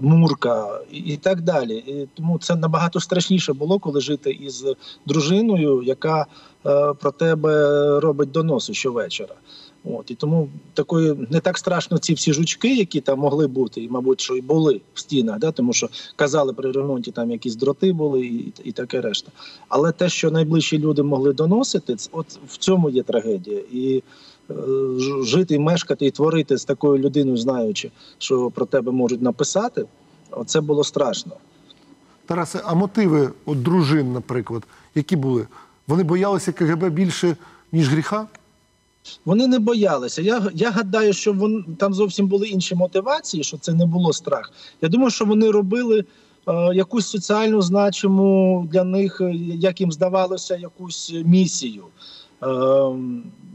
Мурка 0.00 0.80
і, 0.90 1.16
так 1.16 1.40
далі. 1.40 1.76
І 1.76 2.08
тому 2.14 2.38
це 2.38 2.56
набагато 2.56 3.00
страшніше 3.00 3.52
було, 3.52 3.78
коли 3.78 4.00
жити 4.00 4.30
із 4.30 4.64
дружиною, 5.06 5.82
яка 5.82 6.26
про 7.00 7.12
тебе 7.18 7.60
робить 8.00 8.30
доноси 8.30 8.74
щовечора. 8.74 9.34
От 9.84 10.10
і 10.10 10.14
тому 10.14 10.48
такої 10.74 11.26
не 11.30 11.40
так 11.40 11.58
страшно 11.58 11.98
ці 11.98 12.14
всі 12.14 12.32
жучки, 12.32 12.74
які 12.74 13.00
там 13.00 13.18
могли 13.18 13.46
бути, 13.46 13.82
і 13.82 13.88
мабуть, 13.88 14.20
що 14.20 14.36
і 14.36 14.40
були 14.40 14.80
в 14.94 15.00
стінах, 15.00 15.38
да, 15.38 15.52
тому 15.52 15.72
що 15.72 15.88
казали 16.16 16.52
при 16.52 16.72
ремонті 16.72 17.10
там 17.10 17.30
якісь 17.30 17.56
дроти 17.56 17.92
були 17.92 18.26
і, 18.26 18.52
і 18.64 18.72
таке 18.72 19.00
решта. 19.00 19.32
Але 19.68 19.92
те, 19.92 20.08
що 20.08 20.30
найближчі 20.30 20.78
люди 20.78 21.02
могли 21.02 21.32
доносити, 21.32 21.96
от 22.12 22.26
в 22.48 22.56
цьому 22.56 22.90
є 22.90 23.02
трагедія. 23.02 23.60
І 23.72 24.02
е, 24.50 24.54
жити, 25.22 25.58
мешкати 25.58 26.06
і 26.06 26.10
творити 26.10 26.58
з 26.58 26.64
такою 26.64 26.98
людиною, 26.98 27.36
знаючи, 27.36 27.90
що 28.18 28.50
про 28.50 28.66
тебе 28.66 28.92
можуть 28.92 29.22
написати, 29.22 29.84
це 30.46 30.60
було 30.60 30.84
страшно. 30.84 31.32
Тарасе, 32.26 32.60
а 32.64 32.74
мотиви 32.74 33.30
от 33.46 33.62
дружин, 33.62 34.12
наприклад, 34.12 34.62
які 34.94 35.16
були? 35.16 35.46
Вони 35.86 36.02
боялися 36.02 36.52
КГБ 36.52 36.88
більше, 36.88 37.36
ніж 37.72 37.88
гріха? 37.88 38.26
Вони 39.24 39.46
не 39.46 39.58
боялися. 39.58 40.22
Я, 40.22 40.50
я 40.54 40.70
гадаю, 40.70 41.12
що 41.12 41.32
вон, 41.32 41.64
там 41.78 41.94
зовсім 41.94 42.26
були 42.26 42.48
інші 42.48 42.74
мотивації, 42.74 43.44
що 43.44 43.58
це 43.58 43.72
не 43.72 43.86
було 43.86 44.12
страх. 44.12 44.52
Я 44.82 44.88
думаю, 44.88 45.10
що 45.10 45.24
вони 45.24 45.50
робили 45.50 46.04
е, 46.48 46.74
якусь 46.74 47.06
соціальну 47.06 47.62
значиму 47.62 48.66
для 48.72 48.84
них, 48.84 49.20
е, 49.20 49.34
як 49.54 49.80
їм 49.80 49.92
здавалося, 49.92 50.56
якусь 50.56 51.14
місію. 51.24 51.84
Е, 52.42 52.46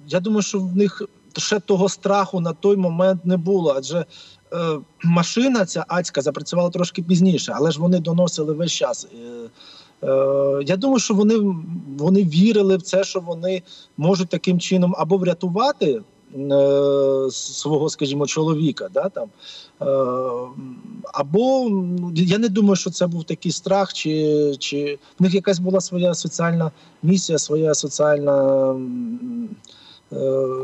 я 0.08 0.20
думаю, 0.20 0.42
що 0.42 0.60
в 0.60 0.76
них 0.76 1.02
ще 1.38 1.60
того 1.60 1.90
страху 1.90 2.40
на 2.40 2.54
той 2.54 2.78
момент 2.78 3.26
не 3.26 3.38
було, 3.38 3.74
адже 3.78 3.98
е, 3.98 4.06
машина 5.04 5.66
ця 5.66 5.86
ацька 5.88 6.22
запрацювала 6.22 6.70
трошки 6.70 7.04
пізніше, 7.04 7.54
але 7.56 7.72
ж 7.72 7.80
вони 7.80 8.00
доносили 8.00 8.54
весь 8.54 8.72
час. 8.72 9.08
Е, 10.04 10.64
Я 10.66 10.78
думаю, 10.78 11.00
що 11.00 11.14
вони, 11.14 11.56
вони 11.98 12.24
вірили 12.24 12.78
в 12.78 12.82
це, 12.82 13.04
що 13.04 13.20
вони 13.20 13.62
можуть 13.98 14.30
таким 14.30 14.60
чином 14.60 14.96
або 14.98 15.18
врятувати 15.18 15.92
е, 15.92 16.02
свого, 17.32 17.90
скажімо, 17.90 18.28
чоловіка, 18.28 18.90
да, 18.94 19.10
там, 19.10 19.30
е, 19.82 19.86
або 21.14 21.70
ну, 21.70 22.12
я 22.16 22.38
не 22.38 22.50
думаю, 22.50 22.76
що 22.76 22.90
це 22.90 23.08
був 23.08 23.24
такий 23.24 23.52
страх, 23.52 23.94
чи, 23.94 24.56
чи 24.60 25.00
в 25.20 25.24
них 25.24 25.34
якась 25.34 25.60
була 25.60 25.82
своя 25.82 26.14
соціальна 26.14 26.72
місія, 27.04 27.38
своя 27.38 27.74
соціальна 27.74 28.68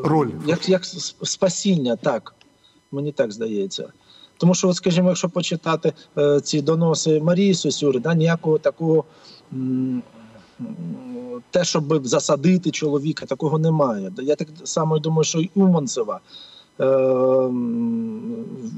Роль. 0.04 0.30
як, 0.48 0.70
як 0.70 0.86
спасіння, 1.24 1.96
так. 1.96 2.36
Мені 2.92 3.12
так 3.12 3.32
здається. 3.32 3.88
Тому 4.40 4.56
що, 4.56 4.70
от, 4.70 4.76
скажімо, 4.76 5.08
якщо 5.08 5.30
почитати 5.30 5.94
е, 6.18 6.40
ці 6.42 6.62
доноси 6.62 7.20
Марії 7.20 7.54
Сосюри, 7.54 8.00
да, 8.00 8.16
ніякого 8.16 8.58
такого 8.58 9.04
м, 9.54 10.04
те, 11.52 11.64
щоб 11.64 12.08
засадити 12.08 12.72
чоловіка, 12.72 13.26
такого 13.26 13.60
немає. 13.60 14.12
Я 14.18 14.36
так 14.36 14.48
само 14.64 15.00
думаю, 15.00 15.24
що 15.24 15.40
і 15.40 15.50
Уманцева. 15.56 16.20
Е, 16.80 16.86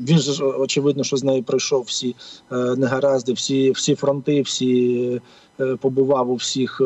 він 0.08 0.20
ж, 0.20 0.44
очевидно, 0.44 1.04
що 1.04 1.18
з 1.18 1.24
нею 1.24 1.44
пройшов 1.44 1.84
всі 1.84 2.16
е, 2.52 2.56
негаразди, 2.76 3.34
всі, 3.34 3.72
всі 3.72 3.96
фронти, 3.96 4.42
всі 4.42 5.22
е, 5.60 5.76
побував 5.76 6.32
у 6.32 6.36
всіх 6.36 6.82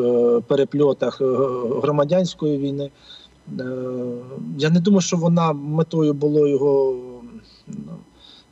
перепльотах 0.46 1.20
громадянської 1.82 2.58
війни. 2.58 2.90
Я 4.58 4.70
не 4.70 4.80
думаю, 4.80 5.00
що 5.00 5.16
вона 5.16 5.52
метою 5.52 6.14
було 6.14 6.48
його 6.48 6.96
ну, 7.68 7.96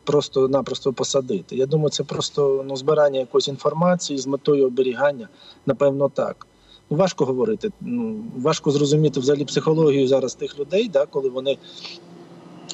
просто-напросто 0.04 0.92
посадити. 0.92 1.56
Я 1.56 1.66
думаю, 1.66 1.90
це 1.90 2.04
просто 2.04 2.64
ну, 2.68 2.76
збирання 2.76 3.20
якоїсь 3.20 3.48
інформації 3.48 4.18
з 4.18 4.26
метою 4.26 4.66
оберігання. 4.66 5.28
Напевно, 5.66 6.08
так. 6.08 6.46
Ну, 6.90 6.96
важко 6.96 7.24
говорити. 7.24 7.70
Ну, 7.80 8.24
важко 8.36 8.70
зрозуміти 8.70 9.20
взагалі 9.20 9.44
психологію 9.44 10.08
зараз 10.08 10.34
тих 10.34 10.58
людей, 10.58 10.88
да, 10.88 11.06
коли 11.06 11.28
вони 11.28 11.58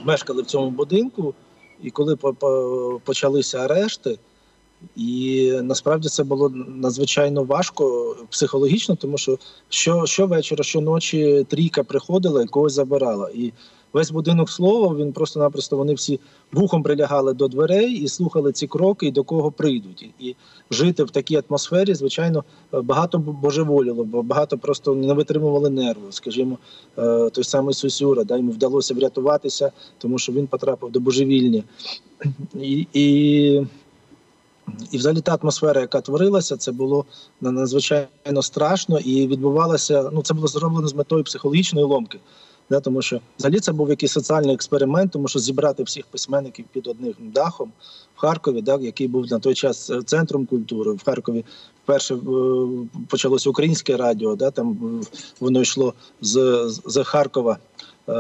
мешкали 0.05 0.43
в 0.43 0.47
цьому 0.47 0.71
будинку, 0.71 1.35
і 1.83 1.91
коли 1.91 2.17
по- 2.17 2.35
по- 2.35 3.01
почалися 3.05 3.59
арешти. 3.59 4.19
І 4.97 5.53
насправді 5.63 6.09
це 6.09 6.25
було 6.25 6.49
надзвичайно 6.69 7.45
важко 7.45 8.17
психологічно, 8.31 8.97
тому 8.97 9.19
що 9.19 9.39
що, 9.69 10.07
щовечора, 10.07 10.65
щоночі 10.65 11.47
трійка 11.49 11.83
приходила 11.83 12.43
і 12.43 12.47
когось 12.47 12.73
забирала. 12.73 13.31
І 13.35 13.53
весь 13.93 14.11
будинок 14.11 14.51
слова 14.51 14.97
він 14.97 15.13
просто-напросто 15.13 15.77
вони 15.77 15.95
всі 15.95 16.21
вухом 16.53 16.83
прилягали 16.83 17.35
до 17.35 17.49
дверей 17.49 17.93
і 17.93 18.09
слухали 18.09 18.53
ці 18.53 18.67
кроки, 18.67 19.07
і 19.07 19.11
до 19.11 19.25
кого 19.25 19.51
прийдуть. 19.51 20.11
І, 20.21 20.35
жити 20.71 21.05
в 21.05 21.11
такій 21.11 21.43
атмосфері, 21.49 21.95
звичайно, 21.95 22.45
багато 22.73 23.19
божеволіло, 23.19 24.05
бо 24.05 24.23
багато 24.23 24.59
просто 24.59 24.95
не 24.95 25.15
витримували 25.15 25.71
нерви. 25.71 26.07
Скажімо, 26.11 26.59
е, 26.99 27.31
той 27.31 27.45
самий 27.45 27.75
Сусюра, 27.75 28.25
да, 28.25 28.37
йому 28.37 28.53
вдалося 28.53 28.95
врятуватися, 28.95 29.73
тому 29.99 30.19
що 30.19 30.33
він 30.33 30.47
потрапив 30.47 30.91
до 30.91 31.01
божевільні. 31.01 31.65
І, 32.61 32.87
і 32.93 33.67
і 34.91 34.99
взагалі 34.99 35.21
та 35.21 35.39
атмосфера, 35.43 35.81
яка 35.81 36.01
творилася, 36.01 36.57
це 36.57 36.73
було 36.73 37.05
на- 37.41 37.51
надзвичайно 37.51 38.43
страшно 38.43 38.99
і 38.99 39.27
відбувалося. 39.27 40.11
Ну 40.13 40.23
це 40.23 40.35
було 40.35 40.47
зроблено 40.47 40.89
з 40.89 40.95
метою 40.95 41.25
психологічної 41.25 41.87
ломки. 41.87 42.19
Да, 42.71 42.81
тому 42.81 43.03
що 43.03 43.21
взагалі 43.39 43.61
це 43.61 43.73
був 43.73 43.91
якийсь 43.91 44.13
соціальний 44.13 44.55
експеримент, 44.55 45.13
тому 45.13 45.29
що 45.29 45.39
зібрати 45.39 45.83
всіх 45.83 46.07
письменників 46.07 46.65
під 46.73 46.87
одним 46.87 47.15
дахом 47.21 47.73
в 48.17 48.21
Харкові, 48.21 48.63
да, 48.63 48.79
який 48.81 49.09
був 49.09 49.27
на 49.31 49.39
той 49.39 49.55
час 49.55 49.91
е, 49.91 50.03
центром 50.03 50.47
культури. 50.47 50.93
В 50.93 51.05
Харкові 51.05 51.45
вперше 51.85 52.15
е, 52.15 52.19
почалося 53.09 53.51
українське 53.51 53.97
радіо, 53.97 54.37
да, 54.37 54.51
там 54.51 55.01
е, 55.03 55.07
воно 55.41 55.61
йшло 55.61 55.95
з, 56.21 56.65
з- 56.87 57.05
Харкова. 57.05 57.59
е, 58.09 58.13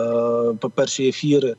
По 0.60 0.70
перші 0.74 1.08
ефіри 1.08 1.56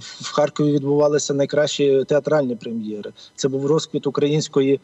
в 0.00 0.32
Харкові 0.32 0.72
відбувалися 0.72 1.34
найкращі 1.34 2.04
театральні 2.08 2.56
прем'єри. 2.56 3.12
Це 3.36 3.48
був 3.48 3.66
розквіт 3.66 4.06
української 4.06 4.80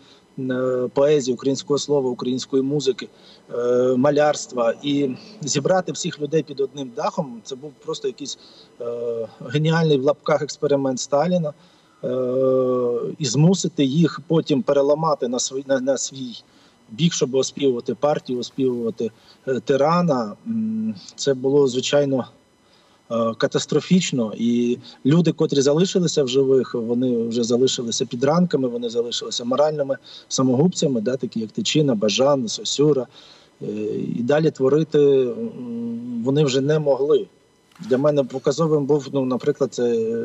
поезії, 0.94 1.34
українського 1.34 1.78
слова, 1.78 2.10
української 2.10 2.62
музики, 2.62 3.08
е, 3.54 3.94
малярства. 3.96 4.74
І 4.82 5.10
зібрати 5.40 5.92
всіх 5.92 6.20
людей 6.20 6.42
під 6.42 6.60
одним 6.60 6.92
дахом 6.96 7.40
це 7.44 7.56
був 7.56 7.72
просто 7.84 8.08
якийсь 8.08 8.38
е, 8.80 8.84
геніальний 9.48 9.98
в 9.98 10.02
лапках 10.02 10.42
експеримент 10.42 11.00
Сталіна. 11.00 11.52
Е, 12.04 12.08
І 13.18 13.24
змусити 13.24 13.84
їх 13.84 14.20
потім 14.26 14.62
переламати 14.62 15.28
на 15.28 15.38
свій 15.38 15.64
на, 15.66 15.80
на 15.80 15.98
свій 15.98 16.42
бік, 16.90 17.12
щоб 17.12 17.34
оспівувати 17.34 17.94
партію, 17.94 18.38
оспівувати 18.38 19.10
е, 19.48 19.60
тирана. 19.60 20.36
Це 21.16 21.34
було 21.34 21.68
звичайно 21.68 22.18
е, 22.18 22.24
катастрофічно. 23.38 24.32
І 24.36 24.78
люди, 25.06 25.32
котрі 25.32 25.60
залишилися 25.60 26.24
в 26.24 26.28
живих, 26.28 26.74
вони 26.74 27.28
вже 27.28 27.44
залишилися 27.44 28.06
під 28.06 28.24
ранками, 28.24 28.68
вони 28.68 28.88
залишилися 28.88 29.44
моральними 29.44 29.96
самогубцями, 30.28 31.00
да, 31.00 31.16
такі 31.16 31.40
як 31.40 31.50
Тичина, 31.50 31.94
Бажан, 31.94 32.48
Сосюра. 32.48 33.06
Е, 33.62 33.66
І 34.18 34.22
далі 34.22 34.50
творити 34.50 35.28
вони 36.24 36.44
вже 36.44 36.60
не 36.60 36.78
могли. 36.78 37.26
Для 37.80 37.98
мене 37.98 38.24
показовим 38.24 38.86
був, 38.86 39.08
ну, 39.12 39.24
наприклад, 39.24 39.76
е, 39.78 40.16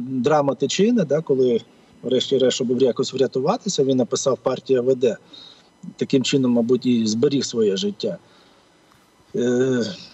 драма 0.00 0.54
Тичини, 0.54 1.04
да, 1.04 1.20
коли, 1.20 1.60
врешті-решт, 2.02 2.54
щоб 2.54 2.82
якось 2.82 3.12
врятуватися, 3.12 3.84
він 3.84 3.96
написав 3.96 4.38
партія 4.38 4.80
веде. 4.80 5.16
Таким 5.96 6.22
чином, 6.22 6.52
мабуть, 6.52 6.86
і 6.86 7.06
зберіг 7.06 7.44
своє 7.44 7.76
життя. 7.76 8.18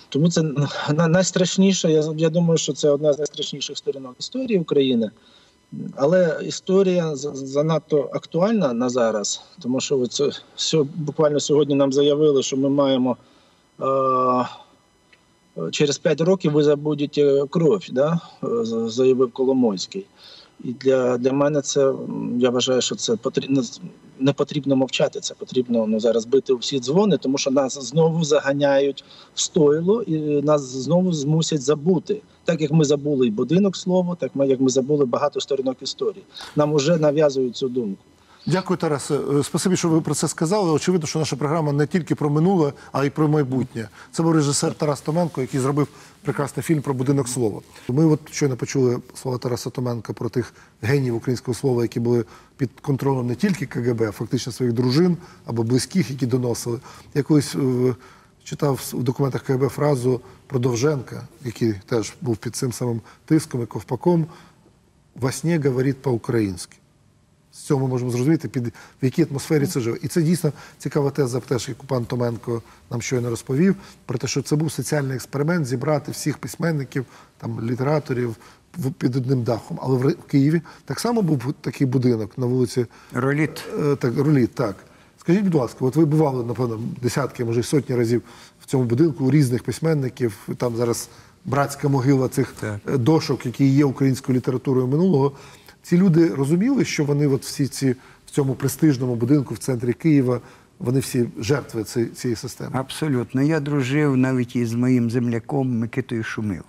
Е, 0.06 0.08
тому 0.08 0.30
це 0.30 0.42
на- 0.94 1.08
найстрашніше. 1.08 1.92
Я, 1.92 2.04
я 2.16 2.30
думаю, 2.30 2.58
що 2.58 2.72
це 2.72 2.90
одна 2.90 3.12
з 3.12 3.18
найстрашніших 3.18 3.78
сторінок 3.78 4.14
історії 4.20 4.58
України. 4.60 5.10
Але 5.96 6.40
історія 6.42 7.16
занадто 7.16 8.10
актуальна 8.12 8.72
на 8.72 8.88
зараз, 8.88 9.42
тому 9.60 9.80
що 9.80 10.06
це 10.06 10.30
сьо- 10.56 10.86
буквально 10.94 11.40
сьогодні 11.40 11.74
нам 11.74 11.92
заявили, 11.92 12.42
що 12.42 12.56
ми 12.56 12.68
маємо 12.68 13.16
е, 13.80 14.46
через 15.70 15.98
5 15.98 16.20
років 16.20 16.52
ви 16.52 16.62
забудете 16.62 17.44
кров, 17.50 17.82
да? 17.92 18.20
е, 18.44 18.48
заявив 18.88 19.32
Коломойський. 19.32 20.06
І 20.64 20.72
для, 20.72 21.18
для 21.18 21.32
мене 21.32 21.60
це 21.60 21.92
я 22.38 22.50
вважаю, 22.50 22.80
що 22.80 22.94
це 22.94 23.16
потрібно 23.16 23.62
не 24.18 24.32
потрібно 24.32 24.76
мовчати. 24.76 25.20
Це 25.20 25.34
потрібно 25.34 25.86
ну, 25.86 26.00
зараз 26.00 26.26
бити 26.26 26.52
у 26.52 26.56
всі 26.56 26.80
дзвони, 26.80 27.18
тому 27.18 27.38
що 27.38 27.50
нас 27.50 27.78
знову 27.88 28.24
заганяють 28.24 29.04
в 29.34 29.40
стойло 29.40 30.02
і 30.02 30.42
нас 30.42 30.62
знову 30.62 31.12
змусять 31.12 31.62
забути. 31.62 32.22
Так 32.44 32.60
як 32.60 32.72
ми 32.72 32.84
забули 32.84 33.26
і 33.26 33.30
будинок 33.30 33.76
слово, 33.76 34.16
так 34.20 34.30
ми 34.34 34.48
як 34.48 34.60
ми 34.60 34.68
забули 34.68 35.04
багато 35.04 35.40
сторінок 35.40 35.76
історії. 35.82 36.24
Нам 36.56 36.74
вже 36.74 36.96
нав'язують 36.96 37.56
цю 37.56 37.68
думку. 37.68 38.02
Дякую, 38.48 38.76
Тарасе. 38.76 39.14
Е, 39.14 39.42
Спасибі, 39.44 39.76
що 39.76 39.88
ви 39.88 40.00
про 40.00 40.14
це 40.14 40.28
сказали. 40.28 40.72
Очевидно, 40.72 41.06
що 41.06 41.18
наша 41.18 41.36
програма 41.36 41.72
не 41.72 41.86
тільки 41.86 42.14
про 42.14 42.30
минуле, 42.30 42.72
а 42.92 43.04
й 43.04 43.10
про 43.10 43.28
майбутнє. 43.28 43.88
Це 44.12 44.22
був 44.22 44.32
режисер 44.32 44.74
Тарас 44.74 45.00
Томенко, 45.00 45.40
який 45.40 45.60
зробив 45.60 45.88
прекрасний 46.22 46.62
фільм 46.62 46.82
про 46.82 46.94
будинок 46.94 47.28
слова. 47.28 47.60
Ми 47.88 48.06
от 48.06 48.20
щойно 48.30 48.56
почули 48.56 48.98
слова 49.14 49.38
Тараса 49.38 49.70
Томенка 49.70 50.12
про 50.12 50.28
тих 50.28 50.54
геніїв 50.82 51.16
українського 51.16 51.54
слова, 51.54 51.82
які 51.82 52.00
були 52.00 52.24
під 52.56 52.70
контролем 52.80 53.26
не 53.26 53.34
тільки 53.34 53.66
КГБ, 53.66 54.02
а 54.08 54.12
фактично 54.12 54.52
своїх 54.52 54.74
дружин 54.74 55.16
або 55.46 55.62
близьких, 55.62 56.10
які 56.10 56.26
доносили. 56.26 56.80
Я 57.14 57.22
колись 57.22 57.54
е, 57.54 57.94
читав 58.44 58.80
в 58.92 59.02
документах 59.02 59.42
КГБ 59.42 59.68
фразу 59.68 60.20
про 60.46 60.58
Довженка, 60.58 61.28
який 61.44 61.74
теж 61.86 62.14
був 62.20 62.36
під 62.36 62.56
цим 62.56 62.72
самим 62.72 63.00
тиском 63.24 63.62
і 63.62 63.66
ковпаком. 63.66 64.26
Во 65.14 65.32
сні 65.32 65.58
говорить 65.58 66.02
по-українськи. 66.02 66.76
З 67.56 67.58
цього 67.58 67.82
ми 67.82 67.88
можемо 67.88 68.10
зрозуміти, 68.10 68.48
під 68.48 68.66
в 69.02 69.04
якій 69.04 69.26
атмосфері 69.30 69.66
це 69.66 69.80
живе. 69.80 69.98
І 70.02 70.08
це 70.08 70.22
дійсно 70.22 70.52
цікава 70.78 71.10
теза, 71.10 71.40
теж, 71.40 71.68
яку 71.68 71.86
пан 71.86 72.04
Томенко 72.04 72.62
нам 72.90 73.02
щойно 73.02 73.30
розповів, 73.30 73.76
про 74.06 74.18
те, 74.18 74.26
що 74.26 74.42
це 74.42 74.56
був 74.56 74.72
соціальний 74.72 75.16
експеримент 75.16 75.66
зібрати 75.66 76.12
всіх 76.12 76.38
письменників, 76.38 77.04
там, 77.38 77.60
літераторів 77.70 78.36
під 78.98 79.16
одним 79.16 79.42
дахом. 79.42 79.78
Але 79.82 79.98
в 79.98 80.08
в 80.10 80.30
Києві 80.30 80.62
так 80.84 81.00
само 81.00 81.22
був 81.22 81.54
такий 81.60 81.86
будинок 81.86 82.38
на 82.38 82.46
вулиці 82.46 82.86
Роліт. 83.12 83.64
Е, 83.84 83.96
Так, 83.96 84.18
Роліт, 84.18 84.54
так. 84.54 84.76
Скажіть, 85.20 85.42
будь 85.44 85.54
ласка, 85.54 85.78
от 85.80 85.96
ви 85.96 86.04
бували, 86.04 86.44
напевно, 86.44 86.80
десятки, 87.02 87.44
може, 87.44 87.62
сотні 87.62 87.96
разів 87.96 88.22
в 88.62 88.66
цьому 88.66 88.84
будинку 88.84 89.24
у 89.24 89.30
різних 89.30 89.62
письменників. 89.62 90.48
Там 90.56 90.76
зараз 90.76 91.08
братська 91.44 91.88
могила 91.88 92.28
цих 92.28 92.54
Так. 92.60 92.78
е, 92.88 92.98
дошок, 92.98 93.46
які 93.46 93.66
є 93.66 93.84
українською 93.84 94.36
літературою 94.38 94.86
минулого. 94.86 95.32
Ці 95.86 95.96
люди 95.98 96.34
розуміли, 96.34 96.84
що 96.84 97.04
вони 97.04 97.26
от 97.26 97.42
всі 97.42 97.66
ці 97.66 97.90
в 98.26 98.30
цьому 98.30 98.54
престижному 98.54 99.14
будинку 99.14 99.54
в 99.54 99.58
центрі 99.58 99.92
Києва, 99.92 100.40
вони 100.78 101.00
всі 101.00 101.28
жертви 101.38 101.84
ці- 101.84 102.06
цієї 102.06 102.36
системи. 102.36 102.70
Абсолютно. 102.74 103.42
Я 103.42 103.60
дружив 103.60 104.16
навіть 104.16 104.56
із 104.56 104.74
моїм 104.74 105.10
земляком 105.10 105.78
Микитою 105.78 106.22
Шумилом. 106.24 106.64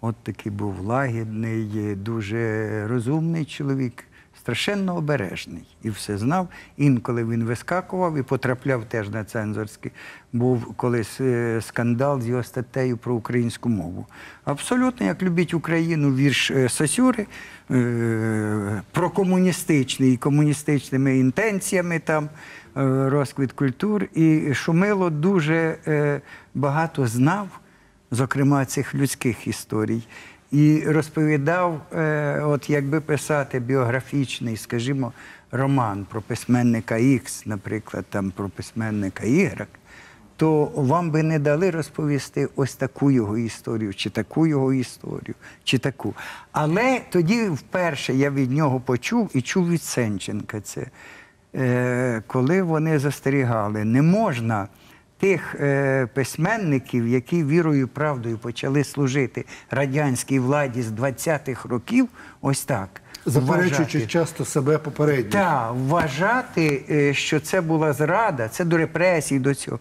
От 0.00 0.16
такий 0.22 0.52
був 0.52 0.80
лагідний, 0.80 1.94
дуже 1.96 2.86
розумний 2.88 3.44
чоловік, 3.44 4.04
страшенно 4.40 4.96
обережний 4.96 5.62
і 5.82 5.90
все 5.90 6.18
знав. 6.18 6.48
Інколи 6.76 7.24
він 7.24 7.44
вискакував 7.44 8.18
і 8.18 8.22
потрапляв 8.22 8.84
теж 8.84 9.08
на 9.08 9.24
цензорський. 9.24 9.92
Був 10.32 10.74
колись 10.74 11.20
е, 11.20 11.60
скандал 11.60 12.20
з 12.20 12.28
його 12.28 12.42
статтею 12.42 12.96
про 12.96 13.14
українську 13.14 13.68
мову. 13.68 14.06
Абсолютно, 14.44 15.06
як 15.06 15.22
любить 15.22 15.54
Україну, 15.54 16.14
вірш 16.14 16.50
е, 16.50 16.68
Сосюри 16.68 17.26
е, 17.70 18.82
прокомуністичний 18.92 20.14
і 20.14 20.16
комуністичними 20.16 21.18
інтенціями 21.18 21.98
там 21.98 22.28
розквіт 22.74 23.52
культур. 23.52 24.04
І 24.14 24.54
Шумило 24.54 25.10
дуже 25.10 25.76
багато 26.54 27.06
знав 27.06 27.48
зокрема 28.10 28.64
цих 28.64 28.94
людських 28.94 29.46
історій. 29.46 30.02
І 30.50 30.82
розповідав, 30.86 31.82
е, 31.92 32.40
от 32.40 32.70
якби 32.70 33.00
писати 33.00 33.60
біографічний, 33.60 34.56
скажімо, 34.56 35.12
роман 35.52 36.06
про 36.10 36.22
письменника 36.22 36.94
Х, 36.94 37.46
наприклад, 37.46 38.04
там 38.10 38.30
про 38.30 38.48
письменника 38.48 39.24
Y, 39.24 39.66
то 40.36 40.64
вам 40.64 41.10
би 41.10 41.22
не 41.22 41.38
дали 41.38 41.70
розповісти 41.70 42.48
ось 42.56 42.74
таку 42.74 43.10
його 43.10 43.38
історію, 43.38 43.94
чи 43.94 44.10
таку 44.10 44.46
його 44.46 44.72
історію, 44.72 45.34
чи 45.64 45.78
таку. 45.78 46.14
Але 46.52 47.00
тоді 47.10 47.44
вперше 47.44 48.14
я 48.14 48.30
від 48.30 48.50
нього 48.50 48.80
почув 48.80 49.30
і 49.34 49.42
чув 49.42 49.70
від 49.70 49.82
Сенченка 49.82 50.60
це, 50.60 50.86
е, 51.54 52.22
коли 52.26 52.62
вони 52.62 52.98
застерігали, 52.98 53.84
не 53.84 54.02
можна 54.02 54.68
тих 55.20 55.54
е, 55.60 56.06
письменників, 56.14 57.08
які 57.08 57.44
вірою 57.44 57.82
і 57.82 57.86
правдою 57.86 58.38
почали 58.38 58.84
служити 58.84 59.44
радянській 59.70 60.38
владі 60.38 60.82
з 60.82 60.90
20-х 60.92 61.68
років, 61.68 62.08
ось 62.40 62.64
так. 62.64 62.88
Заперечуючи 63.26 63.98
вважати. 63.98 64.06
часто 64.06 64.44
себе 64.44 64.78
попередньо. 64.78 65.30
Так, 65.30 65.72
вважати, 65.74 66.82
е, 66.90 67.14
що 67.14 67.40
це 67.40 67.60
була 67.60 67.92
зрада, 67.92 68.48
це 68.48 68.64
до 68.64 68.76
репресій, 68.76 69.38
до 69.38 69.54
цього. 69.54 69.78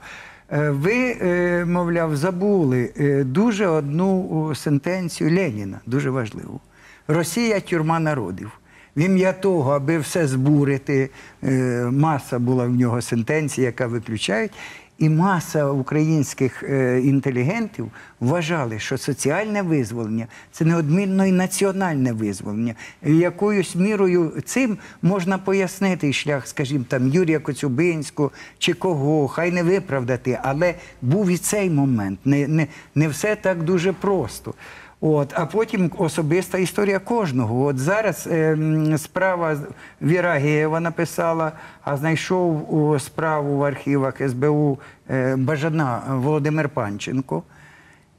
Е, 0.52 0.70
Ви, 0.70 1.18
е, 1.22 1.66
мовляв, 1.66 2.16
забули 2.16 2.92
е, 3.00 3.24
дуже 3.24 3.68
одну 3.68 4.52
сентенцію 4.56 5.36
Леніна, 5.36 5.80
дуже 5.86 6.10
важливу. 6.10 6.60
Росія 7.08 7.60
тюрма 7.60 8.00
народів. 8.00 8.52
В 8.96 9.00
ім'я 9.02 9.34
того, 9.34 9.72
аби 9.72 9.98
все 9.98 10.28
збурити, 10.28 11.10
е, 11.44 11.48
маса 11.92 12.40
була 12.40 12.66
в 12.66 12.70
нього 12.70 13.02
сентенцій, 13.02 13.62
яка 13.62 13.88
виключають. 13.88 14.52
І 15.00 15.10
маса 15.10 15.66
українських 15.66 16.64
е, 16.64 17.02
інтелігентів 17.02 17.92
вважали, 18.20 18.80
що 18.80 18.98
соціальне 18.98 19.62
визволення 19.62 20.28
це 20.52 20.66
неодмінно 20.66 21.26
і 21.26 21.32
національне 21.32 22.14
визволення. 22.14 22.76
І 23.06 23.18
якоюсь 23.18 23.76
мірою 23.76 24.34
цим 24.46 24.78
можна 25.02 25.38
пояснити 25.38 26.14
шлях, 26.14 26.48
скажімо, 26.48 26.86
там 26.88 27.08
Юрія 27.08 27.40
Коцюбинського 27.40 28.32
чи 28.58 28.74
кого, 28.74 29.28
хай 29.28 29.52
не 29.52 29.64
виправдати, 29.64 30.40
але 30.44 30.76
був 31.02 31.30
і 31.30 31.38
цей 31.38 31.70
момент. 31.70 32.20
Не, 32.26 32.48
не, 32.48 32.68
не 32.96 33.08
все 33.08 33.36
так 33.36 33.64
дуже 33.64 33.94
просто. 33.94 34.54
От, 35.02 35.34
а 35.36 35.46
потім 35.46 35.92
особиста 35.98 36.58
історія 36.58 37.00
кожного. 37.00 37.66
От 37.66 37.78
зараз 37.78 38.28
е, 38.32 38.58
справа 38.98 39.58
Віра 40.02 40.34
Геєва 40.34 40.80
написала, 40.80 41.52
а 41.82 41.98
знайшов 41.98 42.76
о, 42.76 43.00
справу 43.00 43.58
в 43.58 43.64
архівах 43.64 44.30
СБУ 44.30 44.80
е, 45.10 45.36
Бажана 45.36 46.02
Володимир 46.10 46.70
Панченко. 46.70 47.44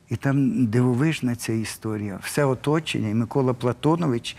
І 0.09 0.17
там 0.17 0.67
дивовижна 0.67 1.37
ця 1.37 1.53
історія. 1.53 2.19
Все 2.23 2.45
оточення. 2.45 3.09
І 3.09 3.15
Микола 3.15 3.55
Платонович 3.55 4.37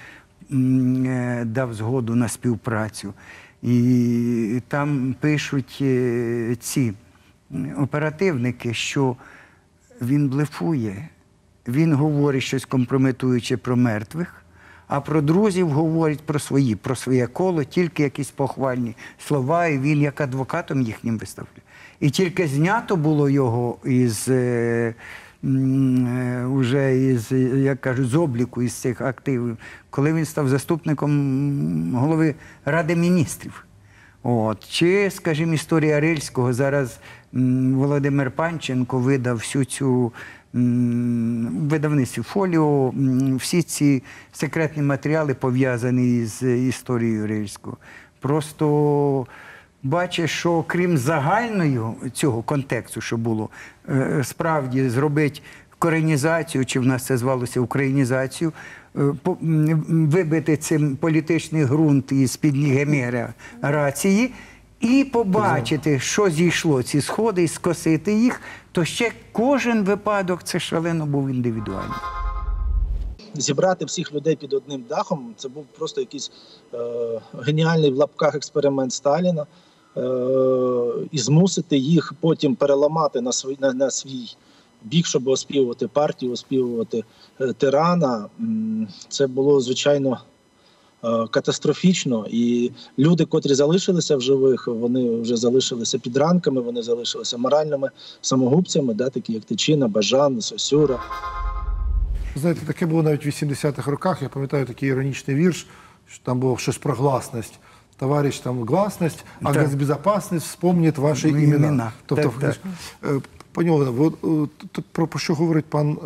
е, 0.51 1.43
дав 1.45 1.73
згоду 1.73 2.15
на 2.15 2.27
співпрацю. 2.27 3.13
І 3.61 4.61
там 4.67 5.15
пишуть 5.19 5.77
е, 5.81 6.55
ці 6.59 6.93
оперативники, 7.77 8.73
що 8.73 9.15
він 10.01 10.29
блефує. 10.29 11.09
Він 11.68 11.93
говорить 11.93 12.43
щось 12.43 12.66
компрометуюче 12.66 13.57
про 13.57 13.76
мертвих, 13.78 14.36
а 14.88 15.01
про 15.01 15.22
друзів 15.22 15.70
говорить 15.70 16.22
про 16.22 16.39
свої, 16.39 16.76
про 16.76 16.95
своє 16.95 17.28
коло, 17.28 17.64
тільки 17.64 18.03
якісь 18.03 18.32
похвальні 18.32 18.95
слова, 19.20 19.68
і 19.68 19.80
він 19.80 20.01
як 20.01 20.22
адвокатом 20.22 20.82
їхнім 20.82 21.18
виставляє. 21.18 21.62
І 21.99 22.09
тільки 22.09 22.47
знято 22.47 22.95
було 22.95 23.30
його 23.30 23.78
із 23.86 24.28
е, 24.30 24.95
е, 25.43 26.45
уже 26.45 26.97
із, 26.97 27.32
як 27.55 27.82
кажуть, 27.82 28.07
з 28.07 28.16
обліку 28.16 28.62
із 28.62 28.74
цих 28.74 29.01
активів, 29.01 29.57
коли 29.89 30.14
він 30.14 30.26
став 30.26 30.49
заступником 30.49 31.95
голови 31.95 32.36
Ради 32.66 32.95
міністрів. 32.95 33.66
От. 34.24 34.68
Чи, 34.68 35.09
скажімо, 35.12 35.53
історія 35.53 35.99
Рильського 35.99 36.53
зараз 36.53 36.99
Володимир 37.74 38.32
Панченко 38.32 38.99
видав 38.99 39.36
всю 39.38 39.66
цю 39.66 40.14
видавництві 40.54 42.22
фоліо, 42.22 42.93
всі 43.36 43.62
ці 43.62 44.04
секретні 44.34 44.84
матеріали 44.84 45.34
пов'язані 45.34 46.26
з 46.26 46.58
історією 46.58 47.28
Рильського. 47.28 47.78
Просто 48.20 49.26
бачиш, 49.84 50.32
що 50.32 50.64
крім 50.68 50.97
загального 50.97 51.95
цього 52.14 52.41
контексту, 52.41 53.02
що 53.02 53.18
було, 53.18 53.49
е, 53.89 54.22
справді 54.24 54.89
зробити 54.89 55.41
коренізацію, 55.80 56.66
чи 56.66 56.80
в 56.80 56.86
нас 56.86 57.06
це 57.06 57.18
звалося 57.18 57.60
українізацію, 57.60 58.54
е, 58.95 59.02
вибити 59.89 60.58
цим 60.58 60.95
політичний 60.95 61.66
ґрунт 61.66 62.12
із 62.12 62.38
під 62.38 62.56
рації 63.62 64.32
і 64.82 65.03
побачити, 65.03 65.99
що 65.99 66.29
зійшло 66.29 66.84
ці 66.84 67.01
сходи, 67.01 67.43
і 67.43 67.47
скосити 67.47 68.13
їх, 68.13 68.41
то 68.71 68.86
ще 68.86 69.11
кожен 69.32 69.84
випадок 69.84 70.43
це 70.43 70.59
шалено 70.59 71.05
був 71.05 71.29
індивідуальний. 71.29 71.97
зібрати 73.34 73.86
всіх 73.86 74.13
людей 74.13 74.36
під 74.36 74.53
одним 74.53 74.86
дахом 74.89 75.34
це 75.38 75.49
був 75.49 75.65
просто 75.77 76.01
якийсь 76.01 76.32
е, 76.73 76.77
геніальний 77.34 77.91
в 77.91 77.95
лапках 77.95 78.36
експеримент 78.36 78.93
Сталіна, 78.93 79.45
е, 79.97 80.01
і 81.11 81.17
змусити 81.17 81.77
їх 81.77 82.13
потім 82.19 82.55
переламати 82.55 83.21
на 83.21 83.32
свій, 83.32 83.57
на, 83.59 83.73
на 83.73 83.91
свій 83.91 84.36
бік, 84.84 85.05
щоб 85.05 85.27
оспівувати 85.27 85.88
партію, 85.88 86.32
оспівувати 86.32 87.03
е, 87.41 87.53
тирана. 87.53 88.29
Це 89.09 89.27
було 89.27 89.61
звичайно. 89.61 90.19
Е, 91.04 91.28
Катастрофічно, 91.32 92.26
і 92.30 92.72
люди, 92.99 93.26
котрі 93.26 93.54
залишилися 93.54 94.18
в 94.18 94.22
живих, 94.22 94.68
вони 94.68 95.22
вже 95.22 95.38
залишилися 95.38 95.99
під 95.99 96.18
ранками, 96.18 96.62
вони 96.62 96.82
залишилися 96.84 97.38
моральними 97.38 97.89
самогубцями, 98.22 98.93
да, 98.93 99.10
такі 99.10 99.34
як 99.34 99.43
Тичина, 99.43 99.88
Бажан, 99.88 100.41
Сосюра. 100.41 100.99
Знаєте, 102.36 102.62
таке 102.66 102.86
було 102.86 103.04
навіть 103.04 103.26
в 103.26 103.30
80-х 103.30 103.91
роках. 103.91 104.22
Я 104.22 104.30
пам'ятаю 104.30 104.66
такий 104.66 104.89
іронічний 104.89 105.36
вірш, 105.38 105.68
що 106.08 106.24
там 106.24 106.39
було 106.39 106.58
щось 106.58 106.78
про 106.78 106.93
гласність. 106.93 107.54
товарищ 107.97 108.39
там 108.39 108.64
гласность, 108.64 109.26
а 109.43 109.54
Так. 109.54 109.62
госбезопасность 109.64 110.45
вспомнит 110.47 110.97
ваші 110.97 111.32
Ну, 111.32 111.38
імена. 111.38 111.56
імена. 111.68 111.91
Тобто, 112.06 112.24
Так, 112.24 112.32
фактично, 112.34 112.72
е, 113.04 113.22
пані 113.52 113.70
Олена, 113.70 114.12
е, 114.24 114.47
про, 114.91 115.08
про 115.08 115.20
що 115.20 115.34
говорить 115.36 115.66
пан 115.66 115.97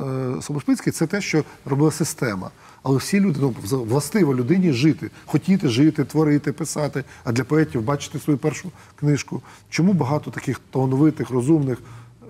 Солошпицький, 0.42 0.94
це 0.94 1.08
те, 1.08 1.22
що 1.22 1.44
робила 1.66 1.92
система. 1.92 2.50
Але 2.88 2.98
всі 2.98 3.20
люди, 3.20 3.40
ну, 3.42 3.56
властиво 3.72 4.36
людині 4.36 4.74
жити, 4.74 5.12
хотіти 5.26 5.68
жити, 5.68 6.04
творити, 6.04 6.52
писати, 6.54 7.04
а 7.24 7.32
для 7.32 7.44
поетів 7.44 7.82
бачити 7.82 8.20
свою 8.20 8.40
першу 8.40 8.72
книжку. 8.96 9.42
Чому 9.70 9.94
багато 9.94 10.32
таких 10.32 10.60
талановитих, 10.72 11.30
розумних 11.30 11.78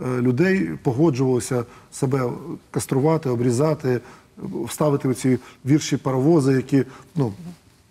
е, 0.02 0.22
людей 0.22 0.70
погоджувалося 0.84 1.66
себе 1.92 2.30
каструвати, 2.72 3.30
обрізати, 3.30 4.02
вставити 4.66 5.14
ці 5.14 5.38
вірші 5.66 5.98
паровози, 5.98 6.54
які 6.54 6.84
ну, 7.16 7.34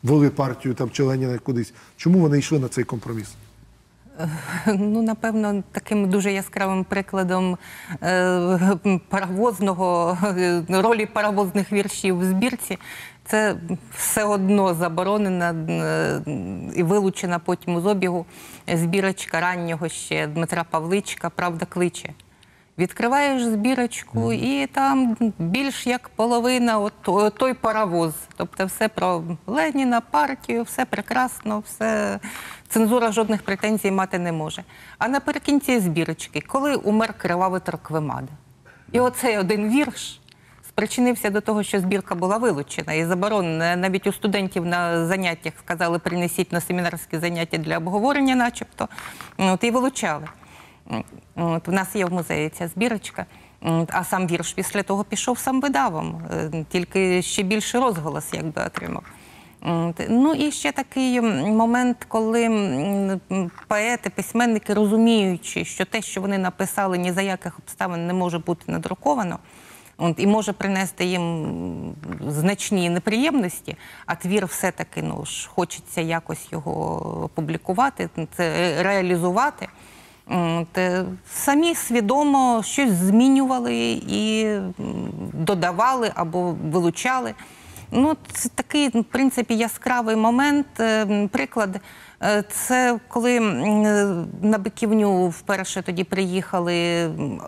вели 0.03 0.31
партію 0.31 0.75
там, 0.75 0.91
чи 0.91 1.03
Леніна 1.03 1.39
кудись. 1.39 1.73
Чому 1.97 2.19
вони 2.19 2.39
йшли 2.39 2.59
на 2.59 2.69
цей 2.69 2.85
компроміс? 2.85 3.29
Ну, 4.67 5.03
напевно, 5.03 5.63
таким 5.73 6.11
дуже 6.11 6.33
яскравим 6.33 6.85
прикладом 6.85 7.59
е, 8.03 8.59
паровозного 9.09 10.19
е, 10.25 10.63
ролі 10.69 11.07
паровозних 11.07 11.73
віршів 11.73 12.19
в 12.19 12.25
збірці. 12.25 12.79
Це 13.27 13.57
все 13.97 14.25
одно 14.25 14.75
заборонена 14.75 15.53
е, 15.53 16.21
і 16.77 16.83
вилучена 16.83 17.39
потім 17.39 17.81
з 17.81 17.87
обігу 17.87 18.27
збірочка 18.69 19.41
раннього 19.41 19.89
ще 19.89 20.27
Дмитра 20.27 20.65
Павличка 20.65 21.31
Правда 21.31 21.67
кличе. 21.67 22.11
Відкриваєш 22.79 23.43
збірочку, 23.43 24.33
і 24.33 24.67
там 24.67 25.17
більш 25.39 25.87
як 25.87 26.09
половина 26.09 26.79
от, 26.79 27.35
той 27.35 27.55
паровоз. 27.55 28.15
Тобто 28.37 28.67
все 28.67 28.89
про 28.89 29.23
Леніна, 29.47 30.01
партію, 30.01 30.63
все 30.63 30.85
прекрасно, 30.85 31.63
все 31.67 32.19
цензура 32.75 33.13
жодних 33.13 33.43
претензій 33.43 33.91
мати 33.91 34.19
не 34.19 34.33
може. 34.33 34.65
А 34.99 35.09
наприкінці 35.09 35.81
збірочки, 35.81 36.41
коли 36.41 36.75
умер 36.75 37.15
кривавий 37.19 37.61
Торквемада. 37.61 38.33
І 38.93 39.01
оцей 39.01 39.39
один 39.39 39.69
вірш 39.69 40.21
спричинився 40.69 41.31
до 41.31 41.41
того, 41.41 41.63
що 41.63 41.81
збірка 41.81 42.15
була 42.15 42.37
вилучена 42.37 42.93
і 42.93 43.05
заборонена. 43.05 43.77
Навіть 43.77 44.07
у 44.07 44.13
студентів 44.13 44.67
на 44.67 45.07
заняттях 45.07 45.53
сказали, 45.59 45.99
принесіть 45.99 46.53
на 46.53 46.61
семінарські 46.61 47.19
заняття 47.19 47.59
для 47.59 47.79
обговорення, 47.79 48.35
начебто. 48.35 48.89
От, 49.39 49.65
і 49.65 49.71
вилучали. 49.71 50.27
От, 51.37 51.69
у 51.69 51.73
нас 51.73 51.97
є 51.97 52.05
в 52.05 52.13
музеї 52.13 52.49
ця 52.49 52.69
збірочка. 52.69 53.27
А 53.89 54.05
сам 54.05 54.27
вірш 54.27 54.53
після 54.53 54.83
того 54.83 55.05
пішов 55.05 55.39
сам 55.39 55.61
видавом, 55.61 56.23
е, 56.31 56.65
тільки 56.69 57.23
ще 57.23 57.43
більший 57.43 57.81
розголос 57.81 58.29
якби 58.33 58.63
отримав. 58.63 59.05
Ну 60.09 60.35
і 60.35 60.53
ще 60.53 60.73
такий 60.73 61.21
момент, 61.21 62.05
коли 62.09 62.49
поети, 63.69 64.11
письменники, 64.11 64.75
розуміючи, 64.75 65.65
що 65.65 65.85
те, 65.85 66.03
що 66.03 66.21
вони 66.21 66.39
написали, 66.39 66.99
ні 66.99 67.13
за 67.13 67.23
яких 67.23 67.59
обставин 67.59 68.07
не 68.07 68.13
може 68.13 68.39
бути 68.39 68.73
надруковано. 68.73 69.39
От, 69.99 70.15
і 70.19 70.27
може 70.27 70.53
принести 70.53 71.05
їм 71.05 71.95
значні 72.29 72.91
неприємності, 72.91 73.77
а 74.07 74.15
твір 74.15 74.47
все-таки 74.47 75.03
ну, 75.03 75.25
ж, 75.25 75.49
хочеться 75.49 76.01
якось 76.01 76.53
його 76.53 76.97
опублікувати, 77.25 78.09
це 78.37 78.77
реалізувати. 78.83 79.69
От, 80.27 80.79
е, 80.79 81.05
самі 81.31 81.75
свідомо 81.75 82.63
щось 82.65 82.91
змінювали 82.91 84.01
і 84.09 84.47
додавали 85.33 86.13
або 86.15 86.57
вилучали. 86.71 87.35
Ну, 87.97 88.17
це 88.33 88.49
такий, 88.49 88.89
в 88.89 89.05
принципі, 89.05 89.57
яскравий 89.57 90.17
момент. 90.17 90.67
Е, 90.81 91.29
Приклад, 91.33 91.81
е, 92.23 92.43
це 92.51 92.99
коли 93.09 93.37
е, 93.37 93.41
на 94.43 94.59
Биківню 94.59 95.29
вперше 95.29 95.83
тоді 95.83 96.05
приїхали. 96.05 97.05
м, 97.05 97.41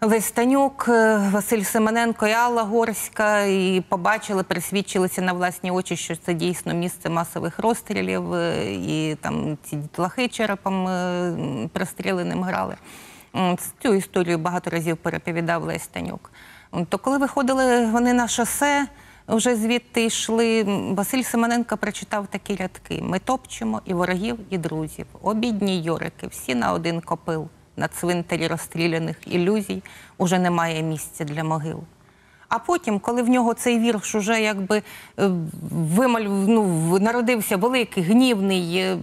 Лесь 0.00 0.30
Танюк, 0.30 0.86
е, 0.88 1.16
Василь 1.32 1.62
Семененко 1.62 2.26
і 2.26 2.32
Алла 2.32 2.62
Горська, 2.62 3.40
і 3.42 3.84
побачили, 3.88 4.42
пересвідчилися 4.42 5.22
на 5.22 5.32
власні 5.32 5.70
очі, 5.70 5.96
що 5.96 6.16
це 6.16 6.34
дійсно 6.34 6.74
місце 6.74 7.08
масових 7.08 7.58
розстрілів, 7.58 8.34
і 8.88 9.16
там 9.20 9.58
ці 9.62 9.76
дітлахи 9.76 10.28
черепом 10.28 10.88
простріленим 11.72 12.42
грали. 12.42 12.76
Цю 13.82 13.94
історію 13.94 14.38
багато 14.38 14.70
разів 14.70 14.96
переповідав 14.96 15.62
Лесь 15.64 15.86
Танюк. 15.86 16.30
То 16.88 16.98
коли 16.98 17.18
виходили 17.18 17.86
вони 17.86 18.12
на 18.12 18.28
шосе, 18.28 18.86
вже 19.28 19.56
звідти 19.56 20.04
йшли. 20.04 20.62
Василь 20.96 21.22
Семененко 21.22 21.76
прочитав 21.76 22.26
такі 22.26 22.56
рядки: 22.56 23.00
ми 23.02 23.18
топчемо 23.18 23.82
і 23.84 23.94
ворогів, 23.94 24.38
і 24.50 24.58
друзів. 24.58 25.06
Обідні 25.22 25.82
йорики, 25.82 26.26
всі 26.26 26.54
на 26.54 26.72
один 26.72 27.00
копил. 27.00 27.48
На 27.76 27.88
цвинтарі 27.88 28.46
розстріляних 28.46 29.16
ілюзій 29.26 29.82
уже 30.18 30.38
немає 30.38 30.82
місця 30.82 31.24
для 31.24 31.44
могил. 31.44 31.80
А 32.48 32.58
потім, 32.58 32.98
коли 32.98 33.22
в 33.22 33.28
нього 33.28 33.54
цей 33.54 33.78
вірш 33.78 34.14
уже 34.14 34.42
якби 34.42 34.82
е, 35.18 35.30
вималь, 35.70 36.22
ну, 36.22 36.98
народився 36.98 37.56
великий, 37.56 38.02
гнівний, 38.02 38.76
е, 38.76 38.98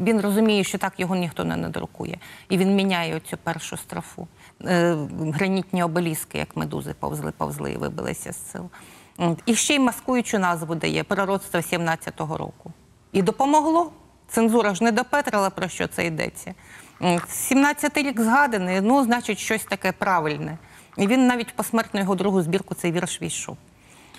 він 0.00 0.20
розуміє, 0.20 0.64
що 0.64 0.78
так 0.78 0.92
його 1.00 1.16
ніхто 1.16 1.44
не 1.44 1.56
надрукує. 1.56 2.18
І 2.48 2.58
він 2.58 2.74
міняє 2.74 3.20
цю 3.30 3.36
першу 3.36 3.76
строфу. 3.76 4.28
Е, 4.64 4.96
Гранітні 5.20 5.82
обеліски, 5.82 6.38
як 6.38 6.56
медузи, 6.56 6.94
повзли, 7.00 7.32
повзли 7.36 7.72
і 7.72 7.76
вибилися 7.76 8.32
з 8.32 8.50
сил. 8.50 8.70
От. 9.18 9.38
І 9.46 9.54
ще 9.54 9.74
й 9.74 9.78
маскуючу 9.78 10.38
назву 10.38 10.74
дає 10.74 11.04
пророцтво 11.04 11.60
17-го 11.60 12.36
року. 12.36 12.72
І 13.12 13.22
допомогло. 13.22 13.92
Цензура 14.28 14.74
ж 14.74 14.84
не 14.84 14.92
допетрила, 14.92 15.50
про 15.50 15.68
що 15.68 15.86
це 15.88 16.06
йдеться. 16.06 16.54
М, 17.02 17.20
17-й 17.50 18.02
рік 18.02 18.20
згаданий, 18.20 18.80
ну, 18.80 19.04
значить, 19.04 19.38
щось 19.38 19.64
таке 19.64 19.92
правильне. 19.92 20.58
І 20.96 21.06
він 21.06 21.26
навіть 21.26 21.48
в 21.48 21.52
посмертну 21.52 22.00
його 22.00 22.14
другу 22.14 22.42
збірку 22.42 22.74
цей 22.74 22.92
вірш 22.92 23.22
війшов. 23.22 23.56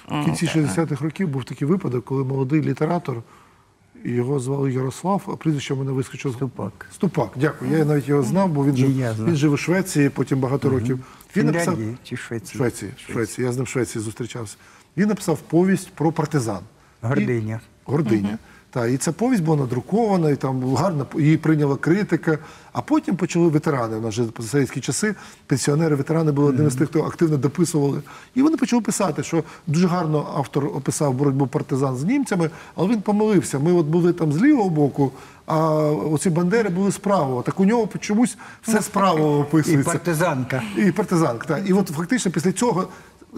В 0.08 0.26
кінці 0.26 0.46
60-х 0.46 1.04
років 1.06 1.28
був 1.28 1.44
такий 1.44 1.68
випадок, 1.68 2.06
коли 2.06 2.24
молодий 2.24 2.62
літератор, 2.62 3.24
його 4.04 4.40
звали 4.40 4.74
Ярослав, 4.74 5.22
а 5.28 5.36
прізвище 5.36 5.76
мене 5.76 5.92
вискочило. 5.92 6.34
Ступак. 6.36 6.88
Ступак, 6.94 7.30
дякую. 7.36 7.78
Я 7.78 7.86
навіть 7.86 8.08
його 8.08 8.24
знав, 8.24 8.50
бо 8.50 8.66
він 8.66 8.78
жив, 8.78 8.90
він 9.26 9.36
жив 9.36 9.52
у 9.54 9.58
Швеції, 9.58 10.10
потім 10.10 10.40
багато 10.40 10.70
років. 10.70 11.00
Він 11.36 11.46
написав 11.46 11.74
Фінляндії 11.76 11.98
чи 12.04 12.18
Швеції? 12.18 12.58
Швеції, 12.58 12.92
Швеції. 13.12 13.46
Я 13.48 13.52
з 13.54 13.56
ним 13.58 13.66
в 13.66 13.70
Швеції 13.70 14.04
зустрічався. 14.04 14.58
Він 14.98 15.08
написав 15.08 15.40
повість 15.40 15.90
про 15.90 16.12
партизан. 16.12 16.60
Гординя. 17.02 17.60
І, 17.88 17.92
Гординя. 17.92 18.38
Та, 18.70 18.88
і 18.88 18.98
ця 18.98 19.12
повість 19.12 19.44
була 19.44 19.58
надрукована, 19.58 20.30
і 20.30 20.36
там 20.36 20.76
гарно 20.76 21.06
її 21.18 21.38
прийняла 21.38 21.76
критика. 21.76 22.38
А 22.74 22.82
потім 22.82 23.16
почали 23.16 23.48
ветерани. 23.48 23.98
У 23.98 24.02
нас 24.02 24.14
же 24.14 24.26
за 24.40 24.48
совєтські 24.48 24.80
часи 24.80 25.16
пенсіонери, 25.48 25.96
ветерани 25.96 26.32
були 26.32 26.50
одними 26.50 26.70
з 26.70 26.76
тих, 26.76 26.90
хто 26.90 27.04
активно 27.04 27.38
дописували. 27.38 28.02
І 28.36 28.42
вони 28.42 28.58
почали 28.58 28.82
писати, 28.82 29.24
що 29.24 29.44
дуже 29.68 29.88
гарно 29.88 30.34
автор 30.38 30.66
описав 30.66 31.14
боротьбу 31.14 31.48
партизан 31.48 31.98
з 31.98 32.04
німцями, 32.04 32.50
але 32.76 32.90
він 32.90 33.02
помилився. 33.02 33.60
Ми 33.60 33.74
от 33.74 33.86
були 33.86 34.14
там 34.14 34.34
з 34.34 34.42
лівого 34.42 34.70
боку, 34.70 35.12
а 35.46 35.58
оці 35.90 36.30
бандери 36.30 36.70
були 36.70 36.92
з 36.92 36.98
правого. 36.98 37.42
Так 37.42 37.60
у 37.60 37.66
нього 37.66 37.90
чомусь 38.00 38.38
все 38.62 38.82
з 38.82 38.88
правого 38.88 39.40
описується. 39.40 39.92
І 39.92 39.94
партизанка. 39.94 40.64
І 40.78 40.92
партизанка. 40.92 41.48
Так. 41.48 41.70
І 41.70 41.74
от 41.74 41.88
фактично 41.88 42.32
після 42.32 42.52
цього 42.52 42.88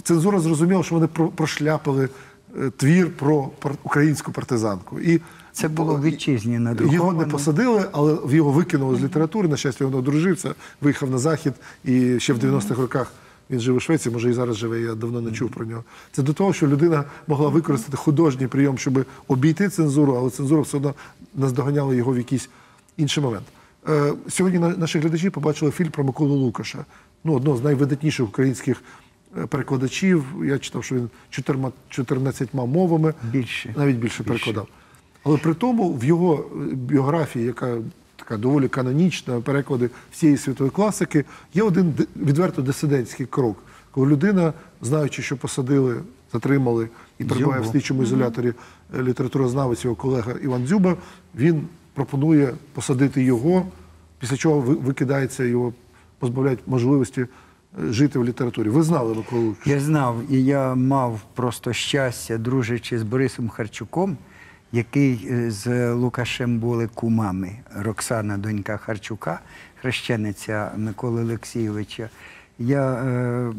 цензура 0.03 0.39
зрозуміла, 0.39 0.83
що 0.83 0.95
вони 0.95 1.07
прошляпили 1.35 2.09
е, 2.59 2.71
твір 2.77 3.17
про 3.17 3.49
українську 3.83 4.31
партизанку. 4.31 4.99
І 4.99 5.21
Це 5.53 5.67
було 5.67 5.95
в 5.95 6.01
вітчизні 6.03 6.59
його 6.93 7.13
не 7.13 7.25
посадили, 7.31 7.85
але 7.91 8.17
його 8.29 8.51
викинули 8.51 8.95
з 8.99 9.03
літератури. 9.03 9.47
На 9.47 9.57
щастя, 9.57 9.85
він 9.85 9.93
одружився, 9.93 10.55
виїхав 10.81 11.09
на 11.09 11.17
захід 11.17 11.53
і 11.85 12.19
ще 12.19 12.33
в 12.33 12.37
90-х 12.37 12.81
роках. 12.81 13.11
Він 13.49 13.59
жив 13.59 13.75
у 13.75 13.79
Швеції, 13.79 14.13
може 14.13 14.29
і 14.29 14.33
зараз 14.33 14.55
живе, 14.57 14.81
я 14.81 14.95
давно 14.95 15.21
не 15.21 15.31
чув 15.31 15.49
про 15.49 15.65
нього. 15.65 15.83
Це 16.11 16.21
до 16.23 16.33
того, 16.33 16.53
що 16.53 16.67
людина 16.67 17.03
могла 17.27 17.49
використати 17.49 17.97
художній 17.97 18.47
прийом, 18.47 18.77
щоб 18.77 19.05
обійти 19.27 19.69
цензуру, 19.69 20.13
але 20.13 20.29
цензура 20.29 20.61
все 20.61 20.77
одно 20.77 20.93
наздоганяла 21.35 21.95
його 21.95 22.11
в 22.13 22.17
якийсь 22.17 22.49
інший 22.97 23.23
момент. 23.23 23.43
Е, 23.89 24.13
Сьогодні 24.29 24.59
на- 24.59 24.77
наші 24.77 24.99
глядачі 24.99 25.29
побачили 25.29 25.71
фільм 25.71 25.89
про 25.89 26.03
Миколу 26.03 26.35
Лукаша, 26.35 26.85
ну, 27.23 27.33
одного 27.33 27.57
з 27.57 27.63
найвидатніших 27.63 28.25
українських 28.27 28.81
перекладачів. 29.49 30.23
Я 30.45 30.57
читав, 30.59 30.83
що 30.83 30.95
він 30.95 31.09
14 31.29 31.79
14 31.89 32.53
мовами, 32.53 33.13
Більше. 33.31 33.73
навіть 33.77 33.97
більше 33.97 34.23
перекладав. 34.23 34.67
Але 35.23 35.37
при 35.37 35.53
тому 35.53 35.93
в 35.93 36.03
його 36.03 36.35
е, 36.71 36.75
біографії, 36.75 37.45
яка 37.45 37.77
така 38.15 38.37
доволі 38.37 38.67
канонічна, 38.67 39.41
переклади 39.41 39.89
всієї 40.11 40.37
світової 40.37 40.71
класики, 40.71 41.25
є 41.53 41.63
один 41.63 41.91
ди- 41.91 42.07
відверто 42.15 42.61
дисидентський 42.61 43.25
крок, 43.25 43.63
коли 43.91 44.07
людина, 44.07 44.53
знаючи, 44.81 45.21
що 45.21 45.37
посадили, 45.37 46.01
затримали 46.33 46.89
і 47.19 47.23
перебуває 47.23 47.61
в 47.61 47.65
слідчому 47.65 48.03
ізоляторі 48.03 48.53
е, 48.99 49.03
літературознавець, 49.03 49.83
його 49.85 49.95
колега 49.95 50.31
Іван 50.43 50.67
Дзюба, 50.67 50.95
він 51.35 51.61
пропонує 51.93 52.53
посадити 52.73 53.23
його, 53.23 53.65
після 54.19 54.37
чого 54.37 54.59
викидається 54.61 55.43
його, 55.43 55.73
позбавляють 56.19 56.59
можливості 56.67 57.21
е, 57.21 57.27
жити 57.89 58.19
в 58.19 58.25
літературі. 58.25 58.69
Ви 58.69 58.83
знали 58.83 59.15
Миколу? 59.15 59.55
Я 59.65 59.79
знав, 59.79 60.21
і 60.29 60.43
я 60.43 60.75
мав 60.75 61.21
просто 61.35 61.73
щастя, 61.73 62.37
дружачи 62.37 62.99
з 62.99 63.03
Борисом 63.03 63.49
Харчуком, 63.49 64.17
який 64.71 65.27
е, 65.31 65.51
з 65.51 65.93
Лукашем 65.93 66.59
були 66.59 66.89
кумами. 66.93 67.51
Роксана, 67.75 68.37
донька 68.37 68.77
Харчука, 68.77 69.39
хрещениця 69.81 70.71
Миколи 70.77 71.21
Олексійовича. 71.21 72.09
Я 72.59 72.93
е, 72.93 73.53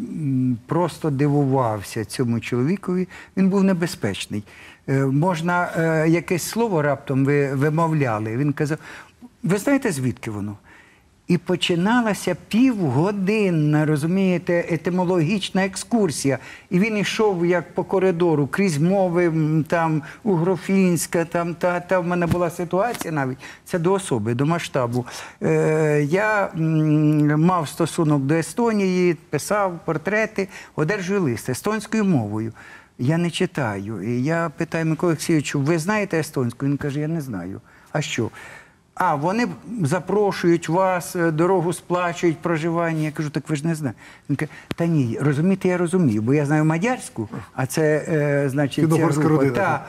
просто 0.66 1.10
дивувався 1.10 2.04
цьому 2.04 2.40
чоловікові. 2.40 3.08
Він 3.36 3.48
був 3.48 3.64
небезпечний. 3.64 4.44
Е, 4.88 5.04
можна 5.04 5.72
е, 5.76 6.08
якесь 6.08 6.42
слово 6.42 6.82
раптом 6.82 7.24
ви 7.24 7.54
вимовляли. 7.54 8.36
Він 8.36 8.52
казав: 8.52 8.78
ви 9.42 9.58
знаєте, 9.58 9.92
звідки 9.92 10.30
воно? 10.30 10.56
І 11.30 11.38
починалася 11.38 12.36
півгодинна, 12.48 13.86
розумієте, 13.86 14.64
етимологічна 14.68 15.64
екскурсія. 15.64 16.38
І 16.70 16.78
він 16.78 16.96
йшов 16.96 17.46
як 17.46 17.74
по 17.74 17.84
коридору, 17.84 18.46
крізь 18.46 18.78
мови 18.78 19.32
там 19.68 20.02
угрофінська, 20.22 21.24
там 21.24 21.54
та, 21.54 21.80
та 21.80 21.98
в 21.98 22.06
мене 22.06 22.26
була 22.26 22.50
ситуація 22.50 23.12
навіть. 23.12 23.38
Це 23.64 23.78
до 23.78 23.92
особи, 23.92 24.34
до 24.34 24.46
масштабу. 24.46 25.06
Е, 25.42 26.02
я 26.10 26.50
мав 27.36 27.68
стосунок 27.68 28.22
до 28.22 28.34
Естонії, 28.34 29.14
писав 29.14 29.80
портрети, 29.84 30.48
одержую 30.76 31.22
лист 31.22 31.48
естонською 31.48 32.04
мовою. 32.04 32.52
Я 32.98 33.18
не 33.18 33.30
читаю. 33.30 34.02
І 34.02 34.22
я 34.22 34.50
питаю 34.56 34.86
Микола 34.86 35.10
Олексійовичу, 35.10 35.60
ви 35.60 35.78
знаєте 35.78 36.18
естонську? 36.18 36.66
Він 36.66 36.76
каже, 36.76 37.00
я 37.00 37.08
не 37.08 37.20
знаю. 37.20 37.60
А 37.92 38.02
що? 38.02 38.30
А, 39.02 39.14
вони 39.14 39.48
запрошують 39.82 40.68
вас, 40.68 41.16
е, 41.16 41.30
дорогу 41.30 41.72
сплачують, 41.72 42.38
проживання. 42.38 43.00
Я 43.00 43.10
кажу, 43.12 43.30
так 43.30 43.48
ви 43.48 43.56
ж 43.56 43.66
не 43.66 43.74
знаєте. 43.74 44.00
Він 44.30 44.36
каже, 44.36 44.50
та 44.76 44.86
ні, 44.86 45.18
розумієте, 45.20 45.68
я 45.68 45.78
розумію, 45.78 46.22
бо 46.22 46.34
я 46.34 46.46
знаю 46.46 46.64
мадярську, 46.64 47.28
а 47.54 47.66
це, 47.66 48.04
е, 48.08 48.48
значить, 48.48 48.90
ця 48.90 49.06
група. 49.06 49.28
родина, 49.28 49.54
Та. 49.54 49.84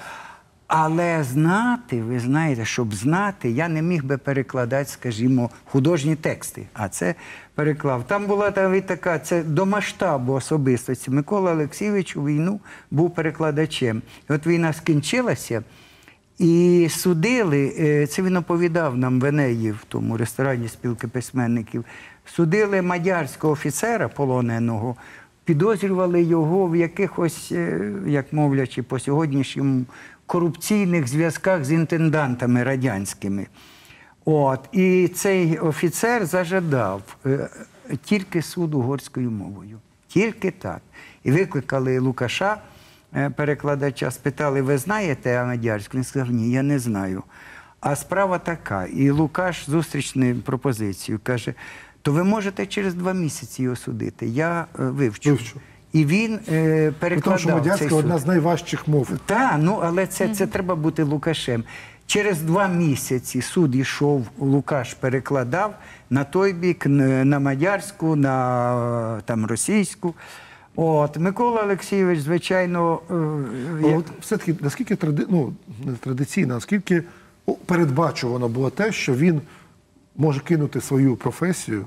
Але 0.68 1.24
знати, 1.24 2.01
ви 2.01 2.20
знаєте, 2.20 2.66
щоб 2.66 2.93
знати, 2.93 3.51
я 3.51 3.68
не 3.68 3.82
міг 3.82 4.03
би 4.03 4.18
перекладати, 4.18 4.89
скажімо, 4.89 5.49
художні 5.66 6.16
тексти. 6.16 6.68
А 6.74 6.89
це 6.89 7.16
переклав. 7.55 8.03
Там 8.07 8.26
була 8.26 8.53
навіть 8.55 8.86
така, 8.86 9.20
це 9.20 9.43
до 9.43 9.66
масштабу 9.66 10.34
особистості. 10.34 11.12
Микола 11.12 11.51
Олексійович 11.51 12.16
у 12.16 12.26
війну 12.26 12.59
був 12.91 13.16
перекладачем. 13.16 14.01
І 14.30 14.34
от 14.34 14.47
війна 14.47 14.74
скінчилася. 14.74 15.64
І 16.42 16.88
судили, 16.89 17.74
е, 17.80 18.08
це 18.08 18.22
він 18.22 18.38
оповідав 18.38 18.98
нам 18.98 19.20
в 19.20 19.26
Енеї, 19.26 19.72
в 19.72 19.86
тому 19.88 20.18
ресторані 20.18 20.68
спілки 20.68 21.08
письменників. 21.08 21.86
Судили 22.26 22.82
мадярського 22.82 23.54
офіцера 23.54 24.08
полоненого, 24.08 24.96
підозрювали 25.44 26.22
його 26.24 26.68
в 26.68 26.76
якихось, 26.76 27.52
е, 27.52 27.94
як 28.08 28.34
мовлячи, 28.34 28.84
по 28.84 29.00
сьогоднішньому 29.00 29.86
корупційних 30.26 31.08
зв'язках 31.08 31.66
з 31.66 31.72
інтендантами 31.72 32.64
радянськими. 32.64 33.48
От, 34.26 34.60
і 34.72 35.08
цей 35.08 35.58
офіцер 35.58 36.26
зажадав 36.26 37.02
е, 37.26 37.50
тільки 38.04 38.42
суд 38.42 38.74
угорською 38.74 39.32
мовою. 39.32 39.80
Тільки 40.08 40.52
так. 40.52 40.82
І 41.24 41.32
викликали 41.32 42.00
Лукаша, 42.00 42.58
перекладача, 43.36 44.12
спитали, 44.12 44.62
ви 44.62 44.78
знаєте 44.78 45.43
Мадярську? 45.45 45.97
Він 45.97 46.03
сказав, 46.03 46.32
ні, 46.32 46.51
я 46.51 46.64
не 46.64 46.80
знаю. 46.80 47.24
А 47.80 47.95
справа 47.95 48.38
така. 48.38 48.86
І 48.86 49.09
Лукаш 49.09 49.70
зустрічну 49.70 50.36
пропозицію 50.36 51.20
каже: 51.24 51.53
то 52.01 52.12
ви 52.12 52.24
можете 52.24 52.66
через 52.66 52.93
два 52.93 53.14
місяці 53.14 53.64
його 53.64 53.76
судити. 53.76 54.28
Я 54.28 54.62
е, 54.62 54.66
вивчу. 54.84 55.30
Вивчу. 55.30 55.59
І 55.93 56.05
він 56.05 56.39
е, 56.49 56.93
При 56.99 57.20
тому, 57.20 57.38
що 57.38 57.47
перекладав 57.47 57.80
суд. 57.80 57.91
одна 57.91 58.18
з 58.18 58.26
найважчих 58.26 58.88
мов. 58.88 59.09
Так, 59.26 59.55
ну 59.59 59.80
але 59.84 60.07
це, 60.07 60.30
це 60.30 60.47
треба 60.47 60.76
бути 60.76 61.03
Лукашем. 61.03 61.64
Через 62.05 62.41
два 62.41 62.68
місяці 62.68 63.41
суд 63.41 63.76
йшов, 63.76 64.28
Лукаш 64.39 64.93
перекладав 64.93 65.76
на 66.09 66.24
той 66.24 66.53
бік, 66.53 66.86
на 66.86 67.39
мадярську, 67.39 68.16
на 68.16 69.18
е, 69.18 69.22
там, 69.26 69.45
російську. 69.45 70.14
От, 70.76 71.18
Микола 71.18 71.62
Олексійович, 71.64 72.20
звичайно, 72.20 73.00
е, 73.84 73.88
як- 73.90 73.98
От 74.00 74.06
все-таки 74.22 74.56
наскільки 74.62 74.96
тради... 74.96 75.26
ну, 75.30 75.54
не 75.86 75.94
традиційно, 75.94 76.54
наскільки 76.54 77.04
передбачувано 77.66 78.48
було 78.48 78.70
те, 78.70 78.92
що 78.92 79.14
він 79.14 79.42
може 80.16 80.40
кинути 80.40 80.82
свою 80.82 81.16
професію 81.16 81.86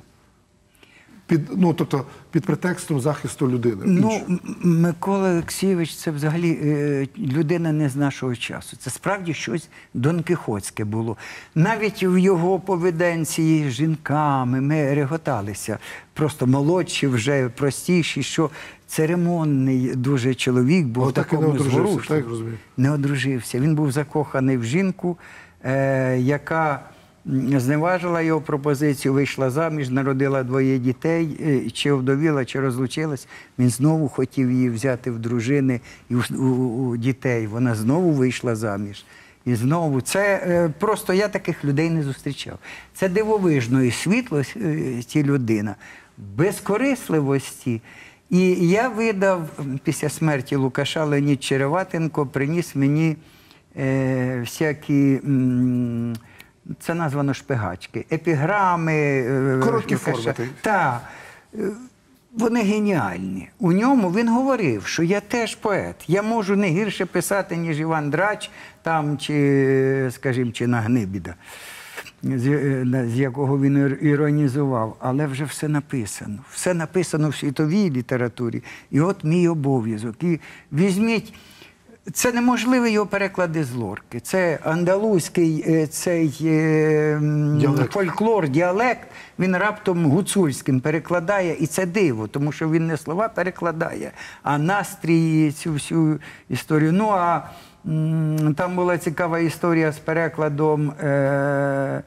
під, 1.26 1.40
ну, 1.56 1.74
тобто, 1.74 2.04
під 2.30 2.44
претекстом 2.44 3.00
захисту 3.00 3.48
людини. 3.48 3.82
Ну, 3.86 4.20
Микола 4.60 5.30
Олексійович 5.30 5.94
це 5.94 6.10
взагалі 6.10 6.58
е, 6.62 7.06
людина 7.18 7.72
не 7.72 7.88
з 7.88 7.96
нашого 7.96 8.36
часу. 8.36 8.76
Це 8.76 8.90
справді 8.90 9.34
щось 9.34 9.68
донкихотське 9.94 10.84
було. 10.84 11.16
Навіть 11.54 12.02
в 12.02 12.18
його 12.18 12.60
поведенці 12.60 13.64
з 13.68 13.72
жінками 13.72 14.60
ми 14.60 14.94
реготалися. 14.94 15.78
Просто 16.12 16.46
молодші, 16.46 17.06
вже 17.06 17.48
простіші, 17.48 18.22
що 18.22 18.50
церемонний 18.86 19.96
дуже 19.96 20.34
чоловік 20.34 20.86
був 20.86 21.04
Але 21.04 21.12
так 21.12 21.32
і 21.32 21.36
не 21.36 21.40
такому 21.40 21.54
одружився, 21.54 22.08
так 22.08 22.28
розумію? 22.28 22.58
Не 22.76 22.90
одружився. 22.90 23.60
Він 23.60 23.74
був 23.74 23.92
закоханий 23.92 24.56
в 24.56 24.64
жінку, 24.64 25.18
е, 25.64 26.18
яка 26.18 26.80
зневажила 27.26 28.22
його 28.22 28.40
пропозицію, 28.40 29.14
вийшла 29.14 29.50
заміж, 29.50 29.90
народила 29.90 30.42
двоє 30.42 30.78
дітей, 30.78 31.36
е, 31.40 31.70
чи 31.70 31.90
овдовіла, 31.90 32.44
чи 32.44 32.60
розлучилась. 32.60 33.28
Він 33.58 33.70
знову 33.70 34.08
хотів 34.08 34.50
її 34.50 34.70
взяти 34.70 35.10
в 35.10 35.18
дружини 35.18 35.80
і 36.10 36.14
у, 36.14 36.96
дітей. 36.96 37.46
Вона 37.46 37.74
знову 37.74 38.10
вийшла 38.10 38.56
заміж. 38.56 39.04
І 39.44 39.54
знову 39.54 40.00
це 40.00 40.42
е, 40.46 40.72
просто 40.78 41.12
я 41.12 41.28
таких 41.28 41.64
людей 41.64 41.90
не 41.90 42.02
зустрічав. 42.02 42.58
Це 42.94 43.08
дивовижної 43.08 43.90
світлості 43.90 45.22
людина, 45.24 45.74
безкорисливості. 46.18 47.80
І 48.30 48.68
я 48.68 48.88
видав 48.88 49.48
після 49.84 50.08
смерті 50.08 50.56
Лукаша 50.56 51.04
Леонід 51.04 51.44
Череватенко, 51.44 52.26
приніс 52.26 52.74
мені 52.74 53.16
е, 53.76 54.40
всякі. 54.40 55.20
м, 55.24 56.14
це 56.80 56.94
названо 56.94 57.34
шпигачки, 57.34 58.06
епіграми. 58.12 58.92
е, 58.94 59.60
Короткі 59.64 59.96
форми, 59.96 60.34
так? 60.60 61.00
Е, 61.54 61.58
Вони 62.32 62.62
геніальні. 62.62 63.48
У 63.58 63.72
ньому 63.72 64.10
він 64.10 64.28
говорив, 64.28 64.86
що 64.86 65.02
я 65.02 65.20
теж 65.20 65.54
поет. 65.54 66.04
Я 66.08 66.22
можу 66.22 66.56
не 66.56 66.66
гірше 66.68 67.06
писати, 67.06 67.56
ніж 67.56 67.80
Іван 67.80 68.10
Драч, 68.10 68.50
там, 68.82 69.18
чи, 69.18 70.08
скажімо, 70.12 70.50
чи 70.52 70.66
Нагнибіда, 70.66 71.34
е, 72.24 73.06
з 73.08 73.18
якого 73.18 73.60
він 73.60 73.98
іронізував. 74.02 74.96
Але 75.00 75.26
вже 75.26 75.44
все 75.44 75.68
написано. 75.68 76.38
Все 76.52 76.74
написано 76.74 77.28
в 77.28 77.36
світовій 77.36 77.90
літературі. 77.90 78.62
І 78.90 79.00
от 79.00 79.24
мій 79.24 79.48
обов'язок. 79.48 80.22
І 80.22 80.40
візьміть. 80.72 81.34
Це 82.12 82.32
неможливо 82.32 82.86
його 82.86 83.06
переклади 83.06 83.64
з 83.64 83.74
лорки. 83.74 84.20
Це 84.20 84.58
андалузький 84.64 85.64
е, 85.68 85.86
цей 85.86 86.38
е, 86.44 87.20
Діалект. 87.58 87.92
фольклор, 87.92 88.48
діалект, 88.48 89.08
він 89.38 89.56
раптом 89.56 90.06
гуцульським 90.06 90.80
перекладає, 90.80 91.56
і 91.60 91.66
це 91.66 91.86
диво, 91.86 92.28
тому 92.28 92.52
що 92.52 92.70
він 92.70 92.86
не 92.86 92.96
слова 92.96 93.28
перекладає, 93.28 94.12
а 94.42 94.58
настрій, 94.58 95.52
цю 95.52 95.72
всю 95.72 96.20
історію. 96.48 96.92
Ну 96.92 97.08
а 97.10 97.42
там 98.56 98.76
була 98.76 98.98
цікава 98.98 99.38
історія 99.38 99.92
з 99.92 99.98
перекладом. 99.98 100.90
Е, 100.90 102.02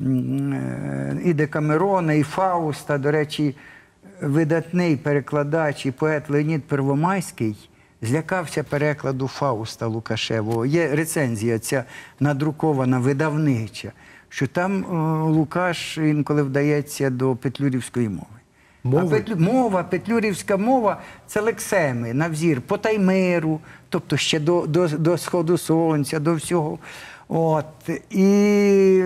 е, 0.00 1.16
і 1.24 1.34
Декамерона, 1.34 2.12
і 2.12 2.22
Фауста. 2.22 2.98
До 2.98 3.10
речі, 3.10 3.56
видатний 4.22 4.96
перекладач 4.96 5.86
і 5.86 5.90
поет 5.90 6.30
Леонід 6.30 6.64
Первомайський 6.64 7.69
злякався 8.02 8.62
перекладу 8.62 9.28
Фауста 9.28 9.86
Лукашевого. 9.86 10.66
Є 10.66 10.88
рецензія 10.88 11.58
ця 11.58 11.84
надрукована, 12.20 12.98
видавнича, 12.98 13.92
що 14.28 14.46
там 14.46 14.84
е, 14.84 15.22
Лукаш 15.30 15.98
інколи 15.98 16.42
вдається 16.42 17.10
до 17.10 17.36
петлюрівської 17.36 18.08
мови. 18.08 18.26
Мови? 18.84 19.06
А 19.06 19.10
петлю, 19.10 19.36
мова, 19.36 19.82
петлюрівська 19.82 20.56
мова 20.56 21.00
це 21.26 21.40
лексеми 21.40 22.14
на 22.14 22.28
взір 22.28 22.60
по 22.60 22.78
таймиру, 22.78 23.60
тобто 23.88 24.16
ще 24.16 24.40
до, 24.40 24.66
до, 24.66 24.88
до 24.88 25.18
сходу 25.18 25.58
сонця, 25.58 26.18
до 26.18 26.34
всього. 26.34 26.78
От. 27.28 27.66
І 28.10 28.24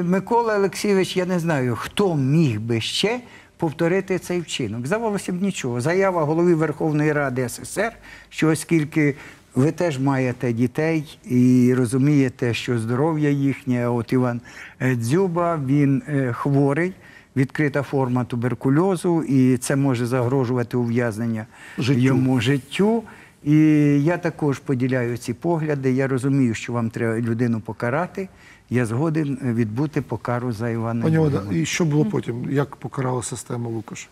Микола 0.04 0.56
Олексійович, 0.56 1.16
я 1.16 1.26
не 1.26 1.38
знаю, 1.38 1.76
хто 1.76 2.14
міг 2.14 2.60
би 2.60 2.80
ще 2.80 3.20
повторити 3.56 4.18
цей 4.18 4.40
вчинок. 4.40 4.86
Здавалося 4.86 5.32
б, 5.32 5.42
нічого. 5.42 5.80
Заява 5.80 6.24
голови 6.24 6.54
Верховної 6.54 7.12
Ради 7.12 7.48
СССР, 7.48 7.92
що 8.28 8.48
оскільки 8.48 9.14
ви 9.54 9.72
теж 9.72 9.98
маєте 9.98 10.52
дітей 10.52 11.18
і 11.24 11.74
розумієте, 11.76 12.54
що 12.54 12.78
здоров'я 12.78 13.30
їхнє, 13.30 13.88
от 13.88 14.12
Іван 14.12 14.40
е, 14.80 14.96
Дзюба, 14.96 15.60
він 15.66 16.02
е, 16.08 16.32
хворий 16.32 16.92
відкрита 17.36 17.82
форма 17.82 18.24
туберкульозу, 18.24 19.22
і 19.22 19.56
це 19.56 19.76
може 19.76 20.06
загрожувати 20.06 20.76
ув'язнення 20.76 21.46
йому 21.78 22.40
життю. 22.40 23.02
І 23.44 23.56
я 24.04 24.18
також 24.18 24.58
поділяю 24.58 25.16
ці 25.16 25.34
погляди. 25.34 25.92
Я 25.92 26.08
розумію, 26.08 26.54
що 26.54 26.72
вам 26.72 26.90
треба 26.90 27.20
людину 27.20 27.60
покарати. 27.60 28.28
Я 28.74 28.86
згоден 28.86 29.38
відбути 29.42 30.02
покару 30.02 30.52
за 30.52 30.68
Івана. 30.70 31.02
Пані 31.02 31.60
і 31.62 31.66
що 31.66 31.84
було 31.84 32.04
потім? 32.04 32.50
Як 32.50 32.76
покарала 32.76 33.22
система 33.22 33.70
Лукаш? 33.70 34.08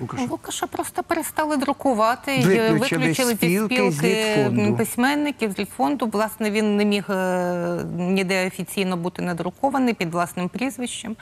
Лукаша? 0.00 0.26
Лукаша 0.30 0.66
просто 0.66 1.02
перестали 1.02 1.56
друкувати, 1.56 2.36
Виключили 2.36 2.70
виключили 2.70 3.30
зі 3.30 3.36
спілки, 3.36 3.92
спілки 3.92 4.74
письменників 4.78 5.52
з 5.52 5.64
фонду. 5.64 6.06
Власне, 6.12 6.50
він 6.50 6.76
не 6.76 6.84
міг 6.84 7.10
е, 7.10 7.84
ніде 7.96 8.46
офіційно 8.46 8.96
бути 8.96 9.22
надрукований 9.22 9.94
під 9.94 10.12
власним 10.12 10.48
прізвищем. 10.48 11.16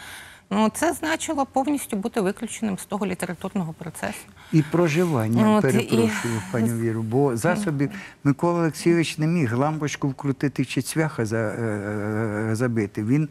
Ну, 0.53 0.71
це 0.75 0.93
значило 0.93 1.47
повністю 1.47 1.97
бути 1.97 2.21
виключеним 2.21 2.79
з 2.79 2.85
того 2.85 3.07
літературного 3.07 3.73
процесу. 3.73 4.19
І 4.53 4.63
проживання, 4.63 5.57
От, 5.57 5.63
перепрошую, 5.63 6.11
і- 6.25 6.53
пані 6.53 6.73
Віру, 6.83 7.03
бо 7.03 7.37
засобів 7.37 7.91
Микола 8.25 8.59
Олексійович 8.59 9.19
не 9.19 9.27
міг 9.27 9.57
лампочку 9.59 10.09
вкрутити 10.09 10.65
чи 10.65 10.83
цвяха 10.83 11.27
за, 11.27 11.37
е, 11.37 11.63
е, 12.51 12.55
забити. 12.55 13.03
Він 13.05 13.29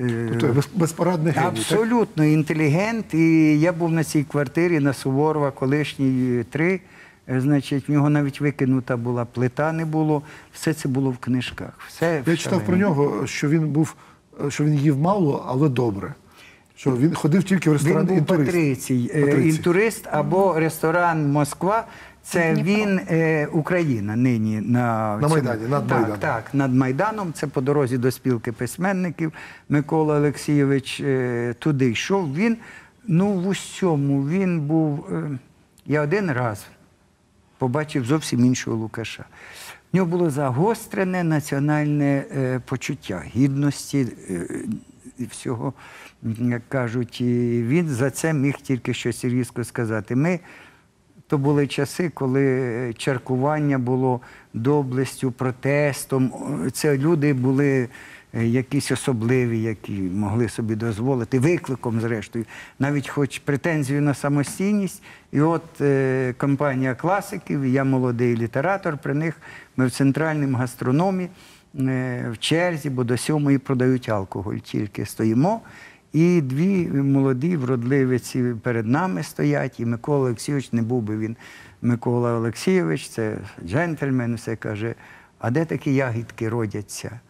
е, 0.00 0.28
Тобто 0.40 0.62
безпорадний 0.74 1.32
геній, 1.32 1.44
так? 1.46 1.54
Абсолютно 1.58 2.24
інтелігент. 2.24 3.14
І 3.14 3.60
я 3.60 3.72
був 3.72 3.92
на 3.92 4.04
цій 4.04 4.24
квартирі 4.24 4.80
на 4.80 4.92
Суворова, 4.92 5.50
колишній 5.50 6.44
3. 6.50 6.80
Е, 7.28 7.40
Значить, 7.40 7.88
в 7.88 7.92
нього 7.92 8.10
навіть 8.10 8.40
викинута 8.40 8.96
була 8.96 9.24
плита, 9.24 9.72
не 9.72 9.84
було. 9.84 10.22
Все 10.52 10.74
це 10.74 10.88
було 10.88 11.10
в 11.10 11.18
книжках. 11.18 11.78
Все 11.88 12.22
Я 12.26 12.36
читав 12.36 12.64
про 12.64 12.76
нього, 12.76 13.26
що 13.26 13.48
він 13.48 13.68
був, 13.68 13.94
що 14.48 14.64
він 14.64 14.74
їв 14.74 14.98
мало, 14.98 15.44
але 15.48 15.68
добре. 15.68 16.14
Що 16.76 16.96
він 16.96 17.14
ходив 17.14 17.44
тільки 17.44 17.70
в 17.70 17.72
ресторан 17.72 18.06
Він 18.06 18.16
був. 18.16 18.26
Патрицій, 18.26 19.10
е, 19.14 19.20
Патрицій. 19.20 19.48
інтурист 19.48 20.06
або 20.10 20.54
ресторан 20.60 21.32
Москва. 21.32 21.86
Це 22.22 22.54
він 22.54 23.00
е, 23.10 23.46
Україна 23.52 24.16
нині 24.16 24.60
на, 24.60 25.16
На 25.16 25.20
цьому- 25.28 25.34
Майдані, 25.34 25.68
над 25.68 25.86
так, 25.86 25.96
Майданом. 25.98 26.18
Так, 26.20 26.54
над 26.54 26.74
Майданом. 26.74 27.32
Це 27.32 27.46
по 27.46 27.60
дорозі 27.60 27.98
до 27.98 28.10
спілки 28.10 28.52
письменників. 28.52 29.32
Микола 29.68 30.16
Олексійович 30.16 31.00
е, 31.00 31.54
туди 31.58 31.90
йшов. 31.90 32.34
Він 32.34 32.56
ну 33.08 33.32
в 33.32 33.48
усьому 33.48 34.28
він 34.28 34.60
був. 34.60 35.06
Е, 35.12 35.38
я 35.86 36.02
один 36.02 36.30
раз 36.30 36.66
побачив 37.58 38.04
зовсім 38.04 38.44
іншого 38.44 38.76
Лукаша. 38.76 39.24
В 39.92 39.96
нього 39.96 40.08
було 40.08 40.30
загострене 40.30 41.24
національне 41.24 42.24
е, 42.36 42.60
почуття 42.64 43.22
гідності 43.36 44.06
е, 44.30 44.46
і 45.18 45.24
всього, 45.24 45.72
як 46.38 46.68
кажуть, 46.68 47.20
і 47.20 47.62
він 47.62 47.88
за 47.88 48.10
це 48.10 48.32
міг 48.32 48.54
тільки 48.54 48.94
щось 48.94 49.24
різко 49.24 49.64
сказати. 49.64 50.16
Ми 50.16 50.40
то 51.26 51.38
були 51.38 51.66
часи, 51.66 52.10
коли 52.14 52.94
чаркування 52.96 53.78
було 53.78 54.20
доблестю, 54.54 55.32
протестом. 55.32 56.32
Це 56.72 56.98
люди 56.98 57.32
були 57.32 57.88
е, 58.34 58.46
якісь 58.46 58.90
особливі, 58.90 59.62
які 59.62 59.92
могли 59.92 60.48
собі 60.48 60.74
дозволити, 60.74 61.38
викликом, 61.38 62.00
зрештою, 62.00 62.44
навіть 62.78 63.08
хоч 63.08 63.38
претензію 63.38 64.02
на 64.02 64.14
самостійність. 64.14 65.02
І 65.32 65.40
от 65.40 65.80
е, 65.80 66.34
компанія 66.38 66.94
класиків, 66.94 67.66
я 67.66 67.84
молодий 67.84 68.36
літератор, 68.36 68.98
при 68.98 69.14
них 69.14 69.36
ми 69.76 69.86
в 69.86 69.90
центральному 69.90 70.56
гастрономі 70.56 71.28
в 71.74 72.36
черзі, 72.38 72.90
бо 72.90 73.04
до 73.04 73.16
сьомої 73.16 73.58
продають 73.58 74.08
алкоголь, 74.08 74.56
тільки 74.56 75.06
стоїмо. 75.06 75.60
І 76.12 76.40
дві 76.40 76.86
молоді 76.88 77.56
вродливиці 77.56 78.54
перед 78.62 78.86
нами 78.86 79.22
стоять, 79.22 79.80
і 79.80 79.86
Микола 79.86 80.18
Олексійович, 80.18 80.72
не 80.72 80.82
був 80.82 81.02
би 81.02 81.18
він 81.18 81.36
Микола 81.82 82.32
Олексійович, 82.32 83.08
це 83.08 83.38
джентльмен, 83.66 84.34
все 84.34 84.56
каже, 84.56 84.94
а 85.38 85.50
де 85.50 85.64
такі 85.64 85.94
ягідки 85.94 86.48
родяться? 86.48 87.20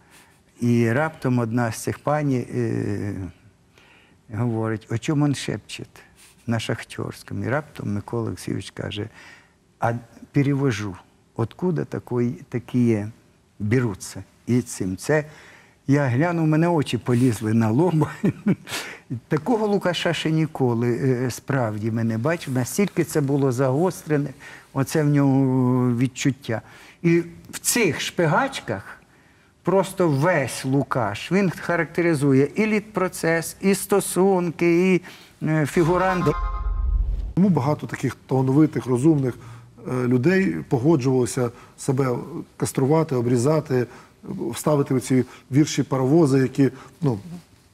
І 0.61 0.91
раптом 0.91 1.39
одна 1.39 1.71
з 1.71 1.83
цих 1.83 1.99
пані 1.99 2.47
е, 2.55 3.13
говорить, 4.33 4.87
о 4.91 4.97
чому 4.97 5.25
він 5.25 5.35
шепчет 5.35 5.89
на 6.47 6.59
шахтерському. 6.59 7.43
І 7.43 7.49
раптом 7.49 7.93
Микола 7.93 8.23
Олексійович 8.23 8.71
каже, 8.71 9.09
а 9.79 9.93
перевожу, 10.31 10.97
откуда 11.35 11.85
такої, 11.85 12.31
такі 12.49 13.05
беруться? 13.59 14.23
І 14.47 14.61
цим. 14.61 14.97
Це 14.97 15.25
я 15.87 16.05
глянув, 16.05 16.47
мене 16.47 16.67
очі 16.67 16.97
полізли 16.97 17.53
на 17.53 17.69
лоба. 17.69 18.11
Такого 19.27 19.67
Лукаша 19.67 20.13
ще 20.13 20.31
ніколи 20.31 20.99
е, 21.03 21.31
справді 21.31 21.91
ми 21.91 22.03
не 22.03 22.17
бачив. 22.17 22.53
Настільки 22.53 23.03
це 23.03 23.21
було 23.21 23.51
загострене, 23.51 24.29
оце 24.73 25.03
в 25.03 25.09
нього 25.09 25.97
відчуття. 25.97 26.61
І 27.01 27.19
в 27.49 27.59
цих 27.59 28.01
шпигачках 28.01 28.99
просто 29.63 30.09
весь 30.09 30.65
Лукаш 30.65 31.31
він 31.31 31.49
характеризує 31.49 32.49
і 32.55 32.65
літпроцес, 32.65 33.57
і 33.61 33.75
стосунки, 33.75 34.93
і 34.95 35.01
е, 35.47 35.65
фігурант. 35.65 36.25
Тому 37.35 37.49
багато 37.49 37.87
таких 37.87 38.15
талановитих, 38.27 38.85
розумних 38.85 39.33
е, 39.87 40.07
людей 40.07 40.55
погоджувалося 40.69 41.51
себе 41.77 42.17
каструвати, 42.57 43.15
обрізати, 43.15 43.85
вставити 44.51 44.93
оці 44.93 45.25
вірші 45.51 45.83
паровози, 45.83 46.39
які 46.39 46.69
ну, 47.01 47.19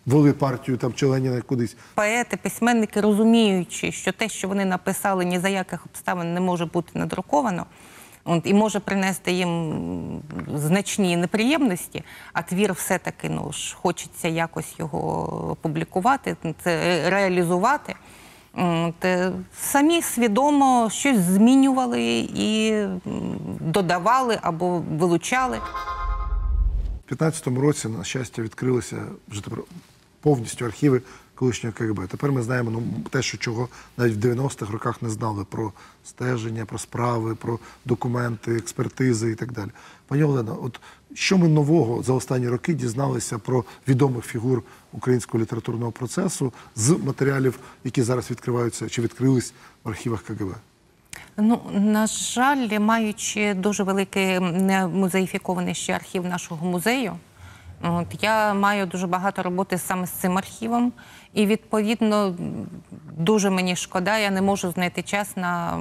вели 0.06 0.34
партію 0.34 0.78
там 0.78 0.94
чи 0.94 1.06
Леніна 1.06 1.42
кудись. 1.42 1.76
Поети, 1.96 2.38
письменники, 2.38 3.02
розуміючи, 3.02 3.92
що 3.92 4.12
те, 4.12 4.30
що 4.30 4.48
вони 4.48 4.66
написали, 4.66 5.26
ні 5.26 5.40
за 5.40 5.50
яких 5.50 5.86
обставин 5.86 6.34
не 6.34 6.40
може 6.40 6.66
бути 6.66 7.00
надруковано. 7.00 7.66
От, 8.26 8.42
і 8.46 8.54
може 8.54 8.80
принести 8.80 9.32
їм 9.32 10.22
значні 10.56 11.18
неприємності, 11.18 12.04
а 12.34 12.42
твір 12.42 12.74
все-таки 12.74 13.30
ну, 13.30 13.52
хочеться 13.82 14.28
якось 14.28 14.80
його 14.80 15.58
публікувати, 15.62 16.36
це 16.64 17.10
реалізувати. 17.10 17.96
От, 18.54 19.06
е, 19.06 19.32
самі 19.58 20.02
свідомо 20.02 20.90
щось 20.92 21.18
змінювали 21.18 22.28
і 22.36 22.74
додавали 23.60 24.40
або 24.42 24.84
вилучали. 24.98 25.60
У 27.12 27.14
15-му 27.14 27.62
році, 27.62 27.88
на 27.88 28.04
щастя, 28.04 28.42
відкрилися 28.42 29.06
вже 29.28 29.44
тепер 29.44 29.60
повністю 30.22 30.66
архіви 30.66 31.02
колишнього 31.36 31.76
КГБ. 31.78 32.08
Тепер 32.08 32.32
ми 32.32 32.42
знаємо 32.42 32.72
ну, 32.72 32.84
те, 33.10 33.22
що 33.22 33.38
чого 33.38 33.70
навіть 33.98 34.16
в 34.16 34.28
90-х 34.28 34.72
роках 34.72 35.02
не 35.02 35.10
знали 35.10 35.46
про 35.50 35.72
стеження, 36.06 36.66
про 36.66 36.80
справи, 36.80 37.36
про 37.36 37.60
документи, 37.86 38.56
експертизи 38.56 39.32
і 39.32 39.36
так 39.36 39.52
далі. 39.52 39.70
Пані 40.08 40.24
Олена, 40.24 40.54
от 40.54 40.80
що 41.14 41.38
ми 41.38 41.48
нового 41.48 42.04
за 42.04 42.14
останні 42.14 42.50
роки 42.50 42.74
дізналися 42.74 43.38
про 43.38 43.64
відомих 43.88 44.26
фігур 44.26 44.64
українського 44.92 45.42
літературного 45.42 45.92
процесу 45.92 46.54
з 46.76 46.90
матеріалів, 46.90 47.60
які 47.84 48.02
зараз 48.02 48.32
відкриваються 48.32 48.90
чи 48.90 49.02
відкрились 49.02 49.54
в 49.84 49.90
архівах 49.90 50.22
КГБ? 50.22 50.56
Ну, 51.42 51.60
на 51.74 52.08
жаль, 52.08 52.80
маючи 52.80 53.54
дуже 53.54 53.84
великий 53.84 54.40
музеїфікований 54.94 55.76
ще 55.76 55.94
архів 55.94 56.26
нашого 56.26 56.66
музею, 56.68 57.14
от, 57.84 58.08
я 58.22 58.54
маю 58.54 58.86
дуже 58.86 59.08
багато 59.08 59.44
роботи 59.44 59.78
саме 59.78 60.08
з 60.08 60.10
цим 60.10 60.38
архівом, 60.38 60.94
і 61.34 61.46
відповідно 61.46 62.36
дуже 63.18 63.50
мені 63.50 63.76
шкода, 63.76 64.18
я 64.18 64.32
не 64.32 64.42
можу 64.42 64.72
знайти 64.72 65.02
час 65.04 65.38
на 65.38 65.80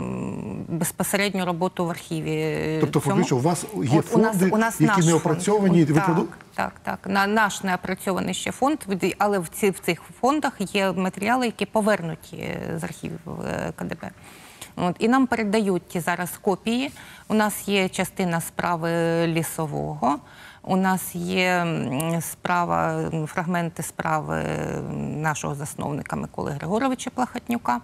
безпосередню 0.69 1.45
роботу 1.45 1.87
в 1.87 1.91
архіві. 1.91 2.77
Тобто, 2.81 3.01
фактично, 3.01 3.37
у 3.37 3.41
вас 3.41 3.65
є 3.85 3.99
От 3.99 4.15
у 4.15 4.19
нас- 4.19 4.37
у 4.51 4.57
нас 4.59 4.81
які 4.81 5.07
не 5.07 5.15
опрацьовані, 5.15 5.85
ви 5.85 5.95
так, 5.95 6.07
проду- 6.09 6.27
так, 6.55 6.73
так. 6.83 6.99
На 7.07 7.27
наш 7.27 7.63
неопрацьований 7.63 8.35
ще 8.35 8.53
фонд, 8.53 8.79
але 9.19 9.39
в, 9.39 9.49
ці, 9.49 9.71
в 9.71 9.79
цих 9.79 10.03
фондах 10.21 10.53
є 10.75 10.93
матеріали, 10.93 11.47
які 11.47 11.67
повернуті 11.67 12.37
е, 12.37 12.79
з 12.79 12.85
архівів 12.85 13.21
е, 13.49 13.73
КДБ. 13.77 14.11
От, 14.77 14.97
і 14.99 15.09
нам 15.09 15.27
передають 15.27 16.03
зараз 16.03 16.31
копії. 16.31 16.91
У 17.29 17.35
нас 17.35 17.69
є 17.69 17.89
частина 17.89 18.41
справи 18.41 18.91
лісового. 19.27 20.19
У 20.63 20.77
нас 20.77 21.15
є 21.15 21.67
справа, 22.21 23.11
фрагменти 23.27 23.83
справи 23.83 24.43
нашого 25.17 25.55
засновника 25.55 26.17
Миколи 26.17 26.51
Григоровича 26.51 27.11
Плахатнюка. 27.11 27.81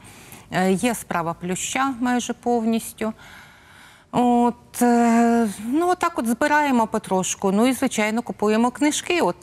Е, 0.50 0.72
Є 0.72 0.94
справа 0.94 1.34
плюща 1.34 1.94
майже 2.00 2.32
повністю. 2.32 3.12
От, 4.18 4.82
е, 4.82 5.48
ну, 5.66 5.94
так 5.94 6.18
от 6.18 6.26
збираємо 6.26 6.86
потрошку. 6.86 7.52
Ну 7.52 7.66
і, 7.66 7.72
звичайно, 7.72 8.22
купуємо 8.22 8.70
книжки. 8.70 9.20
От, 9.20 9.36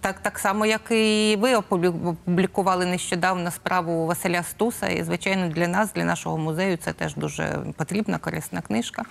так, 0.00 0.18
так 0.22 0.38
само, 0.38 0.66
як 0.66 0.90
і 0.90 1.36
ви 1.40 1.56
опублі- 1.56 2.08
опублікували 2.08 2.86
нещодавно 2.86 3.50
справу 3.50 4.06
Василя 4.06 4.42
Стуса. 4.42 4.88
І, 4.88 5.02
звичайно, 5.02 5.48
для 5.48 5.68
нас, 5.68 5.92
для 5.92 6.04
нашого 6.04 6.38
музею, 6.38 6.76
це 6.76 6.92
теж 6.92 7.14
дуже 7.14 7.58
потрібна, 7.76 8.18
корисна 8.18 8.60
книжка. 8.60 9.04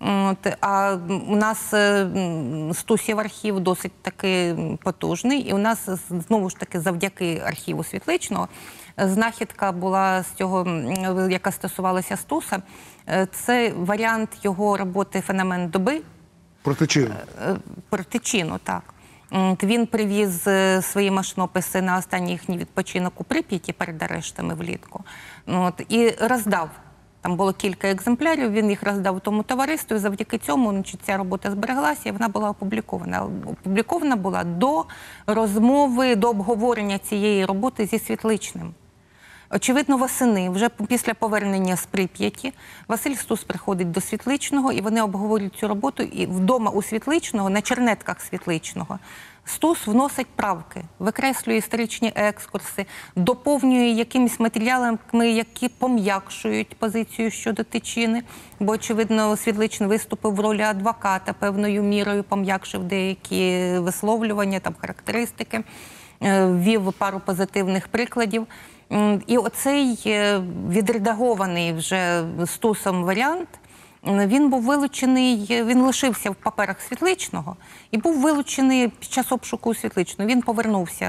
От, 0.00 0.56
а 0.60 0.96
у 1.28 1.36
нас 1.36 1.74
е, 1.74 2.06
Стусів 2.74 3.20
архів 3.20 3.60
досить 3.60 4.02
таки 4.02 4.56
потужний, 4.82 5.40
і 5.40 5.52
у 5.52 5.58
нас 5.58 5.88
знову 6.10 6.50
ж 6.50 6.56
таки 6.56 6.80
завдяки 6.80 7.42
архіву 7.46 7.84
світличного 7.84 8.48
знахідка 8.98 9.72
була 9.72 10.22
з 10.22 10.32
цього, 10.32 10.66
яка 11.30 11.52
стосувалася 11.52 12.16
Стуса. 12.16 12.62
Е, 13.08 13.26
Це 13.32 13.72
варіант 13.76 14.30
його 14.42 14.76
роботи 14.76 15.20
Феномен 15.20 15.68
доби. 15.68 16.02
Протичину. 16.62 17.14
Е, 17.42 17.56
Протичину, 17.88 18.58
так. 18.64 18.82
Він 19.62 19.86
привіз 19.86 20.46
е, 20.46 20.82
свої 20.82 21.10
машинописи 21.10 21.82
на 21.82 21.98
останній 21.98 22.32
їхній 22.32 22.58
відпочинок 22.58 23.20
у 23.20 23.24
Прип'яті 23.24 23.72
перед 23.72 24.02
арештами 24.02 24.54
влітку. 24.54 25.04
Ну, 25.46 25.62
От, 25.62 25.86
і 25.88 26.14
роздав. 26.20 26.70
Там 27.20 27.36
було 27.36 27.52
кілька 27.52 27.88
екземплярів, 27.88 28.52
він 28.52 28.70
їх 28.70 28.82
роздав 28.82 29.20
тому 29.20 29.42
товариству. 29.42 29.96
І 29.96 30.00
завдяки 30.00 30.38
цьому 30.38 30.70
значить, 30.70 31.00
ця 31.02 31.16
робота 31.16 31.50
збереглася 31.50 32.08
і 32.08 32.12
вона 32.12 32.28
була 32.28 32.50
опублікована. 32.50 33.28
Опублікована 33.46 34.16
була 34.16 34.44
до 34.44 34.84
розмови, 35.26 36.16
до 36.16 36.30
обговорення 36.30 36.98
цієї 36.98 37.44
роботи 37.44 37.86
зі 37.86 37.98
Світличним. 37.98 38.74
Очевидно, 39.54 39.96
восени, 39.96 40.50
вже 40.50 40.68
після 40.68 41.14
повернення 41.14 41.76
з 41.76 41.86
Прип'яті, 41.86 42.52
Василь 42.88 43.14
Стус 43.14 43.44
приходить 43.44 43.90
до 43.90 44.00
Світличного, 44.00 44.72
і 44.72 44.80
вони 44.80 45.02
обговорюють 45.02 45.54
цю 45.54 45.68
роботу. 45.68 46.02
І 46.02 46.26
вдома 46.26 46.70
у 46.70 46.82
Світличного, 46.82 47.50
на 47.50 47.62
чернетках 47.62 48.20
Світличного, 48.20 48.98
Стус 49.44 49.86
вносить 49.86 50.26
правки, 50.26 50.82
викреслює 50.98 51.56
історичні 51.56 52.12
екскурси, 52.14 52.86
доповнює 53.16 53.86
якимись 53.86 54.40
матеріалами, 54.40 54.98
які 55.12 55.68
пом'якшують 55.68 56.76
позицію 56.78 57.30
щодо 57.30 57.64
тичини. 57.64 58.22
Бо, 58.60 58.72
очевидно, 58.72 59.36
Світличний 59.36 59.88
виступив 59.88 60.34
в 60.34 60.40
ролі 60.40 60.62
адвоката, 60.62 61.32
певною 61.32 61.82
мірою 61.82 62.24
пом'якшив 62.24 62.84
деякі 62.84 63.72
висловлювання, 63.78 64.60
там 64.60 64.74
характеристики, 64.80 65.64
е, 66.22 66.46
ввів 66.46 66.92
пару 66.92 67.20
позитивних 67.20 67.88
прикладів. 67.88 68.46
І 69.26 69.38
оцей 69.38 70.02
е, 70.06 70.40
відредагований 70.68 71.72
вже 71.72 72.24
стусом 72.46 73.04
варіант. 73.04 73.48
Він 74.06 74.50
був 74.50 74.62
вилучений, 74.62 75.46
е, 75.50 75.64
він 75.64 75.82
лишився 75.82 76.30
в 76.30 76.34
паперах 76.34 76.80
світличного 76.80 77.56
і 77.90 77.98
був 77.98 78.20
вилучений 78.20 78.88
під 78.88 79.12
час 79.12 79.32
обшуку 79.32 79.74
світличного. 79.74 80.30
Він 80.30 80.42
повернувся, 80.42 81.04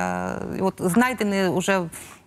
е, 0.57 0.61
от 0.61 0.73
знайдений 0.79 1.47
уже 1.47 1.81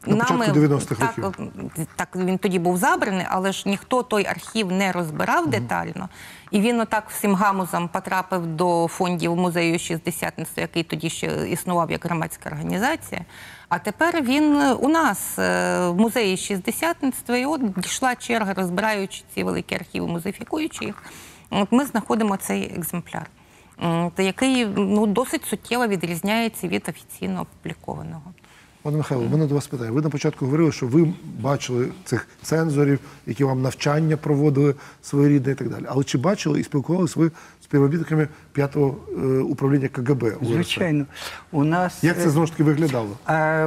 На 0.06 0.16
нами. 0.16 0.38
початку 0.38 0.60
90-х 0.60 1.00
так, 1.00 1.18
років. 1.18 1.52
так 1.96 2.16
він 2.16 2.38
тоді 2.38 2.58
був 2.58 2.76
забраний, 2.76 3.26
але 3.30 3.52
ж 3.52 3.68
ніхто 3.68 4.02
той 4.02 4.26
архів 4.26 4.72
не 4.72 4.92
розбирав 4.92 5.50
детально. 5.50 6.08
І 6.50 6.60
він 6.60 6.80
отак 6.80 7.10
всім 7.10 7.34
гамузом 7.34 7.88
потрапив 7.88 8.46
до 8.46 8.88
фондів 8.88 9.36
музею 9.36 9.78
шістдесятництва, 9.78 10.60
який 10.60 10.82
тоді 10.82 11.10
ще 11.10 11.48
існував 11.48 11.90
як 11.90 12.04
громадська 12.04 12.50
організація. 12.50 13.24
А 13.68 13.78
тепер 13.78 14.22
він 14.22 14.56
е, 14.56 14.72
у 14.72 14.88
нас 14.88 15.38
е, 15.38 15.88
в 15.88 16.00
музеї 16.00 16.36
шістдесятництва, 16.36 17.36
і 17.36 17.46
от 17.46 17.60
дійшла 17.76 18.14
черга, 18.14 18.54
розбираючи 18.54 19.22
ці 19.34 19.44
великі 19.44 19.74
архіви, 19.74 20.06
музеїфікуючи 20.06 20.84
їх. 20.84 21.02
От 21.50 21.72
ми 21.72 21.84
знаходимо 21.84 22.36
цей 22.36 22.74
екземпляр, 22.76 23.30
який 24.18 24.66
ну, 24.66 25.06
досить 25.06 25.44
суттєво 25.44 25.86
відрізняється 25.86 26.68
від 26.68 26.88
офіційно 26.88 27.40
опублікованого. 27.40 28.32
Пане 28.86 28.98
Михайло, 28.98 29.24
у 29.24 29.28
мене 29.28 29.46
до 29.46 29.54
вас 29.54 29.66
питання. 29.66 29.90
Ви 29.90 30.02
на 30.02 30.10
початку 30.10 30.44
говорили, 30.44 30.72
що 30.72 30.86
ви 30.86 31.12
бачили 31.40 31.88
цих 32.04 32.28
цензорів, 32.42 32.98
які 33.26 33.44
вам 33.44 33.62
навчання 33.62 34.16
проводили 34.16 34.74
своєрідне 35.02 35.52
і 35.52 35.54
так 35.54 35.68
далі. 35.68 35.84
Але 35.88 36.04
чи 36.04 36.18
бачили 36.18 36.60
і 36.60 36.64
спілкувалися 36.64 37.20
ви 37.20 37.30
з 37.60 37.64
співробітниками 37.64 38.28
п'ятого 38.52 38.96
е, 39.08 39.26
управління 39.38 39.88
КГБ? 39.88 40.24
Звичайно, 40.42 41.06
у 41.52 41.64
нас 41.64 42.04
Як 42.04 42.16
це 42.16 42.26
е, 42.26 42.30
знову 42.30 42.46
ж 42.46 42.52
таки 42.52 42.64
виглядало? 42.64 43.08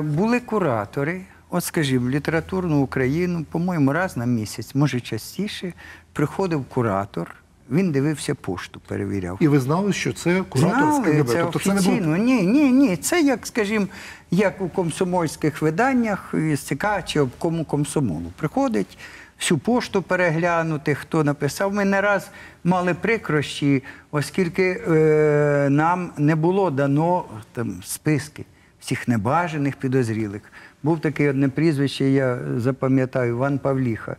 Були 0.02 0.40
куратори. 0.40 1.22
От, 1.50 1.64
скажімо, 1.64 2.10
літературну 2.10 2.82
Україну, 2.82 3.46
по-моєму, 3.52 3.94
раз 3.94 4.18
на 4.18 4.26
місяць, 4.26 4.76
може 4.76 5.00
частіше, 5.00 5.74
приходив 6.14 6.66
куратор, 6.66 7.36
він 7.72 7.92
дивився 7.92 8.36
пошту, 8.36 8.82
перевіряв. 8.88 9.38
І 9.42 9.48
ви 9.48 9.60
знали, 9.60 9.94
що 9.94 10.14
це 10.14 10.44
куратор 10.50 10.92
з 10.92 10.96
Знали, 10.96 11.12
КГБ? 11.12 11.28
це 11.30 11.44
тобто 11.44 11.60
це 11.60 11.70
не 11.70 11.76
офіційно. 11.76 12.04
було 12.04 12.18
Ні, 12.18 12.42
ні, 12.44 12.72
ні. 12.72 12.98
Це 12.98 13.22
як, 13.22 13.48
скажімо, 13.48 13.88
як 14.32 14.62
у 14.62 14.70
комсомольських 14.70 15.62
виданнях 15.62 16.34
із 16.52 16.60
ЦК 16.60 16.86
чи 17.06 17.20
обкому 17.20 17.66
комсомолу. 17.66 18.34
Приходить 18.38 18.98
всю 19.40 19.58
пошту 19.58 20.02
переглянути, 20.02 20.96
хто 20.96 21.24
написав. 21.24 21.74
Ми 21.74 21.86
не 21.86 22.02
раз 22.02 22.30
мали 22.64 22.94
прикрощі, 22.94 23.84
оскільки 24.12 24.82
е, 24.90 25.68
нам 25.70 26.12
не 26.18 26.36
було 26.36 26.72
дано 26.72 27.26
там 27.54 27.82
списки 27.86 28.46
всіх 28.80 29.08
небажаних 29.08 29.76
підозрілих. 29.76 30.42
Був 30.84 31.00
таке 31.02 31.30
одне 31.30 31.50
прізвище, 31.50 32.06
я 32.10 32.38
запам'ятаю, 32.58 33.30
Іван 33.30 33.60
Павліха. 33.60 34.16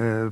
Е, 0.00 0.30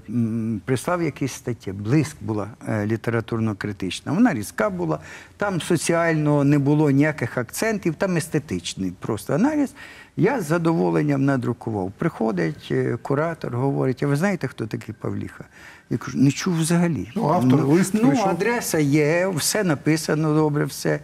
прислав 0.65 1.03
якісь 1.03 1.33
статті. 1.33 1.73
Блиск 1.73 2.17
була 2.21 2.49
е, 2.69 2.87
літературно-критична. 2.87 4.13
Вона 4.15 4.35
різка 4.35 4.71
була, 4.71 4.99
там 5.37 5.61
соціально 5.61 6.45
не 6.45 6.59
було 6.59 6.91
ніяких 6.91 7.39
акцентів, 7.39 7.95
там 7.95 8.17
естетичний 8.17 8.93
просто 9.01 9.35
аналіз. 9.35 9.75
Я 10.17 10.41
з 10.41 10.47
задоволенням 10.47 11.25
надрукував. 11.25 11.93
Приходить 11.99 12.69
е, 12.71 12.99
куратор, 13.03 13.57
говорить: 13.57 14.03
а 14.03 14.07
ви 14.07 14.17
знаєте, 14.17 14.49
хто 14.49 14.67
такий 14.67 14.95
Павліха? 15.01 15.45
Я 15.91 15.99
кажу, 15.99 16.19
не 16.19 16.31
чув 16.31 16.59
взагалі. 16.59 17.11
Ну, 17.17 17.29
автор, 17.29 17.67
лист 17.67 17.95
ну, 17.95 18.23
адреса 18.25 18.79
є, 18.79 19.29
все 19.37 19.65
написано 19.65 20.35
добре, 20.35 20.65
все. 20.65 21.01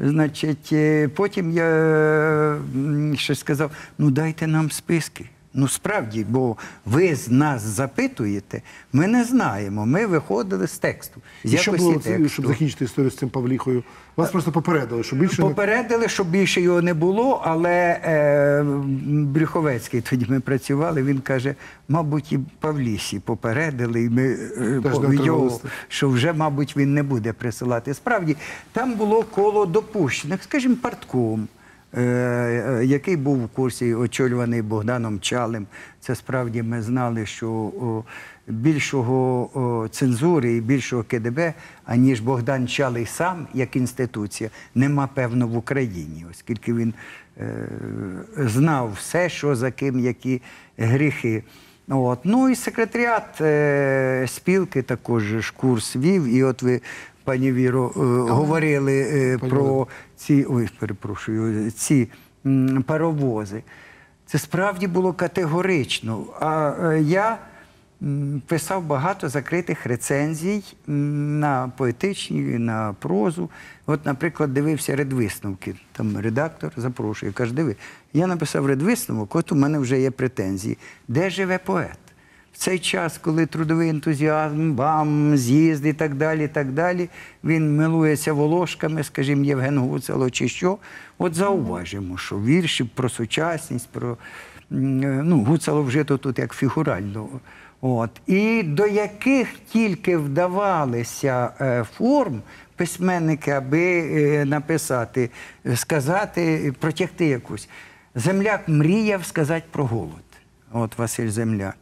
Значить, 0.00 0.74
потім 1.14 1.50
я 1.50 2.58
щось 3.14 3.40
сказав: 3.40 3.70
ну 3.98 4.10
дайте 4.10 4.46
нам 4.46 4.70
списки. 4.70 5.30
Ну 5.54 5.68
справді, 5.68 6.26
бо 6.28 6.56
ви 6.86 7.14
з 7.14 7.30
нас 7.30 7.62
запитуєте, 7.62 8.62
ми 8.92 9.06
не 9.06 9.24
знаємо. 9.24 9.86
Ми 9.86 10.06
виходили 10.06 10.66
з 10.66 10.78
тексту. 10.78 11.20
З 11.44 11.54
І 11.54 11.58
що 11.58 11.72
було, 11.72 11.94
тексту. 11.94 12.28
щоб 12.28 12.46
закінчити 12.46 12.84
історію 12.84 13.10
з 13.10 13.16
цим 13.16 13.28
Павліхою? 13.28 13.84
Вас 14.16 14.30
просто 14.30 14.52
попередили, 14.52 15.02
що 15.02 15.16
більше. 15.16 15.42
Попередили, 15.42 16.08
щоб 16.08 16.30
більше 16.30 16.60
його 16.60 16.82
не 16.82 16.94
було, 16.94 17.42
але 17.44 18.00
е, 18.04 18.62
Брюховецький 19.06 20.00
тоді 20.00 20.26
ми 20.28 20.40
працювали. 20.40 21.02
Він 21.02 21.18
каже: 21.18 21.54
мабуть, 21.88 22.32
і 22.32 22.38
Павлісі 22.60 23.18
попередили, 23.20 24.02
і 24.02 24.10
ми 24.10 24.22
е, 24.22 24.78
отримали 24.84 25.26
його, 25.26 25.60
що 25.88 26.08
вже, 26.08 26.32
мабуть, 26.32 26.76
він 26.76 26.94
не 26.94 27.02
буде 27.02 27.32
присилати. 27.32 27.94
Справді, 27.94 28.36
там 28.72 28.94
було 28.94 29.22
коло 29.22 29.66
допущених, 29.66 30.42
скажімо, 30.42 30.76
партком. 30.82 31.48
Е, 31.94 32.02
е, 32.02 32.84
Який 32.84 33.16
був 33.16 33.44
в 33.44 33.48
курсі 33.48 33.94
очолюваний 33.94 34.62
Богданом 34.62 35.20
Чалим. 35.20 35.66
Це 36.00 36.14
справді 36.14 36.62
ми 36.62 36.82
знали, 36.82 37.26
що 37.26 37.72
більшого 38.46 39.88
цензури 39.90 40.52
і 40.52 40.60
більшого 40.60 41.02
КДБ, 41.02 41.54
аніж 41.84 42.20
Богдан 42.20 42.68
Чалий 42.68 43.06
сам, 43.06 43.46
як 43.54 43.76
інституція, 43.76 44.50
нема 44.74 45.08
певно 45.14 45.48
в 45.48 45.56
Україні, 45.56 46.26
оскільки 46.30 46.74
він 46.74 46.94
е, 47.38 47.68
знав 48.36 48.92
все, 48.92 49.28
що 49.28 49.56
за 49.56 49.70
ким, 49.70 50.00
які 50.00 50.42
гріхи. 50.78 51.42
От. 51.90 52.18
Ну 52.24 52.48
і 52.48 52.54
секретаріат 52.54 53.40
е, 53.40 54.24
спілки 54.28 54.82
також 54.82 55.22
ж 55.22 55.52
курс 55.56 55.96
вів. 55.96 56.24
І 56.24 56.42
от 56.42 56.62
ви, 56.62 56.80
пані 57.24 57.52
Віро, 57.52 57.92
е, 57.96 58.00
говорили 58.32 59.00
е, 59.00 59.38
про 59.38 59.86
ці, 60.16 60.46
ой, 60.48 60.68
перепрошую, 60.78 61.70
ці 61.70 62.08
м, 62.46 62.84
паровози. 62.86 63.62
Це 64.26 64.38
справді 64.38 64.86
було 64.86 65.12
категорично. 65.12 66.24
А 66.40 66.72
е, 66.82 67.00
я 67.02 67.38
писав 68.46 68.82
багато 68.82 69.28
закритих 69.28 69.86
рецензій 69.86 70.62
на 70.86 71.72
поетичні, 71.76 72.40
на 72.40 72.94
прозу. 72.98 73.50
От, 73.86 74.06
наприклад, 74.06 74.54
дивився 74.54 74.96
редвисновки. 74.96 75.74
Там 75.92 76.18
редактор 76.18 76.72
запрошує, 76.76 77.32
каже, 77.32 77.54
диви, 77.54 77.76
я 78.12 78.26
написав 78.26 78.66
редвисновок, 78.66 79.36
от 79.36 79.52
у 79.52 79.54
мене 79.54 79.78
вже 79.78 80.00
є 80.00 80.10
претензії. 80.10 80.78
Де 81.08 81.30
живе 81.30 81.58
поет? 81.58 81.98
В 82.52 82.56
цей 82.58 82.78
час, 82.78 83.18
коли 83.18 83.46
трудовий 83.46 83.88
ентузіазм, 83.88 84.72
бам, 84.72 85.36
з'їзд 85.36 85.86
і 85.86 85.92
так 85.92 86.14
далі, 86.14 86.44
і 86.44 86.48
так 86.48 86.72
далі, 86.72 87.08
він 87.44 87.76
милується 87.76 88.32
волошками, 88.32 89.04
скажімо, 89.04 89.44
Євген 89.44 89.78
Гуцало 89.78 90.30
чи 90.30 90.48
що. 90.48 90.78
От 91.18 91.34
зауважимо, 91.34 92.18
що 92.18 92.40
вірші 92.40 92.84
про 92.84 93.08
сучасність, 93.08 93.88
про 93.92 94.12
е, 94.12 94.16
ну, 95.24 95.44
Гуцало 95.44 95.82
вжито 95.82 96.18
тут 96.18 96.38
як 96.38 96.54
фігурально. 96.54 97.28
От. 97.80 98.10
І 98.26 98.62
до 98.62 98.86
яких 98.86 99.48
тільки 99.72 100.16
вдавалися 100.16 101.50
е, 101.60 101.84
форм 101.96 102.42
письменники, 102.76 103.50
аби 103.50 103.98
е, 103.98 104.44
написати, 104.44 105.30
сказати, 105.74 106.72
протягти 106.78 107.26
якусь. 107.26 107.68
Земляк 108.14 108.68
мріяв 108.68 109.24
сказати 109.24 109.64
про 109.70 109.84
голод. 109.84 110.12
От 110.72 110.98
Василь 110.98 111.28
Земляк. 111.28 111.76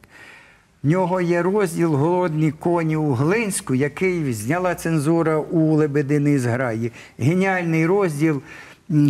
В 0.83 0.89
нього 0.89 1.21
є 1.21 1.43
розділ 1.43 1.95
Голодні 1.95 2.53
коні 2.53 2.97
у 2.97 3.13
Глинську, 3.13 3.75
який 3.75 4.33
зняла 4.33 4.75
цензура 4.75 5.39
у 5.39 5.75
Лебединий 5.75 6.39
зграї. 6.39 6.93
Геніальний 7.19 7.87
розділ 7.87 8.43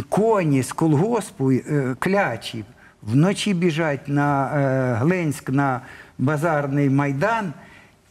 коні 0.08 0.62
з 0.62 0.72
колгоспу 0.72 1.52
е, 1.52 1.96
клячі 1.98 2.64
вночі 3.02 3.54
біжать 3.54 4.08
на 4.08 4.48
Глинськ 5.00 5.50
на 5.50 5.80
базарний 6.18 6.90
майдан 6.90 7.52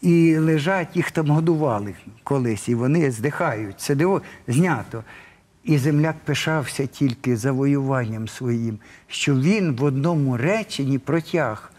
і 0.02 0.38
лежать, 0.38 0.95
їх 0.95 1.11
там 1.11 1.32
годували 1.32 1.94
колись, 2.23 2.69
і 2.69 2.76
вони 2.76 3.11
здихають. 3.11 3.80
Це 3.80 3.95
диво 3.95 4.22
знято. 4.48 5.03
І 5.64 5.77
земляк 5.77 6.15
пишався 6.26 6.86
тільки 6.86 7.38
завоюванням 7.38 8.27
своїм, 8.27 8.80
що 9.07 9.36
він 9.36 9.76
в 9.76 9.84
одному 9.84 10.38
реченні 10.38 10.99
протяг 10.99 11.72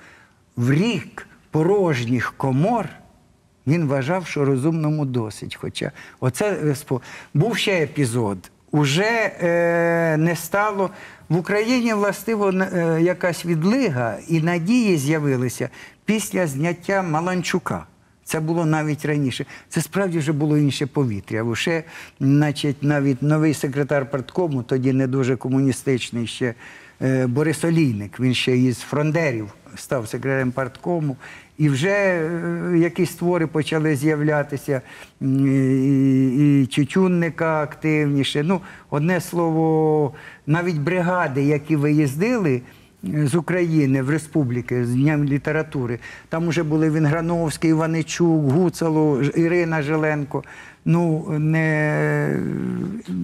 в 0.57 0.73
рік 0.73 1.29
порожніх 1.51 2.35
комор. 2.37 2.89
Він 3.67 3.87
вважав, 3.87 4.27
що 4.27 4.45
розумному 4.45 5.05
досить. 5.05 5.57
Хоча 5.61 5.93
оце 6.21 6.53
е, 6.53 6.75
був 7.35 7.57
ще 7.57 7.83
епізод. 7.83 8.51
Уже 8.71 9.33
е, 9.41 10.17
не 10.17 10.37
стало 10.37 10.91
в 11.29 11.37
Україні 11.37 11.95
властиво 11.95 12.51
е, 12.51 12.99
якась 13.03 13.47
відлига, 13.47 14.17
і 14.29 14.41
надії 14.41 14.97
з'явилися 14.97 15.69
після 16.07 16.47
зняття 16.47 17.03
Маланчука. 17.03 17.87
Це 18.25 18.41
було 18.41 18.67
навіть 18.67 19.05
раніше. 19.05 19.47
Це 19.69 19.81
справді 19.83 20.19
вже 20.19 20.33
було 20.33 20.59
інше 20.59 20.87
повітря. 20.87 21.55
Ще, 21.55 21.85
значить, 22.21 22.83
навіть 22.83 23.23
новий 23.23 23.55
секретар 23.55 24.11
парткому, 24.11 24.63
тоді 24.63 24.93
не 24.93 25.07
дуже 25.07 25.37
комуністичний 25.37 26.27
ще 26.27 26.55
е, 27.03 27.27
Борис 27.27 27.65
Олійник, 27.65 28.21
він 28.21 28.35
ще 28.35 28.57
із 28.57 28.79
фрондерів 28.79 29.55
став 29.77 30.09
секретарем 30.09 30.53
парткому. 30.53 31.17
І 31.59 31.69
вже 31.69 31.91
е, 31.91 32.79
якісь 32.79 33.15
твори 33.15 33.47
почали 33.47 33.97
з'являтися, 33.97 34.81
і, 35.21 36.63
і 36.63 36.67
Тютюнника 36.67 37.63
активніше. 37.63 38.43
Ну, 38.43 38.61
одне 38.91 39.21
слово, 39.21 40.13
навіть 40.47 40.79
бригади, 40.79 41.43
які 41.43 41.77
виїздили 41.77 42.63
з 43.03 43.35
України 43.35 44.03
в 44.03 44.11
республіки 44.11 44.85
з 44.85 44.95
Днем 44.95 45.25
літератури, 45.25 45.99
там 46.29 46.49
вже 46.49 46.63
були 46.63 46.91
Вінграновський, 46.91 47.71
Іваничук, 47.71 48.53
Гуцало, 48.53 49.23
Ірина 49.23 49.83
Жиленко. 49.83 50.45
Ну, 50.89 51.27
не 51.39 52.41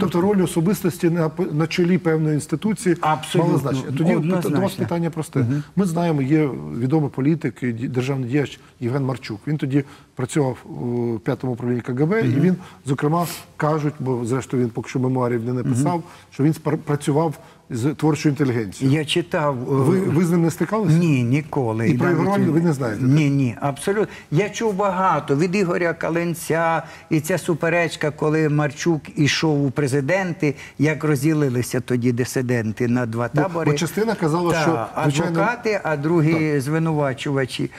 Тобто 0.01 0.20
роль 0.20 0.43
особистості 0.43 1.11
на, 1.11 1.31
на 1.53 1.66
чолі 1.66 1.99
певної 1.99 2.35
інституції 2.35 2.97
Абсолютно. 3.01 3.49
мала 3.53 3.59
значення. 3.59 3.99
Тоді 3.99 4.15
Однозначно. 4.15 4.51
до 4.51 4.61
вас 4.61 4.74
питання 4.74 5.11
просте. 5.11 5.47
Ми 5.77 5.85
знаємо, 5.85 6.23
є 6.23 6.49
відомий 6.78 7.11
політик, 7.11 7.74
державний 7.89 8.31
діяч 8.31 8.61
Євген 8.81 9.05
Марчук. 9.05 9.40
Він 9.47 9.57
тоді 9.57 9.85
працював 10.15 10.57
у 10.65 11.19
п'ятому 11.19 11.53
управлінні 11.53 11.81
КГБ, 11.81 12.12
і 12.24 12.40
він, 12.40 12.57
зокрема, 12.86 13.27
кажуть, 13.57 13.94
бо 14.01 14.24
зрештою 14.24 14.62
він 14.62 14.70
поки 14.70 14.89
що 14.89 15.01
мемуарів 15.01 15.44
не 15.44 15.53
написав, 15.53 16.03
що 16.31 16.43
він 16.43 16.55
працював 16.85 17.39
з 17.71 17.95
творчою 17.95 18.33
інтелігенцією. 18.33 18.99
Я 18.99 19.05
читав. 19.05 19.57
е, 19.61 19.65
Ви, 19.69 20.01
ви 20.01 20.25
з 20.25 20.31
ним 20.31 20.43
не 20.43 20.51
стикалися? 20.51 20.97
Ні, 20.99 21.23
ніколи. 21.25 21.89
І 21.89 21.95
про 21.95 22.15
роль 22.15 22.39
ви 22.41 22.61
не 22.61 22.73
знаєте? 22.73 23.03
Ні, 23.03 23.31
ні, 23.31 23.57
абсолютно. 23.61 24.07
Я 24.31 24.51
чув 24.51 24.75
багато 24.75 25.37
від 25.37 25.57
Ігоря 25.57 25.93
Каленця, 25.95 26.83
і 27.11 27.21
ця 27.21 27.39
суперечка, 27.39 28.11
коли 28.11 28.49
Марчук 28.49 29.03
ішов 29.19 29.65
у 29.67 29.71
президенти, 29.71 30.55
як 30.79 31.05
розділилися 31.05 31.81
тоді 31.81 32.13
дисиденти 32.13 32.89
на 32.89 33.07
два 33.07 33.29
табори. 33.29 33.71
бо 33.71 33.77
частина 33.79 34.15
казала, 34.15 34.53
Та, 34.53 34.61
що, 34.63 34.87
звичайно- 35.03 35.41
адвокати, 35.41 35.81
а 35.85 35.97
другі 35.97 36.61
звинувачувачі. 36.61 37.71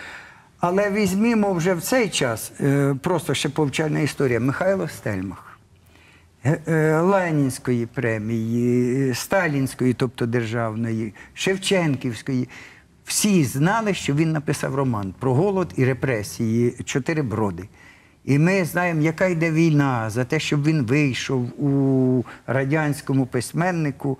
Але 0.59 0.91
візьмімо 0.91 1.53
вже 1.53 1.73
в 1.73 1.81
цей 1.81 2.09
час, 2.09 2.51
е, 2.59 2.95
просто 3.01 3.33
ще 3.33 3.49
повчальна 3.49 3.99
історія, 3.99 4.39
Михайло 4.39 4.87
Стельмах. 4.87 5.52
Ге- 6.43 6.59
е, 6.67 6.99
Ленінської 7.01 7.85
премії, 7.85 9.09
е, 9.09 9.15
Сталінської, 9.15 9.93
тобто 9.93 10.25
державної, 10.25 11.13
Шевченківської. 11.33 12.49
Всі 13.05 13.43
знали, 13.43 13.93
що 13.93 14.13
він 14.15 14.31
написав 14.31 14.75
роман 14.75 15.13
про 15.19 15.33
голод 15.33 15.73
і 15.77 15.85
репресії 15.85 16.75
Чотири 16.85 17.21
броди. 17.21 17.63
І 18.25 18.39
ми 18.39 18.65
знаємо, 18.65 19.01
яка 19.01 19.25
йде 19.25 19.51
війна 19.51 20.09
за 20.09 20.25
те, 20.25 20.39
щоб 20.39 20.63
він 20.65 20.81
вийшов 20.85 21.43
у 21.63 22.23
радянському 22.47 23.25
письменнику. 23.25 24.17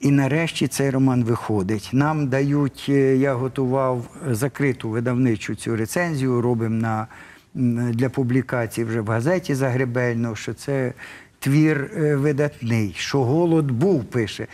І 0.00 0.10
нарешті 0.10 0.68
цей 0.68 0.90
роман 0.90 1.24
виходить. 1.24 1.90
Нам 1.92 2.28
дають, 2.28 2.86
е, 2.88 3.16
я 3.16 3.34
готував 3.34 4.08
закриту 4.30 4.88
видавничу 4.90 5.54
цю 5.54 5.76
рецензію, 5.76 6.40
робимо 6.40 6.74
на, 6.76 7.06
для 7.54 8.08
публікації 8.08 8.84
вже 8.84 9.00
в 9.00 9.06
газеті 9.06 9.54
Загребельно, 9.54 10.36
що 10.36 10.54
це 10.54 10.92
твір 11.38 11.90
е, 11.96 12.16
видатний, 12.16 12.94
що 12.98 13.24
голод 13.24 13.70
був, 13.70 14.04
пише. 14.04 14.46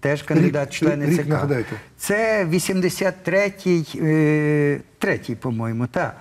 Теж 0.00 0.22
кандидат 0.22 0.68
рік, 0.68 0.74
члени 0.74 1.06
рік 1.06 1.20
ЦК. 1.22 1.26
нагадайте. 1.28 1.76
Це 1.96 2.44
83-й, 2.44 4.00
е, 4.02 4.80
третій, 4.98 5.34
по-моєму, 5.34 5.86
так. 5.86 6.16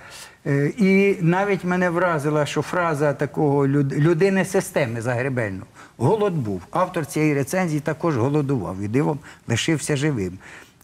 Е, 0.48 0.66
і 0.78 1.18
навіть 1.22 1.64
мене 1.64 1.90
вразила, 1.90 2.46
що 2.46 2.62
фраза 2.62 3.14
такого 3.14 3.68
люд- 3.68 3.94
людини 3.94 4.46
системи 4.46 5.02
Загребельного. 5.02 5.66
Голод 5.98 6.34
був. 6.34 6.62
Автор 6.72 7.06
цієї 7.06 7.34
рецензії 7.34 7.80
також 7.80 8.18
голодував 8.18 8.82
і 8.82 8.88
дивом 8.88 9.20
лишився 9.48 9.96
живим. 9.96 10.38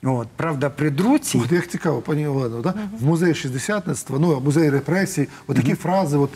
От, 0.04 0.28
правда, 0.36 0.70
при 0.70 0.90
друці. 0.90 1.38
Ух, 1.38 1.52
як 1.52 1.68
цікаво, 1.68 2.02
пані 2.02 2.28
Олено, 2.28 2.62
да? 2.62 2.74
в 3.00 3.06
музеї 3.06 3.36
шістдесятництва, 3.36 4.18
ну, 4.20 4.40
музей 4.40 4.70
репресій, 4.70 5.28
отакі 5.48 5.74
фрази, 5.76 6.18
от 6.18 6.30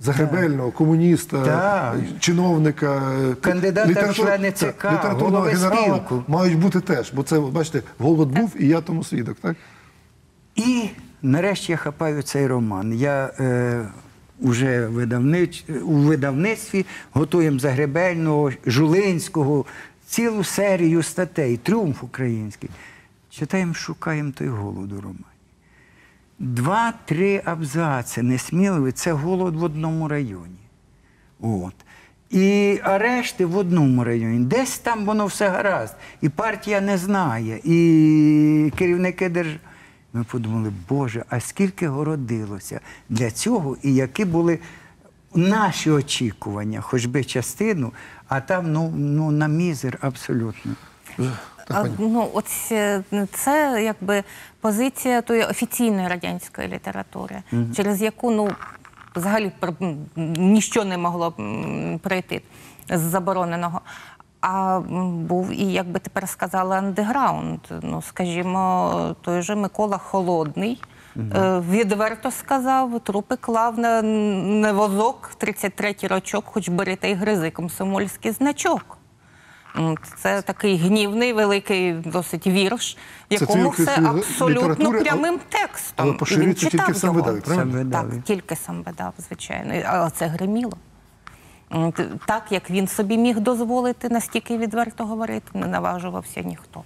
Загребельного, 0.00 0.70
комуніста, 0.70 1.44
Так. 1.44 1.96
чиновника, 2.20 3.12
е, 3.30 3.34
Кандидата 3.34 3.88
в 3.88 3.90
літератур- 3.90 4.14
члени 4.14 4.50
так, 4.50 4.74
ЦК, 4.76 4.84
літературного 4.92 5.44
генерала 5.44 5.82
спілку. 5.82 6.24
мають 6.28 6.58
бути 6.58 6.80
теж. 6.80 7.12
Бо 7.12 7.22
це, 7.22 7.40
бачите, 7.40 7.82
голод 7.98 8.28
був, 8.28 8.54
і 8.58 8.66
я 8.68 8.80
тому 8.80 9.04
свідок, 9.04 9.36
так? 9.40 9.56
І 10.56 10.88
нарешті 11.22 11.72
я 11.72 11.78
хапаю 11.78 12.22
цей 12.22 12.46
роман. 12.46 12.92
Я 12.94 13.30
е, 13.40 13.84
уже 14.40 14.86
видавнич, 14.86 15.64
у 15.84 15.92
видавництві 15.94 16.86
готуємо 17.12 17.58
Загребельного, 17.58 18.50
Жулинського, 18.66 19.64
цілу 20.06 20.44
серію 20.44 21.02
статей, 21.02 21.56
тріумф 21.56 22.04
український. 22.04 22.70
Читаємо, 23.38 23.74
шукаємо 23.74 24.32
той 24.32 24.48
голод 24.48 24.92
у 24.92 25.00
романі. 25.00 25.24
Два-три 26.38 27.42
абзаци 27.44 28.22
несміливі 28.22 28.92
це 28.92 29.12
голод 29.12 29.56
в 29.56 29.64
одному 29.64 30.08
районі. 30.08 30.58
От. 31.40 31.74
І 32.30 32.78
арешти 32.82 33.46
в 33.46 33.56
одному 33.56 34.04
районі. 34.04 34.44
Десь 34.44 34.78
там 34.78 35.04
воно 35.04 35.26
все 35.26 35.48
гаразд. 35.48 35.96
І 36.20 36.28
партія 36.28 36.80
не 36.80 36.98
знає, 36.98 37.60
і 37.64 38.72
керівники 38.78 39.28
держави. 39.28 39.60
Ми 40.12 40.24
подумали, 40.24 40.72
Боже, 40.88 41.24
а 41.28 41.40
скільки 41.40 41.88
городилося 41.88 42.80
для 43.08 43.30
цього, 43.30 43.76
і 43.82 43.94
які 43.94 44.24
були 44.24 44.58
наші 45.34 45.90
очікування, 45.90 46.80
хоч 46.80 47.06
би 47.06 47.24
частину, 47.24 47.92
а 48.28 48.40
там 48.40 48.72
ну, 48.72 48.90
ну 48.96 49.30
на 49.30 49.48
мізер 49.48 49.98
абсолютно. 50.00 50.72
А, 51.70 51.84
ну, 51.98 52.28
от 52.34 52.44
е, 52.72 53.02
це 53.32 53.82
якби 53.84 54.24
позиція 54.60 55.22
тої 55.22 55.44
офіційної 55.44 56.08
радянської 56.08 56.68
літератури, 56.68 57.42
Мгм. 57.52 57.74
через 57.74 58.02
яку 58.02 58.30
ну 58.30 58.50
взагалі 59.16 59.52
пр- 59.60 59.74
м, 59.82 59.96
ніщо 60.36 60.84
не 60.84 60.98
могло 60.98 61.34
м, 61.38 62.00
пройти 62.02 62.42
з 62.90 63.00
забороненого. 63.00 63.80
А 64.40 64.76
м, 64.76 65.18
був 65.26 65.50
і, 65.52 65.72
як 65.72 65.88
би 65.88 65.98
тепер 66.00 66.28
сказали, 66.28 66.76
андеграунд. 66.76 67.60
Ну, 67.82 68.02
скажімо, 68.02 69.16
той 69.20 69.42
же 69.42 69.54
Микола 69.56 69.98
Холодний. 69.98 70.82
е, 71.34 71.62
Відверто 71.70 72.30
сказав, 72.30 73.00
трупи 73.00 73.36
клав 73.36 73.78
на, 73.78 74.02
на 74.02 74.72
возок 74.72 75.30
33-й 75.40 76.06
рочок, 76.06 76.44
хоч 76.46 76.68
бери 76.68 76.96
та 76.96 77.06
й 77.08 77.14
гризи 77.14 77.50
комсомольський 77.50 78.30
значок. 78.30 78.98
Це 80.16 80.42
такий 80.42 80.76
гнівний, 80.76 81.32
великий 81.32 81.92
досить 81.92 82.46
вірш, 82.46 82.96
в 83.30 83.38
Це 83.38 83.44
якому 83.44 83.70
все 83.70 83.96
абсолютно 84.06 84.90
прямим 84.90 85.40
текстом. 85.48 85.94
але 85.96 86.08
І 86.08 86.10
він 86.12 86.18
поширюється 86.18 86.60
тільки 86.60 86.78
читав 86.78 86.94
в 86.94 86.96
самвидаві, 86.96 87.34
його. 87.34 87.46
правильно? 87.46 87.90
Так, 87.92 88.06
тільки 88.24 88.56
сам 88.56 88.82
видав, 88.82 89.14
звичайно. 89.18 89.74
Але 89.86 90.10
це 90.10 90.26
гриміло. 90.26 90.76
Так, 92.26 92.42
як 92.50 92.70
він 92.70 92.88
собі 92.88 93.18
міг 93.18 93.40
дозволити 93.40 94.08
настільки 94.08 94.58
відверто 94.58 95.06
говорити, 95.06 95.50
не 95.54 95.66
наважувався 95.66 96.40
ніхто. 96.40 96.82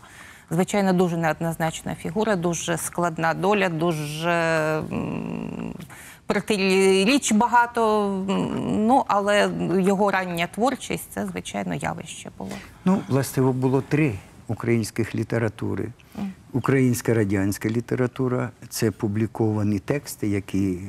Звичайно, 0.50 0.92
дуже 0.92 1.16
неоднозначна 1.16 1.94
фігура, 1.94 2.36
дуже 2.36 2.76
складна 2.76 3.34
доля, 3.34 3.68
дуже 3.68 4.82
протиріч 6.26 7.32
багато. 7.32 8.08
Ну, 8.66 9.04
але 9.08 9.50
його 9.78 10.10
рання 10.10 10.46
творчість 10.54 11.10
це, 11.10 11.26
звичайно, 11.26 11.74
явище 11.74 12.30
було. 12.38 12.50
Ну, 12.84 13.02
властиво, 13.08 13.52
було 13.52 13.80
три 13.80 14.14
українських 14.48 15.14
літератури. 15.14 15.88
Українська 16.52 17.14
радянська 17.14 17.68
література 17.68 18.50
це 18.68 18.90
публіковані 18.90 19.78
тексти, 19.78 20.28
які 20.28 20.72
е, 20.72 20.80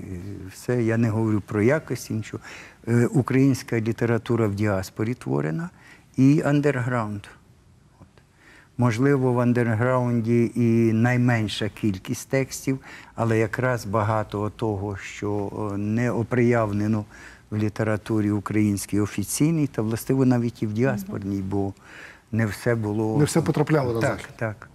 все, 0.54 0.84
я 0.84 0.98
не 0.98 1.10
говорю 1.10 1.42
про 1.42 1.62
якість 1.62 2.12
іншого. 2.12 2.44
Е, 2.88 3.06
Українська 3.06 3.80
література 3.80 4.48
в 4.48 4.56
діаспорі 4.56 5.14
творена 5.14 5.70
і 6.18 6.42
андерграунд. 6.46 7.22
Можливо, 8.78 9.34
в 9.34 9.40
андерграунді 9.40 10.52
і 10.56 10.94
найменша 10.94 11.70
кількість 11.70 12.30
текстів, 12.30 12.80
але 13.16 13.38
якраз 13.38 13.86
багато 13.86 14.52
того, 14.56 14.98
що 14.98 15.52
е, 15.74 15.78
не 15.78 16.12
оприявнено 16.12 17.06
в 17.52 17.58
літературі 17.58 18.32
українській 18.32 19.00
офіційній, 19.00 19.68
та 19.68 19.82
властиво 19.82 20.26
навіть 20.26 20.64
і 20.64 20.68
в 20.68 20.74
діаспорній, 20.74 21.42
бо 21.42 21.74
не 22.32 22.46
все 22.46 22.76
було 22.76 23.18
Не 23.18 23.26
все 23.26 23.42
потрапляло 23.42 23.94
на 23.94 24.02
так, 24.02 24.20
так. 24.36 24.70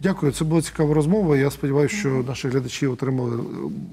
Дякую, 0.00 0.32
це 0.32 0.44
була 0.44 0.62
цікава 0.62 0.94
розмова. 0.94 1.36
Я 1.36 1.50
сподіваюся, 1.50 1.96
що 1.96 2.24
наші 2.28 2.48
глядачі 2.48 2.86
отримали 2.86 3.44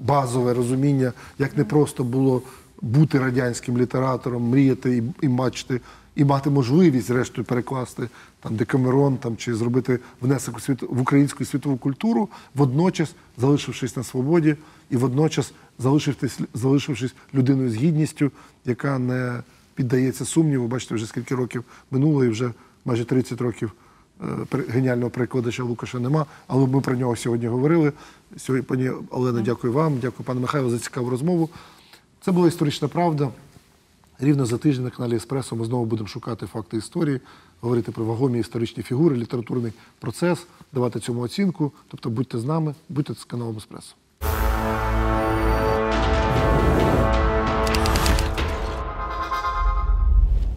базове 0.02 0.54
розуміння, 0.54 1.12
як 1.38 1.56
не 1.56 1.64
просто 1.64 2.04
було 2.04 2.42
бути 2.80 3.18
радянським 3.18 3.78
літератором, 3.78 4.42
мріяти 4.42 4.96
і, 4.96 5.02
і 5.26 5.28
бачити, 5.28 5.80
і 6.14 6.24
мати 6.24 6.50
можливість, 6.50 7.06
зрештою, 7.06 7.44
перекласти 7.44 8.08
там 8.42 8.56
Декамерон 8.56 9.16
там, 9.16 9.36
чи 9.36 9.54
зробити 9.54 9.98
внесок 10.20 10.56
у 10.56 10.60
світ, 10.60 10.82
в 10.82 11.00
українську 11.00 11.44
світову 11.44 11.76
культуру, 11.76 12.28
водночас 12.54 13.14
залишившись 13.38 13.96
на 13.96 14.02
свободі 14.02 14.56
і 14.90 14.96
водночас 14.96 15.52
залишившись, 15.78 16.40
залишившись 16.54 17.14
людиною 17.34 17.70
з 17.70 17.74
гідністю, 17.74 18.30
яка 18.64 18.98
не 18.98 19.42
піддається 19.74 20.24
сумніву. 20.24 20.66
Бачите, 20.68 20.94
вже 20.94 21.06
скільки 21.06 21.34
років 21.34 21.64
минуло, 21.90 22.24
і 22.24 22.28
вже 22.28 22.50
майже 22.84 23.04
30 23.04 23.40
років 23.40 23.72
е, 24.20 24.26
геніального 24.68 25.10
перекладача 25.10 25.62
Лукаша 25.62 25.98
нема, 25.98 26.26
але 26.46 26.66
ми 26.66 26.80
про 26.80 26.96
нього 26.96 27.16
сьогодні 27.16 27.46
говорили. 27.46 27.92
Сьогодні, 28.36 28.66
пані 28.66 28.90
Олена, 29.10 29.40
дякую 29.40 29.72
вам, 29.72 29.98
дякую 29.98 30.26
пане 30.26 30.40
Михайло 30.40 30.70
за 30.70 30.78
цікаву 30.78 31.10
розмову. 31.10 31.50
Це 32.20 32.32
була 32.32 32.48
історична 32.48 32.88
правда. 32.88 33.28
Рівно 34.18 34.46
за 34.46 34.58
тиждень 34.58 34.84
на 34.84 34.90
каналі 34.90 35.16
Еспресо 35.16 35.56
ми 35.56 35.64
знову 35.64 35.84
будемо 35.84 36.08
шукати 36.08 36.46
факти 36.46 36.76
історії, 36.76 37.20
говорити 37.62 37.92
про 37.92 38.04
вагомі 38.04 38.38
історичні 38.38 38.82
фігури, 38.82 39.16
літературний 39.16 39.72
процес, 39.98 40.46
давати 40.72 41.00
цьому 41.00 41.20
оцінку. 41.20 41.72
Тобто 41.88 42.10
будьте 42.10 42.38
з 42.38 42.44
нами, 42.44 42.74
будьте 42.88 43.14
з 43.14 43.24
каналом 43.24 43.56
Еспресо. 43.56 43.94